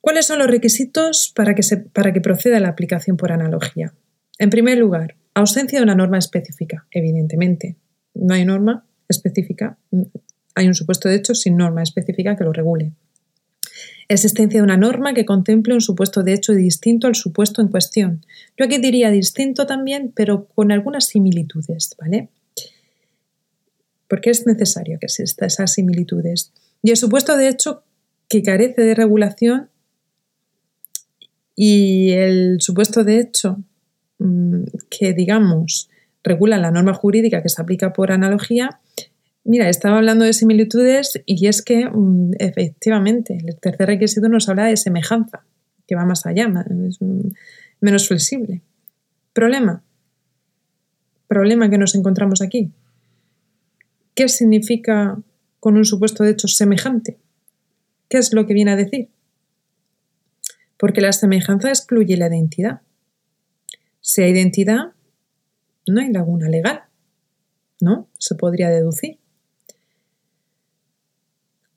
¿Cuáles 0.00 0.24
son 0.24 0.38
los 0.38 0.48
requisitos 0.48 1.30
para 1.36 1.54
que, 1.54 1.62
se, 1.62 1.76
para 1.76 2.14
que 2.14 2.22
proceda 2.22 2.60
la 2.60 2.70
aplicación 2.70 3.18
por 3.18 3.30
analogía? 3.30 3.92
En 4.38 4.48
primer 4.48 4.78
lugar, 4.78 5.16
ausencia 5.34 5.80
de 5.80 5.82
una 5.82 5.94
norma 5.94 6.16
específica, 6.16 6.86
evidentemente. 6.92 7.76
No 8.14 8.32
hay 8.32 8.46
norma 8.46 8.86
específica, 9.06 9.76
hay 10.54 10.66
un 10.66 10.74
supuesto 10.74 11.10
de 11.10 11.16
hecho 11.16 11.34
sin 11.34 11.58
norma 11.58 11.82
específica 11.82 12.36
que 12.36 12.44
lo 12.44 12.54
regule 12.54 12.94
existencia 14.08 14.60
de 14.60 14.64
una 14.64 14.76
norma 14.76 15.12
que 15.12 15.26
contemple 15.26 15.74
un 15.74 15.80
supuesto 15.80 16.22
de 16.22 16.32
hecho 16.32 16.52
distinto 16.52 17.06
al 17.06 17.14
supuesto 17.14 17.60
en 17.60 17.68
cuestión. 17.68 18.24
Yo 18.56 18.64
aquí 18.64 18.78
diría 18.78 19.10
distinto 19.10 19.66
también, 19.66 20.12
pero 20.14 20.46
con 20.46 20.72
algunas 20.72 21.06
similitudes, 21.06 21.94
¿vale? 21.98 22.28
Porque 24.08 24.30
es 24.30 24.46
necesario 24.46 24.98
que 24.98 25.06
existan 25.06 25.48
esas 25.48 25.74
similitudes. 25.74 26.52
Y 26.82 26.90
el 26.90 26.96
supuesto 26.96 27.36
de 27.36 27.48
hecho 27.48 27.82
que 28.28 28.42
carece 28.42 28.82
de 28.82 28.94
regulación 28.94 29.68
y 31.54 32.10
el 32.12 32.58
supuesto 32.60 33.04
de 33.04 33.20
hecho 33.20 33.58
mm, 34.18 34.64
que, 34.90 35.12
digamos, 35.12 35.90
regula 36.22 36.56
la 36.58 36.70
norma 36.70 36.94
jurídica 36.94 37.42
que 37.42 37.48
se 37.48 37.60
aplica 37.60 37.92
por 37.92 38.12
analogía, 38.12 38.80
Mira, 39.48 39.70
estaba 39.70 39.96
hablando 39.96 40.26
de 40.26 40.34
similitudes 40.34 41.22
y 41.24 41.46
es 41.46 41.62
que 41.62 41.86
mm, 41.86 42.32
efectivamente 42.38 43.38
el 43.42 43.58
tercer 43.58 43.86
requisito 43.86 44.28
nos 44.28 44.46
habla 44.50 44.66
de 44.66 44.76
semejanza, 44.76 45.42
que 45.86 45.94
va 45.94 46.04
más 46.04 46.26
allá, 46.26 46.52
es 46.86 46.98
menos 47.80 48.08
flexible. 48.08 48.60
Problema. 49.32 49.82
Problema 51.28 51.70
que 51.70 51.78
nos 51.78 51.94
encontramos 51.94 52.42
aquí. 52.42 52.70
¿Qué 54.14 54.28
significa 54.28 55.16
con 55.60 55.78
un 55.78 55.86
supuesto 55.86 56.24
de 56.24 56.32
hecho 56.32 56.46
semejante? 56.46 57.16
¿Qué 58.10 58.18
es 58.18 58.34
lo 58.34 58.46
que 58.46 58.52
viene 58.52 58.72
a 58.72 58.76
decir? 58.76 59.08
Porque 60.76 61.00
la 61.00 61.12
semejanza 61.12 61.70
excluye 61.70 62.18
la 62.18 62.26
identidad. 62.26 62.82
Si 64.02 64.20
hay 64.20 64.32
identidad, 64.32 64.92
no 65.86 66.02
hay 66.02 66.12
laguna 66.12 66.50
legal, 66.50 66.82
¿no? 67.80 68.10
Se 68.18 68.34
podría 68.34 68.68
deducir. 68.68 69.18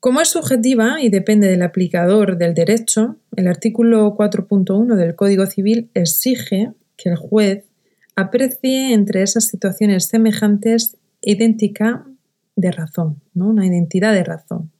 Como 0.02 0.20
es 0.20 0.30
subjetiva 0.30 1.00
y 1.00 1.10
depende 1.10 1.46
del 1.46 1.62
aplicador 1.62 2.36
del 2.36 2.54
derecho, 2.54 3.18
el 3.36 3.46
artículo 3.46 4.16
4.1 4.16 4.96
del 4.96 5.14
Código 5.14 5.46
Civil 5.46 5.90
exige 5.94 6.72
que 6.96 7.10
el 7.10 7.14
juez 7.14 7.62
aprecie 8.16 8.94
entre 8.94 9.22
esas 9.22 9.46
situaciones 9.46 10.06
semejantes 10.06 10.96
idéntica 11.20 12.04
de 12.56 12.72
razón, 12.72 13.20
¿no? 13.32 13.46
una 13.46 13.64
identidad 13.64 14.12
de 14.12 14.24
razón. 14.24 14.72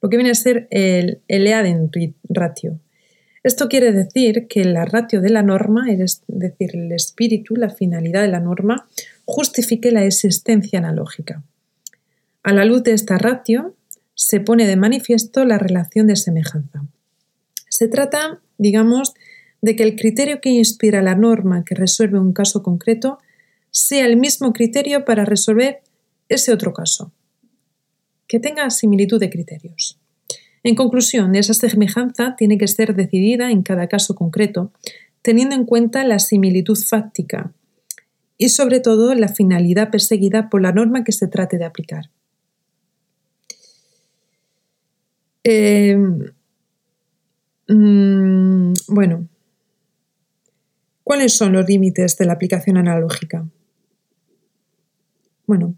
Lo 0.00 0.08
que 0.08 0.16
viene 0.16 0.30
a 0.30 0.34
ser 0.34 0.68
el, 0.70 1.20
el 1.28 1.92
ratio. 2.30 2.80
Esto 3.42 3.68
quiere 3.68 3.92
decir 3.92 4.46
que 4.46 4.64
la 4.64 4.86
ratio 4.86 5.20
de 5.20 5.28
la 5.28 5.42
norma, 5.42 5.92
es 5.92 6.22
decir, 6.28 6.70
el 6.76 6.92
espíritu, 6.92 7.56
la 7.56 7.68
finalidad 7.68 8.22
de 8.22 8.28
la 8.28 8.40
norma, 8.40 8.88
justifique 9.26 9.92
la 9.92 10.06
existencia 10.06 10.78
analógica. 10.78 11.42
A 12.42 12.54
la 12.54 12.64
luz 12.64 12.82
de 12.84 12.94
esta 12.94 13.18
ratio, 13.18 13.74
se 14.22 14.38
pone 14.38 14.66
de 14.66 14.76
manifiesto 14.76 15.46
la 15.46 15.56
relación 15.56 16.06
de 16.06 16.14
semejanza. 16.14 16.84
Se 17.70 17.88
trata, 17.88 18.42
digamos, 18.58 19.14
de 19.62 19.76
que 19.76 19.82
el 19.82 19.96
criterio 19.96 20.42
que 20.42 20.50
inspira 20.50 21.00
la 21.00 21.14
norma 21.14 21.64
que 21.64 21.74
resuelve 21.74 22.18
un 22.18 22.34
caso 22.34 22.62
concreto 22.62 23.18
sea 23.70 24.04
el 24.04 24.18
mismo 24.18 24.52
criterio 24.52 25.06
para 25.06 25.24
resolver 25.24 25.80
ese 26.28 26.52
otro 26.52 26.74
caso, 26.74 27.12
que 28.26 28.38
tenga 28.38 28.68
similitud 28.68 29.18
de 29.18 29.30
criterios. 29.30 29.98
En 30.64 30.74
conclusión, 30.74 31.34
esa 31.34 31.54
semejanza 31.54 32.36
tiene 32.36 32.58
que 32.58 32.68
ser 32.68 32.94
decidida 32.94 33.50
en 33.50 33.62
cada 33.62 33.86
caso 33.86 34.14
concreto, 34.14 34.70
teniendo 35.22 35.54
en 35.54 35.64
cuenta 35.64 36.04
la 36.04 36.18
similitud 36.18 36.76
fáctica 36.76 37.54
y 38.36 38.50
sobre 38.50 38.80
todo 38.80 39.14
la 39.14 39.28
finalidad 39.28 39.88
perseguida 39.88 40.50
por 40.50 40.60
la 40.60 40.72
norma 40.72 41.04
que 41.04 41.12
se 41.12 41.26
trate 41.26 41.56
de 41.56 41.64
aplicar. 41.64 42.10
Eh, 45.44 45.96
mm, 47.68 48.72
bueno, 48.88 49.28
¿cuáles 51.02 51.36
son 51.36 51.52
los 51.52 51.66
límites 51.66 52.16
de 52.18 52.26
la 52.26 52.34
aplicación 52.34 52.76
analógica? 52.76 53.46
Bueno, 55.46 55.74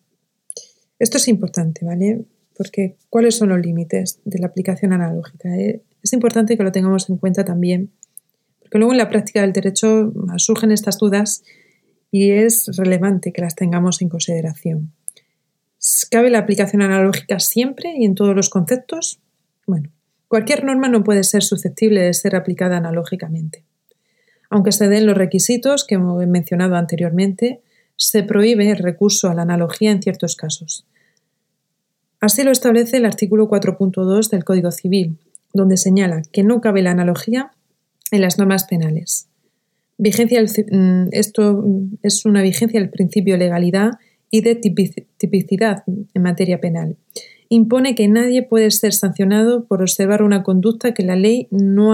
esto 0.98 1.16
es 1.16 1.28
importante, 1.28 1.84
¿vale? 1.84 2.24
Porque 2.56 2.96
¿cuáles 3.08 3.36
son 3.36 3.48
los 3.48 3.60
límites 3.60 4.20
de 4.24 4.38
la 4.38 4.48
aplicación 4.48 4.92
analógica? 4.92 5.56
Eh, 5.56 5.82
es 6.02 6.12
importante 6.12 6.56
que 6.56 6.62
lo 6.62 6.72
tengamos 6.72 7.08
en 7.08 7.16
cuenta 7.16 7.44
también, 7.44 7.90
porque 8.60 8.78
luego 8.78 8.92
en 8.92 8.98
la 8.98 9.08
práctica 9.08 9.40
del 9.40 9.52
derecho 9.52 10.12
surgen 10.36 10.72
estas 10.72 10.98
dudas 10.98 11.44
y 12.10 12.32
es 12.32 12.66
relevante 12.76 13.32
que 13.32 13.40
las 13.40 13.54
tengamos 13.54 14.02
en 14.02 14.08
consideración. 14.08 14.92
¿Cabe 16.10 16.30
la 16.30 16.38
aplicación 16.38 16.82
analógica 16.82 17.40
siempre 17.40 17.94
y 17.96 18.04
en 18.04 18.14
todos 18.14 18.36
los 18.36 18.50
conceptos? 18.50 19.20
Bueno, 19.66 19.90
cualquier 20.28 20.64
norma 20.64 20.88
no 20.88 21.04
puede 21.04 21.24
ser 21.24 21.42
susceptible 21.42 22.02
de 22.02 22.14
ser 22.14 22.36
aplicada 22.36 22.76
analógicamente. 22.76 23.64
Aunque 24.50 24.72
se 24.72 24.88
den 24.88 25.06
los 25.06 25.16
requisitos 25.16 25.86
que 25.86 25.94
hemos 25.94 26.26
mencionado 26.26 26.76
anteriormente, 26.76 27.60
se 27.96 28.22
prohíbe 28.22 28.70
el 28.70 28.78
recurso 28.78 29.28
a 29.28 29.34
la 29.34 29.42
analogía 29.42 29.90
en 29.90 30.02
ciertos 30.02 30.36
casos. 30.36 30.86
Así 32.20 32.42
lo 32.42 32.50
establece 32.50 32.98
el 32.98 33.06
artículo 33.06 33.48
4.2 33.48 34.28
del 34.30 34.44
Código 34.44 34.70
Civil, 34.70 35.18
donde 35.52 35.76
señala 35.76 36.22
que 36.32 36.42
no 36.42 36.60
cabe 36.60 36.82
la 36.82 36.90
analogía 36.90 37.52
en 38.10 38.20
las 38.20 38.38
normas 38.38 38.64
penales. 38.64 39.28
Vigencia 39.98 40.42
mm, 40.42 41.08
esto 41.12 41.64
es 42.02 42.24
una 42.24 42.42
vigencia 42.42 42.80
del 42.80 42.90
principio 42.90 43.34
de 43.34 43.44
legalidad 43.44 43.92
y 44.30 44.40
de 44.40 44.54
tipicidad 44.54 45.84
en 45.86 46.22
materia 46.22 46.60
penal 46.60 46.96
impone 47.54 47.94
que 47.94 48.08
nadie 48.08 48.42
puede 48.42 48.70
ser 48.70 48.94
sancionado 48.94 49.66
por 49.66 49.82
observar 49.82 50.22
una 50.22 50.42
conducta 50.42 50.94
que 50.94 51.02
la 51.02 51.16
ley 51.16 51.48
no, 51.50 51.92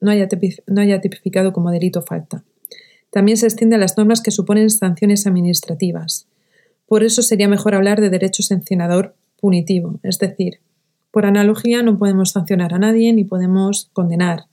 no, 0.00 0.10
haya, 0.10 1.00
tipificado 1.00 1.52
como 1.52 1.70
delito 1.70 2.00
o 2.00 2.02
falta. 2.02 2.42
También 3.10 3.36
se 3.36 3.46
extiende 3.46 3.76
a 3.76 3.78
las 3.78 3.96
normas 3.96 4.20
que 4.20 4.32
suponen 4.32 4.70
sanciones 4.70 5.24
administrativas. 5.28 6.26
Por 6.86 7.04
eso 7.04 7.22
sería 7.22 7.46
mejor 7.46 7.76
hablar 7.76 8.00
de 8.00 8.10
derecho 8.10 8.42
sancionador 8.42 9.14
punitivo, 9.40 10.00
es 10.02 10.18
decir, 10.18 10.58
por 11.12 11.26
analogía 11.26 11.84
no 11.84 11.96
podemos 11.96 12.32
sancionar 12.32 12.74
a 12.74 12.78
nadie 12.80 13.12
ni 13.12 13.22
podemos 13.22 13.90
condenar. 13.92 14.46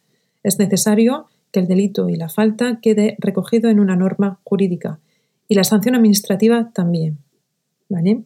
Es 0.43 0.59
necesario 0.59 1.25
que 1.51 1.61
el 1.61 1.67
delito 1.67 2.07
y 2.07 2.17
la 2.17 2.29
falta 2.29 2.79
quede 2.83 3.15
recogido 3.17 3.71
en 3.71 3.79
una 3.79 3.95
norma 3.95 4.39
jurídica 4.43 4.99
y 5.47 5.55
la 5.55 5.63
sanción 5.63 5.95
administrativa 5.95 6.69
también. 6.71 7.17
¿Vale? 7.89 8.25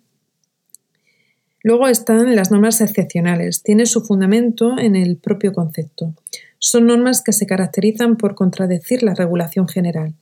Luego 1.63 1.87
están 1.87 2.35
las 2.35 2.51
normas 2.51 2.81
excepcionales. 2.81 3.63
Tiene 3.63 3.85
su 3.85 4.01
fundamento 4.01 4.77
en 4.79 4.95
el 4.95 5.17
propio 5.17 5.51
concepto. 5.53 6.13
Son 6.57 6.87
normas 6.87 7.21
que 7.21 7.33
se 7.33 7.45
caracterizan 7.45 8.17
por 8.17 8.35
contradecir 8.35 9.03
la 9.03 9.13
regulación 9.13 9.67
general. 9.67 10.15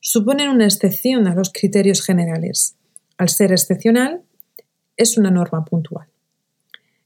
Suponen 0.00 0.48
una 0.48 0.64
excepción 0.64 1.26
a 1.26 1.34
los 1.34 1.50
criterios 1.52 2.02
generales. 2.02 2.76
Al 3.18 3.28
ser 3.28 3.52
excepcional, 3.52 4.22
es 4.96 5.18
una 5.18 5.30
norma 5.30 5.64
puntual. 5.64 6.08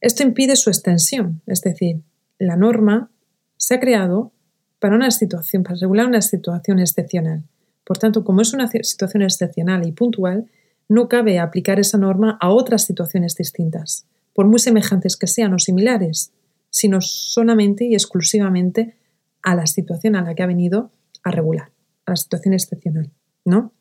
Esto 0.01 0.23
impide 0.23 0.57
su 0.57 0.71
extensión, 0.71 1.41
es 1.47 1.63
decir, 1.63 2.03
la 2.39 2.57
norma 2.57 3.11
se 3.57 3.75
ha 3.75 3.81
creado 3.81 4.33
para 4.79 4.97
una 4.97 5.11
situación, 5.11 5.63
para 5.63 5.77
regular 5.81 6.07
una 6.07 6.21
situación 6.21 6.79
excepcional. 6.79 7.43
Por 7.85 7.99
tanto, 7.99 8.25
como 8.25 8.43
es 8.43 8.53
una 8.53 8.69
situación 8.69 9.23
excepcional 9.23 9.87
y 9.87 9.93
puntual, 9.93 10.47
no 10.89 11.09
cabe 11.09 11.39
aplicar 11.39 11.81
esa 11.81 11.99
norma 11.99 12.37
a 12.41 12.51
otras 12.51 12.85
situaciones 12.85 13.37
distintas, 13.37 14.07
por 14.35 14.47
muy 14.47 14.59
semejantes 14.59 15.17
que 15.17 15.27
sean 15.27 15.55
o 15.55 15.59
similares, 15.59 16.33
sino 16.71 17.01
solamente 17.01 17.85
y 17.85 17.95
exclusivamente 17.95 18.97
a 19.43 19.55
la 19.55 19.67
situación 19.67 20.17
a 20.17 20.23
la 20.23 20.35
que 20.35 20.43
ha 20.43 20.47
venido 20.47 20.91
a 21.23 21.31
regular, 21.31 21.71
a 22.07 22.13
la 22.13 22.17
situación 22.17 22.55
excepcional, 22.55 23.11
¿no? 23.45 23.73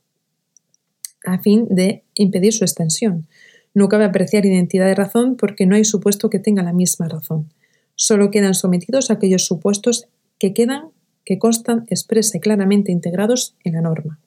A 1.26 1.40
fin 1.40 1.68
de 1.70 2.04
impedir 2.16 2.54
su 2.54 2.64
extensión. 2.64 3.28
No 3.74 3.88
cabe 3.88 4.06
apreciar 4.06 4.46
identidad 4.46 4.86
de 4.86 4.96
razón 4.96 5.36
porque 5.38 5.66
no 5.66 5.76
hay 5.76 5.86
supuesto 5.86 6.30
que 6.30 6.40
tenga 6.40 6.64
la 6.64 6.74
misma 6.74 7.08
razón. 7.08 7.52
Solo 7.96 8.30
quedan 8.30 8.54
sometidos 8.54 9.10
aquellos 9.10 9.46
supuestos 9.46 10.08
que 10.38 10.54
quedan, 10.54 10.90
que 11.26 11.40
constan 11.40 11.86
expresa 11.90 12.38
y 12.38 12.42
claramente 12.42 12.92
integrados 12.92 13.56
en 13.64 13.74
la 13.74 13.82
norma. 13.82 14.20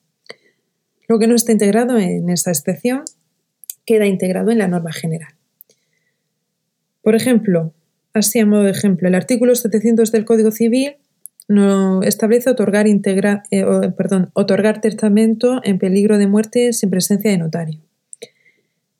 Lo 1.07 1.19
que 1.19 1.27
no 1.27 1.35
está 1.35 1.51
integrado 1.51 1.97
en 1.97 2.29
esa 2.29 2.51
excepción 2.51 3.03
queda 3.85 4.05
integrado 4.05 4.51
en 4.51 4.57
la 4.57 4.67
norma 4.67 4.91
general. 4.91 5.33
Por 7.01 7.15
ejemplo, 7.15 7.73
así 8.13 8.39
a 8.39 8.45
modo 8.45 8.63
de 8.63 8.71
ejemplo, 8.71 9.07
el 9.07 9.15
artículo 9.15 9.55
700 9.55 10.11
del 10.11 10.25
Código 10.25 10.51
Civil 10.51 10.97
no 11.47 12.03
establece 12.03 12.49
otorgar, 12.49 12.85
eh, 12.87 13.65
perdón, 13.95 14.29
otorgar 14.33 14.81
testamento 14.81 15.61
en 15.63 15.79
peligro 15.79 16.17
de 16.17 16.27
muerte 16.27 16.73
sin 16.73 16.89
presencia 16.89 17.31
de 17.31 17.37
notario. 17.37 17.79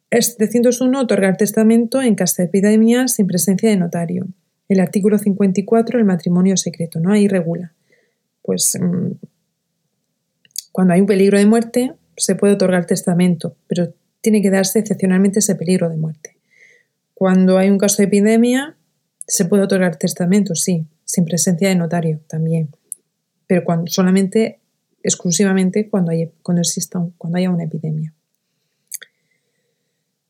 El 0.09 0.23
701 0.23 1.01
otorgar 1.01 1.35
testamento 1.35 2.01
en 2.01 2.15
caso 2.15 2.35
de 2.37 2.45
epidemia 2.45 3.09
sin 3.09 3.27
presencia 3.27 3.69
de 3.69 3.75
notario. 3.75 4.27
El 4.69 4.79
artículo 4.79 5.17
54 5.17 5.99
el 5.99 6.05
matrimonio 6.05 6.55
secreto, 6.55 7.01
¿no? 7.01 7.11
Ahí 7.11 7.27
regula. 7.27 7.73
Pues 8.41 8.77
mm, 8.79 9.11
cuando 10.77 10.93
hay 10.93 11.01
un 11.01 11.07
peligro 11.07 11.39
de 11.39 11.45
muerte 11.47 11.95
se 12.15 12.35
puede 12.35 12.53
otorgar 12.53 12.85
testamento, 12.85 13.55
pero 13.65 13.95
tiene 14.21 14.43
que 14.43 14.51
darse 14.51 14.77
excepcionalmente 14.77 15.39
ese 15.39 15.55
peligro 15.55 15.89
de 15.89 15.97
muerte. 15.97 16.37
Cuando 17.15 17.57
hay 17.57 17.71
un 17.71 17.79
caso 17.79 17.97
de 17.97 18.03
epidemia 18.03 18.77
se 19.25 19.45
puede 19.45 19.63
otorgar 19.63 19.95
testamento, 19.95 20.53
sí, 20.53 20.85
sin 21.03 21.25
presencia 21.25 21.67
de 21.67 21.73
notario 21.73 22.19
también, 22.27 22.69
pero 23.47 23.63
cuando, 23.63 23.87
solamente, 23.87 24.59
exclusivamente 25.01 25.89
cuando, 25.89 26.11
hay, 26.11 26.31
cuando, 26.43 26.61
exista, 26.61 27.03
cuando 27.17 27.39
haya 27.39 27.49
una 27.49 27.63
epidemia. 27.63 28.13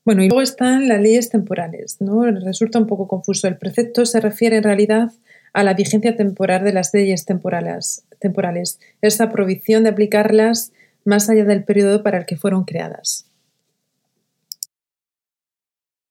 Bueno, 0.02 0.24
y 0.24 0.28
luego 0.28 0.40
están 0.40 0.88
las 0.88 1.02
leyes 1.02 1.28
temporales, 1.28 2.00
¿no? 2.00 2.24
Resulta 2.24 2.78
un 2.78 2.86
poco 2.86 3.06
confuso. 3.06 3.48
El 3.48 3.58
precepto 3.58 4.06
se 4.06 4.18
refiere 4.18 4.56
en 4.56 4.62
realidad 4.62 5.12
a 5.52 5.62
la 5.62 5.74
vigencia 5.74 6.16
temporal 6.16 6.64
de 6.64 6.72
las 6.72 6.94
leyes 6.94 7.26
temporales, 7.26 8.06
temporales, 8.18 8.78
esa 9.02 9.30
provisión 9.30 9.84
de 9.84 9.90
aplicarlas 9.90 10.72
más 11.04 11.28
allá 11.28 11.44
del 11.44 11.64
periodo 11.64 12.02
para 12.02 12.18
el 12.18 12.26
que 12.26 12.36
fueron 12.36 12.64
creadas. 12.64 13.28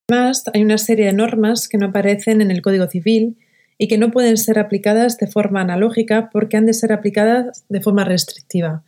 Además, 0.09 0.43
hay 0.53 0.63
una 0.63 0.77
serie 0.77 1.07
de 1.07 1.13
normas 1.13 1.67
que 1.67 1.77
no 1.77 1.87
aparecen 1.87 2.41
en 2.41 2.49
el 2.49 2.61
Código 2.61 2.87
Civil 2.87 3.37
y 3.77 3.87
que 3.87 3.97
no 3.97 4.11
pueden 4.11 4.37
ser 4.37 4.57
aplicadas 4.57 5.17
de 5.17 5.27
forma 5.27 5.61
analógica 5.61 6.29
porque 6.31 6.57
han 6.57 6.65
de 6.65 6.73
ser 6.73 6.93
aplicadas 6.93 7.65
de 7.69 7.81
forma 7.81 8.05
restrictiva. 8.05 8.83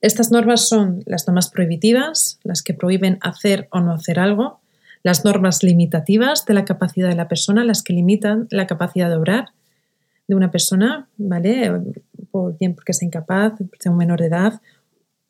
Estas 0.00 0.30
normas 0.30 0.68
son 0.68 1.02
las 1.06 1.26
normas 1.26 1.50
prohibitivas, 1.50 2.38
las 2.44 2.62
que 2.62 2.74
prohíben 2.74 3.18
hacer 3.20 3.68
o 3.70 3.80
no 3.80 3.92
hacer 3.92 4.18
algo, 4.20 4.60
las 5.02 5.24
normas 5.24 5.62
limitativas 5.62 6.44
de 6.44 6.54
la 6.54 6.64
capacidad 6.64 7.08
de 7.08 7.14
la 7.14 7.28
persona, 7.28 7.64
las 7.64 7.82
que 7.82 7.92
limitan 7.92 8.48
la 8.50 8.66
capacidad 8.66 9.08
de 9.08 9.16
obrar 9.16 9.46
de 10.26 10.34
una 10.34 10.50
persona, 10.50 11.08
¿vale? 11.16 11.72
Por, 12.30 12.56
bien 12.58 12.74
porque 12.74 12.92
sea 12.92 13.06
incapaz, 13.06 13.54
sea 13.78 13.92
un 13.92 13.98
menor 13.98 14.20
de 14.20 14.26
edad, 14.26 14.60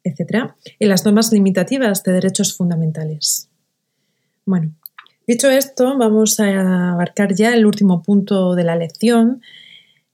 etc. 0.04 0.52
Y 0.78 0.86
las 0.86 1.04
normas 1.04 1.32
limitativas 1.32 2.02
de 2.02 2.12
derechos 2.12 2.56
fundamentales. 2.56 3.48
Bueno, 4.44 4.72
Dicho 5.28 5.50
esto, 5.50 5.98
vamos 5.98 6.40
a 6.40 6.92
abarcar 6.92 7.34
ya 7.34 7.52
el 7.52 7.66
último 7.66 8.02
punto 8.02 8.54
de 8.54 8.64
la 8.64 8.76
lección 8.76 9.42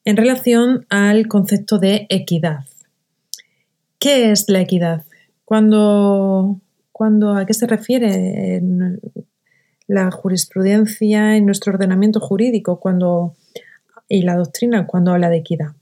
en 0.05 0.17
relación 0.17 0.87
al 0.91 1.29
concepto 1.29 1.79
de 1.79 2.09
equidad. 2.09 2.65
¿Qué 4.01 4.33
es 4.33 4.49
la 4.49 4.61
equidad? 4.61 5.05
Cuando, 5.45 6.61
¿A 7.37 7.47
qué 7.47 7.55
se 7.55 7.69
refiere 7.69 8.61
la 9.87 10.11
jurisprudencia 10.11 11.37
en 11.37 11.47
nuestro 11.47 11.73
ordenamiento 11.73 12.19
jurídico 12.19 12.81
cuando, 12.81 13.37
y 14.09 14.23
la 14.23 14.35
doctrina 14.35 14.85
cuando 14.85 15.13
habla 15.13 15.31
de 15.31 15.37
equidad? 15.37 15.77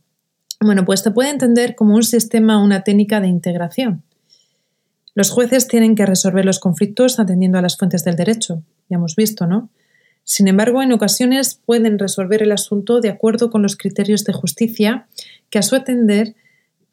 Bueno, 0.65 0.85
pues 0.85 1.01
se 1.01 1.11
puede 1.11 1.31
entender 1.31 1.75
como 1.75 1.95
un 1.95 2.05
sistema, 2.05 2.63
una 2.63 2.85
técnica 2.85 3.21
de 3.21 3.29
integración. 3.29 4.03
Los 5.15 5.31
jueces 5.31 5.69
tienen 5.69 5.95
que 5.95 6.07
resolver 6.07 6.45
los 6.45 6.59
conflictos 6.59 7.19
atendiendo 7.19 7.59
a 7.59 7.63
las 7.63 7.77
fuentes 7.77 8.05
del 8.05 8.17
derecho, 8.17 8.63
ya 8.89 8.97
hemos 8.97 9.17
visto, 9.17 9.47
¿no? 9.47 9.69
Sin 10.25 10.49
embargo, 10.49 10.83
en 10.83 10.93
ocasiones 10.93 11.61
pueden 11.67 11.99
resolver 11.99 12.43
el 12.43 12.53
asunto 12.53 13.01
de 13.01 13.11
acuerdo 13.11 13.51
con 13.51 13.63
los 13.63 13.77
criterios 13.77 14.25
de 14.25 14.33
justicia 14.33 15.07
que 15.51 15.59
a 15.59 15.63
su 15.63 15.75
atender 15.75 16.35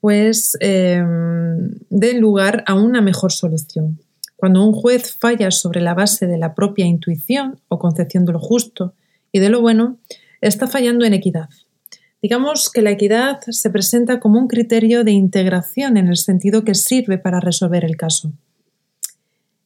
pues 0.02 0.58
em, 0.62 1.72
den 1.90 2.20
lugar 2.20 2.64
a 2.66 2.74
una 2.74 3.02
mejor 3.02 3.32
solución. 3.32 4.00
Cuando 4.36 4.66
un 4.66 4.74
juez 4.74 5.18
falla 5.18 5.52
sobre 5.52 5.82
la 5.82 5.94
base 5.94 6.26
de 6.26 6.38
la 6.38 6.56
propia 6.56 6.86
intuición 6.86 7.60
o 7.68 7.78
concepción 7.78 8.26
de 8.26 8.34
lo 8.34 8.40
justo 8.40 8.94
y 9.32 9.40
de 9.40 9.50
lo 9.50 9.62
bueno, 9.62 9.98
está 10.42 10.68
fallando 10.68 11.06
en 11.06 11.14
equidad. 11.14 11.50
Digamos 12.22 12.70
que 12.70 12.82
la 12.82 12.92
equidad 12.92 13.40
se 13.50 13.70
presenta 13.70 14.20
como 14.20 14.40
un 14.40 14.48
criterio 14.48 15.04
de 15.04 15.12
integración 15.12 15.96
en 15.98 16.08
el 16.08 16.18
sentido 16.18 16.64
que 16.64 16.76
sirve 16.76 17.18
para 17.18 17.40
resolver 17.40 17.86
el 17.86 17.96
caso. 17.96 18.34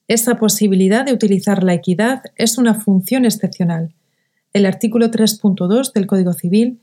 Esa 0.06 0.36
posibilidad 0.36 1.04
de 1.04 1.12
utilizar 1.12 1.64
la 1.64 1.74
equidad 1.74 2.22
es 2.36 2.58
una 2.58 2.74
función 2.74 3.24
excepcional. 3.24 3.92
El 4.52 4.66
artículo 4.66 5.10
3.2 5.10 5.92
del 5.92 6.06
Código 6.06 6.32
Civil 6.32 6.78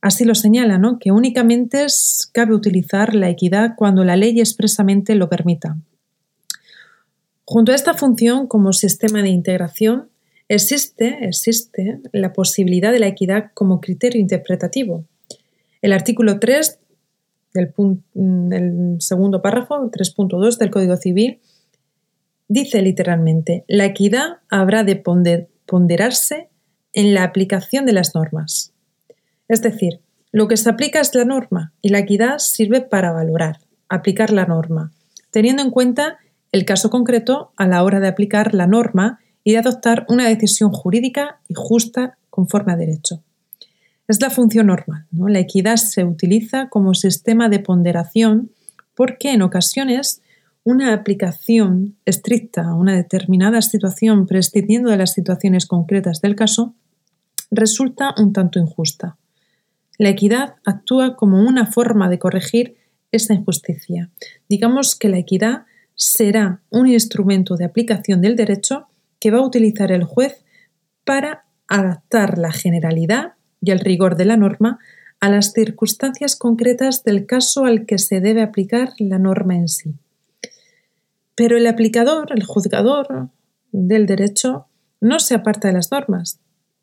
así 0.00 0.24
lo 0.24 0.34
señala, 0.34 0.78
¿no? 0.78 0.98
que 0.98 1.12
únicamente 1.12 1.86
cabe 2.32 2.54
utilizar 2.54 3.14
la 3.14 3.28
equidad 3.28 3.74
cuando 3.76 4.04
la 4.04 4.16
ley 4.16 4.40
expresamente 4.40 5.14
lo 5.14 5.28
permita. 5.28 5.76
Junto 7.44 7.72
a 7.72 7.74
esta 7.74 7.94
función 7.94 8.46
como 8.46 8.72
sistema 8.72 9.22
de 9.22 9.28
integración, 9.28 10.08
existe, 10.48 11.18
existe 11.22 12.00
la 12.12 12.32
posibilidad 12.32 12.92
de 12.92 12.98
la 12.98 13.08
equidad 13.08 13.50
como 13.54 13.80
criterio 13.80 14.20
interpretativo. 14.20 15.04
El 15.80 15.92
artículo 15.92 16.38
3 16.38 16.78
del, 17.54 18.96
segundo 19.00 19.42
párrafo, 19.42 19.90
3.2 19.90 20.58
del 20.58 20.70
Código 20.70 20.96
Civil, 20.96 21.40
Dice 22.54 22.82
literalmente, 22.82 23.64
la 23.66 23.86
equidad 23.86 24.40
habrá 24.50 24.84
de 24.84 24.96
ponderarse 24.96 26.50
en 26.92 27.14
la 27.14 27.24
aplicación 27.24 27.86
de 27.86 27.94
las 27.94 28.14
normas. 28.14 28.74
Es 29.48 29.62
decir, 29.62 30.00
lo 30.32 30.48
que 30.48 30.58
se 30.58 30.68
aplica 30.68 31.00
es 31.00 31.14
la 31.14 31.24
norma 31.24 31.72
y 31.80 31.88
la 31.88 32.00
equidad 32.00 32.40
sirve 32.40 32.82
para 32.82 33.10
valorar, 33.10 33.60
aplicar 33.88 34.34
la 34.34 34.44
norma, 34.44 34.92
teniendo 35.30 35.62
en 35.62 35.70
cuenta 35.70 36.18
el 36.52 36.66
caso 36.66 36.90
concreto 36.90 37.52
a 37.56 37.66
la 37.66 37.82
hora 37.84 38.00
de 38.00 38.08
aplicar 38.08 38.52
la 38.52 38.66
norma 38.66 39.18
y 39.44 39.52
de 39.52 39.58
adoptar 39.58 40.06
una 40.08 40.28
decisión 40.28 40.70
jurídica 40.72 41.40
y 41.48 41.54
justa 41.54 42.16
conforme 42.30 42.72
a 42.72 42.76
derecho. 42.76 43.22
Es 44.08 44.20
la 44.20 44.30
función 44.30 44.66
normal. 44.66 45.06
La 45.12 45.38
equidad 45.38 45.76
se 45.76 46.04
utiliza 46.04 46.68
como 46.68 46.94
sistema 46.94 47.48
de 47.48 47.60
ponderación 47.60 48.50
porque 48.94 49.32
en 49.32 49.42
ocasiones 49.42 50.20
una 50.64 50.92
aplicación 50.92 51.96
estricta 52.04 52.62
a 52.62 52.74
una 52.74 52.94
determinada 52.94 53.62
situación 53.62 54.26
prescindiendo 54.26 54.90
de 54.90 54.96
las 54.96 55.12
situaciones 55.12 55.66
concretas 55.66 56.20
del 56.20 56.36
caso 56.36 56.74
resulta 57.50 58.14
un 58.16 58.32
tanto 58.32 58.58
injusta. 58.58 59.16
La 59.98 60.08
equidad 60.08 60.54
actúa 60.64 61.16
como 61.16 61.40
una 61.40 61.66
forma 61.66 62.08
de 62.08 62.18
corregir 62.18 62.76
esa 63.10 63.34
injusticia. 63.34 64.10
Digamos 64.48 64.96
que 64.96 65.08
la 65.08 65.18
equidad 65.18 65.64
será 65.94 66.62
un 66.70 66.88
instrumento 66.88 67.56
de 67.56 67.64
aplicación 67.64 68.20
del 68.20 68.36
derecho 68.36 68.86
que 69.22 69.30
va 69.30 69.38
a 69.38 69.46
utilizar 69.46 69.92
el 69.92 70.02
juez 70.02 70.44
para 71.04 71.44
adaptar 71.68 72.38
la 72.38 72.50
generalidad 72.50 73.34
y 73.60 73.70
el 73.70 73.78
rigor 73.78 74.16
de 74.16 74.24
la 74.24 74.36
norma 74.36 74.80
a 75.20 75.30
las 75.30 75.52
circunstancias 75.52 76.34
concretas 76.34 77.04
del 77.04 77.24
caso 77.24 77.64
al 77.64 77.86
que 77.86 77.98
se 77.98 78.20
debe 78.20 78.42
aplicar 78.42 78.94
la 78.98 79.20
norma 79.20 79.54
en 79.54 79.68
sí. 79.68 79.94
Pero 81.36 81.56
el 81.56 81.68
aplicador, 81.68 82.32
el 82.34 82.42
juzgador 82.42 83.28
del 83.70 84.06
derecho, 84.06 84.66
no 85.00 85.20
se 85.20 85.36
aparta 85.36 85.68
de 85.68 85.74
las 85.74 85.92
normas, 85.92 86.40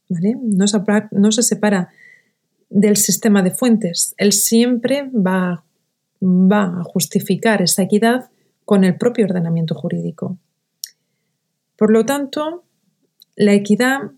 ¿vale? 0.08 0.38
no, 0.42 1.32
se 1.34 1.44
separa 1.44 1.90
del 2.70 2.96
sistema 2.96 3.44
de 3.44 3.52
fuentes. 3.52 4.16
Él 4.18 4.32
siempre 4.32 5.12
va, 5.14 5.66
va 6.22 6.64
a 6.64 6.84
justificar 6.86 7.62
esa 7.62 7.84
equidad 7.84 8.30
con 8.64 8.86
el 8.86 8.96
propio 8.96 9.26
ordenamiento 9.26 9.76
jurídico. 9.76 10.38
Por 11.80 11.92
lo 11.92 12.06
tanto, 12.06 12.66
la 13.38 13.54
equidad 13.54 14.12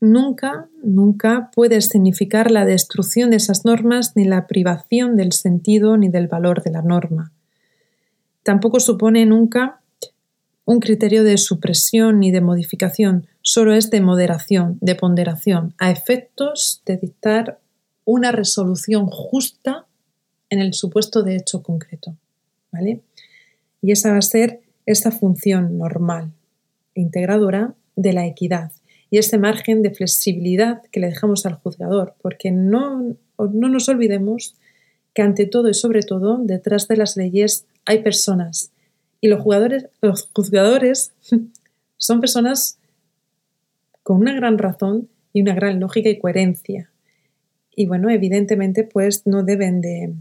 nunca, 0.00 0.70
nunca 0.82 1.50
puede 1.54 1.78
significar 1.82 2.50
la 2.50 2.64
destrucción 2.64 3.28
de 3.28 3.36
esas 3.36 3.66
normas 3.66 4.16
ni 4.16 4.24
la 4.24 4.46
privación 4.46 5.14
del 5.14 5.32
sentido 5.32 5.98
ni 5.98 6.08
del 6.08 6.26
valor 6.26 6.62
de 6.62 6.70
la 6.70 6.80
norma. 6.80 7.32
Tampoco 8.42 8.80
supone 8.80 9.26
nunca 9.26 9.82
un 10.64 10.80
criterio 10.80 11.22
de 11.22 11.36
supresión 11.36 12.18
ni 12.18 12.30
de 12.30 12.40
modificación, 12.40 13.26
solo 13.42 13.74
es 13.74 13.90
de 13.90 14.00
moderación, 14.00 14.78
de 14.80 14.94
ponderación, 14.94 15.74
a 15.76 15.90
efectos 15.90 16.80
de 16.86 16.96
dictar 16.96 17.58
una 18.06 18.32
resolución 18.32 19.04
justa 19.04 19.84
en 20.48 20.60
el 20.60 20.72
supuesto 20.72 21.22
de 21.22 21.36
hecho 21.36 21.62
concreto. 21.62 22.16
¿Vale? 22.72 23.02
Y 23.82 23.92
esa 23.92 24.12
va 24.12 24.18
a 24.18 24.22
ser 24.22 24.62
esta 24.86 25.10
función 25.10 25.76
normal 25.76 26.32
integradora 27.00 27.74
de 27.96 28.12
la 28.12 28.26
equidad 28.26 28.72
y 29.10 29.18
ese 29.18 29.38
margen 29.38 29.82
de 29.82 29.90
flexibilidad 29.90 30.82
que 30.92 31.00
le 31.00 31.08
dejamos 31.08 31.44
al 31.44 31.54
juzgador, 31.54 32.14
porque 32.22 32.52
no, 32.52 33.16
no 33.38 33.68
nos 33.68 33.88
olvidemos 33.88 34.54
que 35.14 35.22
ante 35.22 35.46
todo 35.46 35.68
y 35.68 35.74
sobre 35.74 36.02
todo, 36.02 36.38
detrás 36.38 36.86
de 36.86 36.96
las 36.96 37.16
leyes 37.16 37.66
hay 37.84 38.02
personas. 38.02 38.70
Y 39.20 39.28
los, 39.28 39.40
jugadores, 39.40 39.88
los 40.00 40.30
juzgadores 40.32 41.12
son 41.96 42.20
personas 42.20 42.78
con 44.04 44.18
una 44.18 44.32
gran 44.32 44.58
razón 44.58 45.08
y 45.32 45.42
una 45.42 45.54
gran 45.54 45.80
lógica 45.80 46.08
y 46.08 46.18
coherencia. 46.18 46.90
Y 47.74 47.86
bueno, 47.86 48.10
evidentemente, 48.10 48.84
pues 48.84 49.26
no 49.26 49.42
deben 49.42 49.80
de, 49.80 50.14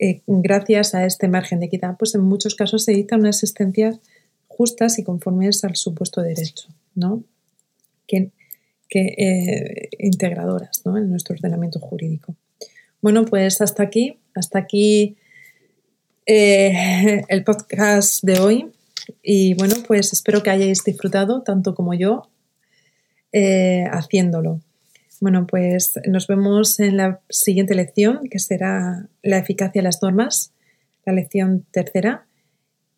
eh, 0.00 0.22
gracias 0.26 0.94
a 0.94 1.04
este 1.04 1.28
margen 1.28 1.60
de 1.60 1.66
equidad, 1.66 1.96
pues 1.96 2.14
en 2.14 2.22
muchos 2.22 2.56
casos 2.56 2.84
se 2.84 2.92
dictan 2.92 3.20
unas 3.20 3.38
sentencias 3.38 4.00
justas 4.60 4.98
y 4.98 5.04
conformes 5.04 5.64
al 5.64 5.74
supuesto 5.74 6.20
derecho, 6.20 6.68
¿no? 6.94 7.24
Que, 8.06 8.30
eh, 8.92 9.88
integradoras 9.98 10.82
¿no? 10.84 10.98
en 10.98 11.08
nuestro 11.08 11.34
ordenamiento 11.34 11.80
jurídico. 11.80 12.34
Bueno, 13.00 13.24
pues 13.24 13.62
hasta 13.62 13.84
aquí, 13.84 14.18
hasta 14.34 14.58
aquí 14.58 15.16
eh, 16.26 17.22
el 17.28 17.42
podcast 17.42 18.22
de 18.22 18.38
hoy. 18.40 18.70
Y 19.22 19.54
bueno, 19.54 19.76
pues 19.86 20.12
espero 20.12 20.42
que 20.42 20.50
hayáis 20.50 20.84
disfrutado 20.84 21.40
tanto 21.40 21.74
como 21.74 21.94
yo 21.94 22.28
eh, 23.32 23.84
haciéndolo. 23.90 24.60
Bueno, 25.20 25.46
pues 25.46 25.94
nos 26.06 26.26
vemos 26.26 26.80
en 26.80 26.98
la 26.98 27.20
siguiente 27.30 27.74
lección, 27.74 28.28
que 28.30 28.38
será 28.38 29.08
la 29.22 29.38
eficacia 29.38 29.80
de 29.80 29.84
las 29.84 30.02
normas, 30.02 30.52
la 31.06 31.14
lección 31.14 31.64
tercera. 31.70 32.26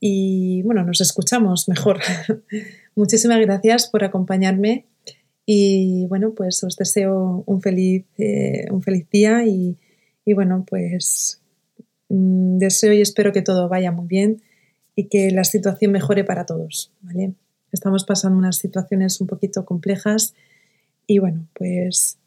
Y 0.05 0.63
bueno, 0.63 0.83
nos 0.83 1.01
escuchamos 1.01 1.69
mejor. 1.69 2.01
Muchísimas 2.97 3.39
gracias 3.39 3.87
por 3.89 4.03
acompañarme 4.03 4.87
y 5.47 6.07
bueno, 6.09 6.35
pues 6.35 6.65
os 6.65 6.77
deseo 6.77 7.45
un 7.47 7.63
feliz, 7.63 8.05
eh, 8.19 8.67
un 8.73 8.83
feliz 8.83 9.09
día 9.11 9.47
y, 9.47 9.79
y 10.25 10.33
bueno, 10.33 10.65
pues 10.69 11.41
mm, 12.09 12.59
deseo 12.59 12.93
y 12.93 13.01
espero 13.01 13.33
que 13.33 13.43
todo 13.43 13.69
vaya 13.69 13.93
muy 13.93 14.09
bien 14.09 14.43
y 14.97 15.05
que 15.05 15.31
la 15.31 15.45
situación 15.45 15.93
mejore 15.93 16.25
para 16.25 16.47
todos, 16.47 16.91
¿vale? 17.01 17.35
Estamos 17.71 18.05
pasando 18.05 18.37
unas 18.37 18.57
situaciones 18.57 19.21
un 19.21 19.29
poquito 19.29 19.65
complejas 19.65 20.35
y 21.07 21.21
bueno, 21.21 21.47
pues 21.55 22.19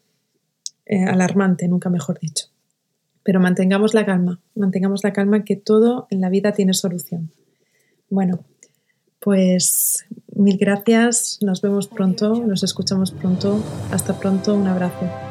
eh, 0.85 1.03
alarmante, 1.03 1.67
nunca 1.67 1.89
mejor 1.89 2.21
dicho. 2.21 2.45
Pero 3.21 3.41
mantengamos 3.41 3.93
la 3.93 4.05
calma, 4.05 4.39
mantengamos 4.55 5.03
la 5.03 5.11
calma 5.11 5.43
que 5.43 5.57
todo 5.57 6.07
en 6.09 6.21
la 6.21 6.29
vida 6.29 6.53
tiene 6.53 6.73
solución. 6.73 7.31
Bueno, 8.09 8.39
pues 9.19 10.05
mil 10.35 10.57
gracias, 10.57 11.39
nos 11.41 11.61
vemos 11.61 11.87
pronto, 11.87 12.35
nos 12.45 12.63
escuchamos 12.63 13.11
pronto, 13.11 13.63
hasta 13.91 14.19
pronto, 14.19 14.53
un 14.53 14.67
abrazo. 14.67 15.24